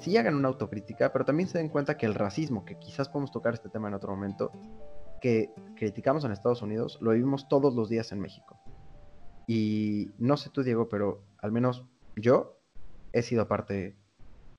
sí 0.00 0.16
hagan 0.16 0.36
una 0.36 0.46
autocrítica, 0.48 1.12
pero 1.12 1.24
también 1.24 1.48
se 1.48 1.58
den 1.58 1.68
cuenta 1.68 1.96
que 1.96 2.06
el 2.06 2.14
racismo, 2.14 2.64
que 2.64 2.76
quizás 2.76 3.08
podemos 3.08 3.32
tocar 3.32 3.54
este 3.54 3.68
tema 3.68 3.88
en 3.88 3.94
otro 3.94 4.10
momento, 4.14 4.52
que 5.20 5.50
criticamos 5.76 6.24
en 6.24 6.32
Estados 6.32 6.62
Unidos, 6.62 6.98
lo 7.00 7.12
vivimos 7.12 7.48
todos 7.48 7.74
los 7.74 7.88
días 7.88 8.12
en 8.12 8.20
México. 8.20 8.58
Y 9.46 10.10
no 10.18 10.36
sé 10.36 10.50
tú, 10.50 10.62
Diego, 10.62 10.88
pero 10.88 11.22
al 11.38 11.52
menos 11.52 11.84
yo 12.16 12.58
he 13.12 13.22
sido 13.22 13.48
parte 13.48 13.96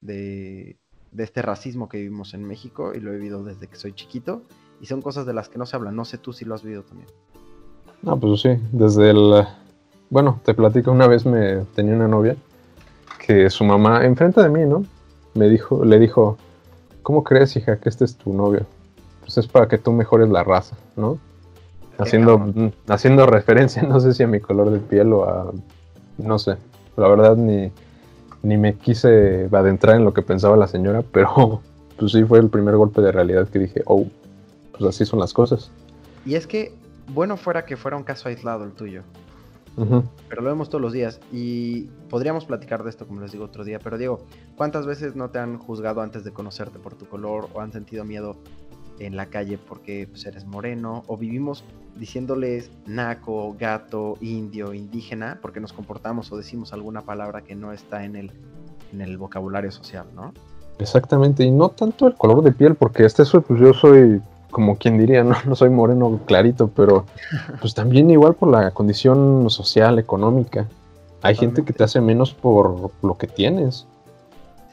de, 0.02 0.78
este 1.18 1.42
racismo 1.42 1.90
que 1.90 1.98
vivimos 1.98 2.34
en 2.34 2.44
México 2.44 2.94
y 2.96 3.00
lo 3.00 3.12
he 3.12 3.18
vivido 3.18 3.44
desde 3.44 3.68
que 3.68 3.76
soy 3.76 3.94
chiquito. 3.94 4.44
Y 4.82 4.86
son 4.86 5.02
cosas 5.02 5.26
de 5.26 5.34
las 5.34 5.50
que 5.50 5.58
no 5.58 5.66
se 5.66 5.76
habla. 5.76 5.92
No 5.92 6.06
sé 6.06 6.18
tú 6.18 6.32
si 6.32 6.46
lo 6.46 6.56
has 6.56 6.64
vivido 6.64 6.84
también. 6.84 7.10
No, 8.02 8.18
pues 8.18 8.42
sí, 8.42 8.50
desde 8.72 9.10
el... 9.10 9.46
Bueno, 10.10 10.40
te 10.44 10.54
platico, 10.54 10.92
una 10.92 11.06
vez 11.08 11.26
me 11.26 11.66
tenía 11.76 11.94
una 11.94 12.08
novia 12.08 12.36
que 13.20 13.50
su 13.50 13.64
mamá, 13.64 14.06
enfrente 14.06 14.42
de 14.42 14.50
mí, 14.50 14.66
¿no? 14.66 14.84
Me 15.36 15.50
dijo, 15.50 15.86
le 15.86 16.00
dijo, 16.00 16.38
¿cómo 17.04 17.24
crees, 17.24 17.56
hija, 17.58 17.80
que 17.80 17.90
este 17.90 18.06
es 18.06 18.16
tu 18.16 18.34
novio? 18.34 18.66
Pues 19.30 19.38
es 19.38 19.48
para 19.48 19.68
que 19.68 19.78
tú 19.78 19.92
mejores 19.92 20.28
la 20.28 20.44
raza, 20.44 20.76
¿no? 20.96 21.20
Haciendo, 22.00 22.40
mm, 22.40 22.72
haciendo 22.88 23.28
referencia, 23.28 23.84
no 23.88 24.00
sé 24.00 24.16
si 24.16 24.24
a 24.24 24.28
mi 24.28 24.40
color 24.40 24.72
de 24.72 24.80
piel 24.80 25.14
o 25.14 25.24
a... 25.30 25.54
No 26.18 26.40
sé, 26.40 26.58
la 26.98 27.08
verdad 27.08 27.36
ni, 27.36 27.72
ni 28.42 28.58
me 28.58 28.74
quise 28.74 29.48
adentrar 29.52 29.98
en 29.98 30.04
lo 30.04 30.16
que 30.16 30.24
pensaba 30.24 30.58
la 30.58 30.68
señora, 30.68 31.04
pero 31.12 31.62
pues 32.00 32.12
sí 32.12 32.24
fue 32.24 32.40
el 32.40 32.50
primer 32.50 32.76
golpe 32.76 33.04
de 33.04 33.12
realidad 33.12 33.48
que 33.50 33.60
dije, 33.60 33.84
oh, 33.86 34.08
pues 34.72 34.96
así 34.96 35.06
son 35.06 35.20
las 35.20 35.32
cosas. 35.32 35.70
Y 36.26 36.34
es 36.34 36.48
que, 36.48 36.74
bueno 37.14 37.38
fuera 37.38 37.66
que 37.66 37.78
fuera 37.78 37.98
un 37.98 38.04
caso 38.04 38.30
aislado 38.30 38.64
el 38.64 38.72
tuyo. 38.72 39.04
Pero 40.28 40.42
lo 40.42 40.50
vemos 40.50 40.70
todos 40.70 40.82
los 40.82 40.92
días 40.92 41.22
y 41.32 41.84
podríamos 42.10 42.46
platicar 42.46 42.84
de 42.84 42.90
esto, 42.90 43.06
como 43.06 43.22
les 43.22 43.32
digo 43.32 43.46
otro 43.46 43.64
día. 43.64 43.78
Pero 43.78 44.00
Diego, 44.00 44.26
¿cuántas 44.58 44.88
veces 44.88 45.16
no 45.16 45.30
te 45.30 45.38
han 45.38 45.60
juzgado 45.60 46.02
antes 46.02 46.24
de 46.24 46.32
conocerte 46.32 46.80
por 46.80 46.96
tu 46.96 47.06
color 47.06 47.48
o 47.54 47.62
han 47.62 47.72
sentido 47.72 48.04
miedo 48.04 48.36
en 49.00 49.16
la 49.16 49.28
calle 49.28 49.58
porque 49.58 50.08
pues, 50.10 50.26
eres 50.26 50.46
moreno? 50.46 51.04
O 51.08 51.18
vivimos 51.18 51.64
diciéndoles 51.98 52.72
naco, 52.86 53.56
gato, 53.60 54.18
indio, 54.22 54.74
indígena 54.74 55.40
porque 55.42 55.60
nos 55.60 55.74
comportamos 55.74 56.32
o 56.32 56.38
decimos 56.38 56.74
alguna 56.74 57.02
palabra 57.02 57.42
que 57.42 57.56
no 57.56 57.74
está 57.74 58.06
en 58.06 58.16
el, 58.16 58.32
en 58.94 59.02
el 59.02 59.18
vocabulario 59.18 59.72
social, 59.72 60.06
¿no? 60.16 60.34
Exactamente, 60.80 61.44
y 61.44 61.52
no 61.52 61.70
tanto 61.70 62.08
el 62.08 62.16
color 62.16 62.42
de 62.42 62.54
piel, 62.54 62.76
porque 62.76 63.04
este 63.04 63.24
eso, 63.24 63.42
pues 63.42 63.60
yo 63.60 63.74
soy, 63.74 64.22
como 64.50 64.78
quien 64.78 64.98
diría, 64.98 65.24
no, 65.24 65.36
no 65.46 65.56
soy 65.56 65.70
moreno 65.70 66.20
clarito, 66.26 66.70
pero 66.70 67.06
pues 67.60 67.74
también 67.74 68.10
igual 68.10 68.36
por 68.36 68.50
la 68.50 68.72
condición 68.72 69.50
social, 69.50 70.00
económica. 70.00 70.68
Hay 71.22 71.36
gente 71.36 71.66
que 71.66 71.74
te 71.74 71.84
hace 71.84 72.00
menos 72.00 72.34
por 72.34 72.92
lo 73.02 73.18
que 73.18 73.28
tienes. 73.28 73.86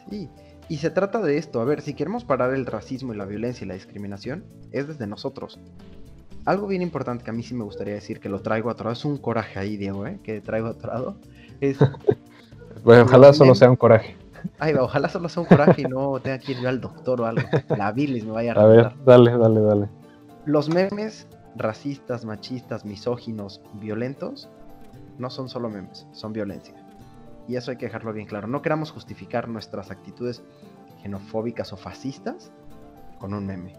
Sí, 0.08 0.28
y 0.68 0.79
se 0.79 0.90
trata 0.90 1.20
de 1.20 1.38
esto. 1.38 1.61
A 1.61 1.64
ver, 1.64 1.81
si 1.81 1.94
queremos 1.94 2.24
parar 2.24 2.52
el 2.55 2.66
racismo 2.66 3.14
y 3.14 3.16
la 3.16 3.24
violencia 3.24 3.64
y 3.64 3.68
la 3.68 3.74
discriminación, 3.74 4.44
es 4.72 4.88
desde 4.88 5.07
nosotros. 5.07 5.61
Algo 6.44 6.66
bien 6.66 6.83
importante 6.83 7.24
que 7.24 7.31
a 7.31 7.33
mí 7.33 7.42
sí 7.42 7.55
me 7.55 7.64
gustaría 7.64 7.94
decir, 7.94 8.20
que 8.20 8.29
lo 8.29 8.40
traigo 8.40 8.70
atorado, 8.70 8.92
es 8.92 9.05
un 9.05 9.18
coraje 9.18 9.59
ahí, 9.59 9.76
Diego, 9.76 10.07
¿eh? 10.07 10.20
Que 10.22 10.40
traigo 10.40 10.68
atorado. 10.68 11.16
Es, 11.61 11.79
Bueno, 12.85 13.02
ojalá 13.05 13.33
solo 13.33 13.55
sea 13.55 13.70
un 13.70 13.76
coraje. 13.76 14.16
ay, 14.59 14.74
ojalá 14.74 15.09
solo 15.09 15.29
sea 15.29 15.42
un 15.42 15.48
coraje 15.48 15.83
y 15.83 15.85
no 15.85 16.20
tenga 16.20 16.38
que 16.38 16.52
ir 16.52 16.61
yo 16.61 16.68
al 16.68 16.81
doctor 16.81 17.20
o 17.20 17.26
algo. 17.26 17.48
La 17.76 17.90
bilis 17.92 18.24
me 18.24 18.33
vaya 18.33 18.52
a 18.52 18.61
A 18.62 18.66
ver, 18.66 18.92
dale, 19.05 19.37
dale, 19.37 19.61
dale. 19.61 19.88
Los 20.44 20.68
memes 20.68 21.26
racistas, 21.57 22.24
machistas, 22.24 22.85
misóginos, 22.85 23.61
violentos, 23.74 24.48
no 25.18 25.31
son 25.31 25.48
solo 25.48 25.68
memes, 25.68 26.07
son 26.12 26.33
violencia. 26.33 26.74
Y 27.48 27.56
eso 27.56 27.70
hay 27.70 27.76
que 27.76 27.87
dejarlo 27.87 28.12
bien 28.12 28.26
claro. 28.26 28.48
No 28.48 28.62
queramos 28.62 28.90
justificar 28.90 29.48
nuestras 29.48 29.90
actitudes 29.90 30.42
xenofóbicas 31.02 31.72
o 31.72 31.76
fascistas 31.76 32.50
con 33.18 33.35
un 33.35 33.46
meme. 33.46 33.74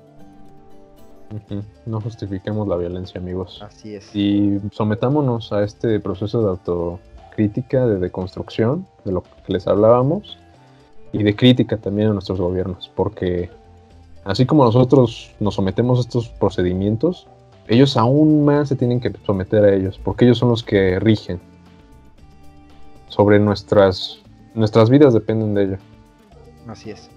No 1.86 2.00
justifiquemos 2.00 2.68
la 2.68 2.78
violencia, 2.78 3.20
amigos. 3.20 3.62
Así 3.62 3.96
es. 3.96 4.16
Y 4.16 4.60
sometámonos 4.72 5.52
a 5.52 5.64
este 5.64 6.00
proceso 6.00 6.42
de 6.42 6.50
autocrítica, 6.50 7.86
de 7.86 8.00
deconstrucción, 8.00 8.88
de 9.04 9.12
lo 9.12 9.24
que 9.24 9.54
les 9.54 9.68
hablábamos, 9.68 10.38
y 11.12 11.24
de 11.24 11.36
crítica 11.36 11.78
también 11.78 12.10
a 12.10 12.14
nuestros 12.14 12.40
gobiernos, 12.40 12.92
porque 12.96 13.50
así 14.24 14.46
como 14.46 14.66
nosotros 14.66 15.34
nos 15.40 15.56
sometemos 15.56 16.00
a 16.00 16.02
estos 16.02 16.30
procedimientos, 16.30 17.28
ellos 17.68 17.98
aún 17.98 18.46
más 18.46 18.70
se 18.70 18.76
tienen 18.76 19.00
que 19.00 19.12
someter 19.26 19.64
a 19.66 19.74
ellos, 19.74 20.00
porque 20.04 20.26
ellos 20.26 20.38
son 20.38 20.50
los 20.50 20.64
que 20.64 21.00
rigen. 21.00 21.40
Sobre 23.10 23.40
nuestras, 23.40 24.20
nuestras 24.54 24.90
vidas 24.90 25.14
dependen 25.14 25.54
de 25.54 25.64
ello. 25.64 25.78
Así 26.68 26.92
es. 26.92 27.10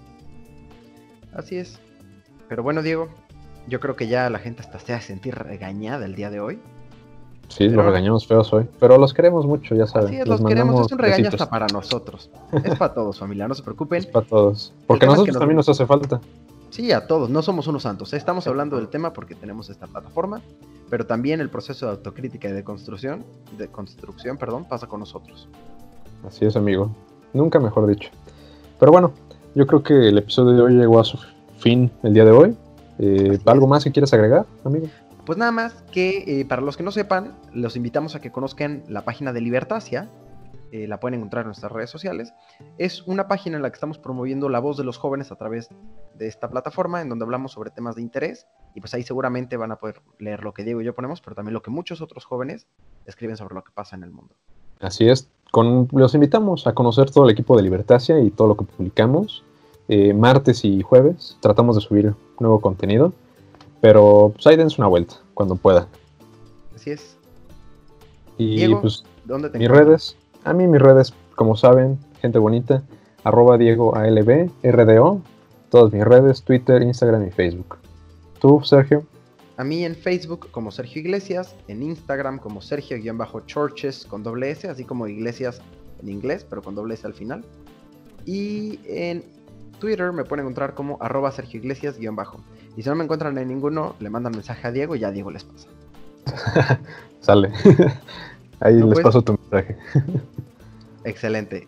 Así 1.33 1.57
es. 1.57 1.79
Pero 2.47 2.63
bueno, 2.63 2.81
Diego, 2.81 3.09
yo 3.67 3.79
creo 3.79 3.95
que 3.95 4.07
ya 4.07 4.29
la 4.29 4.39
gente 4.39 4.61
hasta 4.61 4.79
se 4.79 4.93
hace 4.93 5.07
sentir 5.07 5.35
regañada 5.35 6.05
el 6.05 6.15
día 6.15 6.29
de 6.29 6.39
hoy. 6.39 6.59
Sí, 7.49 7.65
Pero- 7.65 7.77
los 7.77 7.85
regañamos 7.85 8.25
feos 8.27 8.51
hoy, 8.53 8.65
pero 8.79 8.97
los 8.97 9.13
queremos 9.13 9.45
mucho, 9.45 9.75
ya 9.75 9.85
saben. 9.85 10.07
Así 10.07 10.15
es, 10.17 10.27
los 10.27 10.41
queremos. 10.41 10.85
Es 10.85 10.91
un 10.93 10.97
regaño 10.99 11.23
besitos. 11.25 11.41
hasta 11.41 11.49
para 11.51 11.67
nosotros. 11.67 12.29
Es 12.63 12.77
para 12.77 12.93
todos, 12.93 13.19
familia, 13.19 13.47
no 13.47 13.53
se 13.53 13.61
preocupen. 13.63 13.99
Es 13.99 14.05
para 14.05 14.25
todos. 14.25 14.73
Porque 14.87 15.05
a 15.05 15.07
es 15.07 15.09
que 15.09 15.17
nosotros 15.17 15.33
nos- 15.35 15.39
también 15.39 15.55
nos 15.57 15.67
hace 15.69 15.85
falta. 15.85 16.21
Sí, 16.69 16.93
a 16.93 17.05
todos, 17.05 17.29
no 17.29 17.41
somos 17.41 17.67
unos 17.67 17.83
santos. 17.83 18.13
Estamos 18.13 18.47
hablando 18.47 18.77
del 18.77 18.87
tema 18.87 19.11
porque 19.11 19.35
tenemos 19.35 19.69
esta 19.69 19.87
plataforma, 19.87 20.41
pero 20.89 21.05
también 21.05 21.41
el 21.41 21.49
proceso 21.49 21.85
de 21.87 21.91
autocrítica 21.91 22.47
y 22.47 22.53
de 22.53 22.63
construcción, 22.63 23.25
de 23.57 23.67
construcción, 23.67 24.37
perdón, 24.37 24.63
pasa 24.63 24.87
con 24.87 25.01
nosotros. 25.01 25.49
Así 26.25 26.45
es, 26.45 26.55
amigo. 26.55 26.91
Nunca 27.33 27.59
mejor 27.59 27.87
dicho. 27.87 28.09
Pero 28.79 28.91
bueno, 28.91 29.13
yo 29.55 29.65
creo 29.67 29.83
que 29.83 30.09
el 30.09 30.17
episodio 30.17 30.53
de 30.53 30.61
hoy 30.61 30.73
llegó 30.73 30.99
a 30.99 31.03
su 31.03 31.17
fin 31.57 31.91
el 32.03 32.13
día 32.13 32.25
de 32.25 32.31
hoy. 32.31 32.57
Eh, 32.99 33.39
¿Algo 33.45 33.67
más 33.67 33.83
que 33.83 33.91
quieras 33.91 34.13
agregar, 34.13 34.45
amigo? 34.63 34.87
Pues 35.25 35.37
nada 35.37 35.51
más 35.51 35.73
que 35.91 36.41
eh, 36.41 36.45
para 36.45 36.61
los 36.61 36.77
que 36.77 36.83
no 36.83 36.91
sepan, 36.91 37.35
los 37.53 37.75
invitamos 37.75 38.15
a 38.15 38.21
que 38.21 38.31
conozcan 38.31 38.83
la 38.87 39.05
página 39.05 39.33
de 39.33 39.41
Libertasia, 39.41 40.09
eh, 40.71 40.87
la 40.87 40.99
pueden 40.99 41.19
encontrar 41.19 41.43
en 41.43 41.47
nuestras 41.47 41.71
redes 41.71 41.89
sociales. 41.89 42.33
Es 42.77 43.01
una 43.05 43.27
página 43.27 43.57
en 43.57 43.61
la 43.61 43.69
que 43.69 43.75
estamos 43.75 43.97
promoviendo 43.97 44.47
la 44.47 44.59
voz 44.59 44.77
de 44.77 44.85
los 44.85 44.97
jóvenes 44.97 45.31
a 45.31 45.35
través 45.35 45.69
de 46.15 46.27
esta 46.27 46.49
plataforma, 46.49 47.01
en 47.01 47.09
donde 47.09 47.25
hablamos 47.25 47.51
sobre 47.51 47.71
temas 47.71 47.95
de 47.95 48.01
interés. 48.01 48.47
Y 48.73 48.79
pues 48.79 48.93
ahí 48.93 49.03
seguramente 49.03 49.57
van 49.57 49.73
a 49.73 49.75
poder 49.75 50.01
leer 50.17 50.43
lo 50.43 50.53
que 50.53 50.63
Diego 50.63 50.81
y 50.81 50.85
yo 50.85 50.95
ponemos, 50.95 51.19
pero 51.21 51.35
también 51.35 51.53
lo 51.53 51.61
que 51.61 51.71
muchos 51.71 52.01
otros 52.01 52.23
jóvenes 52.23 52.67
escriben 53.05 53.35
sobre 53.35 53.53
lo 53.53 53.63
que 53.63 53.71
pasa 53.71 53.97
en 53.97 54.03
el 54.03 54.11
mundo. 54.11 54.33
Así 54.79 55.09
es. 55.09 55.29
Con, 55.51 55.89
los 55.91 56.13
invitamos 56.15 56.65
a 56.65 56.73
conocer 56.73 57.11
todo 57.11 57.25
el 57.25 57.31
equipo 57.31 57.57
de 57.57 57.63
Libertasia 57.63 58.19
y 58.19 58.31
todo 58.31 58.47
lo 58.47 58.57
que 58.57 58.65
publicamos. 58.65 59.43
Eh, 59.87 60.13
martes 60.13 60.63
y 60.63 60.81
jueves 60.81 61.37
tratamos 61.41 61.75
de 61.75 61.81
subir 61.81 62.13
nuevo 62.39 62.61
contenido. 62.61 63.13
Pero 63.81 64.31
pues 64.33 64.47
ahí 64.47 64.55
dense 64.55 64.79
una 64.79 64.87
vuelta 64.87 65.15
cuando 65.33 65.55
pueda. 65.55 65.87
Así 66.75 66.91
es. 66.91 67.17
Y 68.37 68.55
Diego, 68.55 68.81
pues 68.81 69.03
¿Dónde 69.25 69.49
te 69.49 69.57
mis 69.57 69.69
redes, 69.69 70.15
a 70.43 70.53
mí 70.53 70.67
mis 70.67 70.81
redes, 70.81 71.13
como 71.35 71.55
saben, 71.55 71.99
gente 72.21 72.39
bonita, 72.39 72.83
arroba 73.23 73.57
Diego 73.57 73.95
ALB, 73.95 74.49
RDO, 74.63 75.21
todas 75.69 75.93
mis 75.93 76.03
redes, 76.03 76.43
Twitter, 76.43 76.81
Instagram 76.81 77.27
y 77.27 77.31
Facebook. 77.31 77.77
¿Tú, 78.39 78.61
Sergio? 78.63 79.03
A 79.61 79.63
mí 79.63 79.85
en 79.85 79.95
Facebook 79.95 80.49
como 80.49 80.71
Sergio 80.71 81.01
Iglesias, 81.01 81.55
en 81.67 81.83
Instagram 81.83 82.39
como 82.39 82.63
Sergio-Churches 82.63 84.07
con 84.07 84.23
doble 84.23 84.49
S, 84.49 84.67
así 84.67 84.85
como 84.85 85.05
Iglesias 85.07 85.61
en 86.01 86.09
inglés, 86.09 86.43
pero 86.49 86.63
con 86.63 86.73
doble 86.73 86.95
S 86.95 87.05
al 87.05 87.13
final. 87.13 87.45
Y 88.25 88.79
en 88.85 89.23
Twitter 89.77 90.13
me 90.13 90.23
pueden 90.23 90.45
encontrar 90.45 90.73
como 90.73 90.97
arroba 90.99 91.31
Sergio 91.31 91.59
Iglesias-bajo. 91.59 92.39
Y 92.75 92.81
si 92.81 92.89
no 92.89 92.95
me 92.95 93.03
encuentran 93.03 93.37
en 93.37 93.49
ninguno, 93.49 93.95
le 93.99 94.09
mandan 94.09 94.31
mensaje 94.31 94.67
a 94.67 94.71
Diego 94.71 94.95
y 94.95 94.99
ya 95.01 95.11
Diego 95.11 95.29
les 95.29 95.43
pasa. 95.43 95.67
Sale. 97.19 97.51
Ahí 98.61 98.77
No, 98.77 98.87
les 98.87 98.93
pues. 98.95 99.03
paso 99.03 99.21
tu 99.21 99.33
mensaje. 99.33 99.77
Excelente. 101.03 101.67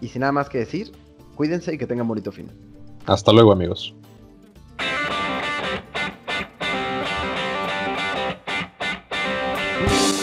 Y 0.00 0.08
sin 0.08 0.20
nada 0.20 0.32
más 0.32 0.48
que 0.48 0.56
decir, 0.56 0.90
cuídense 1.34 1.74
y 1.74 1.76
que 1.76 1.86
tengan 1.86 2.08
bonito 2.08 2.32
fin. 2.32 2.48
Hasta 3.04 3.30
luego, 3.30 3.52
amigos. 3.52 3.94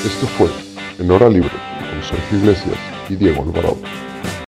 Esto 0.03 0.27
fue 0.27 0.49
En 0.99 1.09
Hora 1.09 1.29
Libre 1.29 1.49
con 1.49 2.03
Sergio 2.03 2.37
Iglesias 2.39 2.77
y 3.07 3.15
Diego 3.15 3.43
Alvarado. 3.43 3.77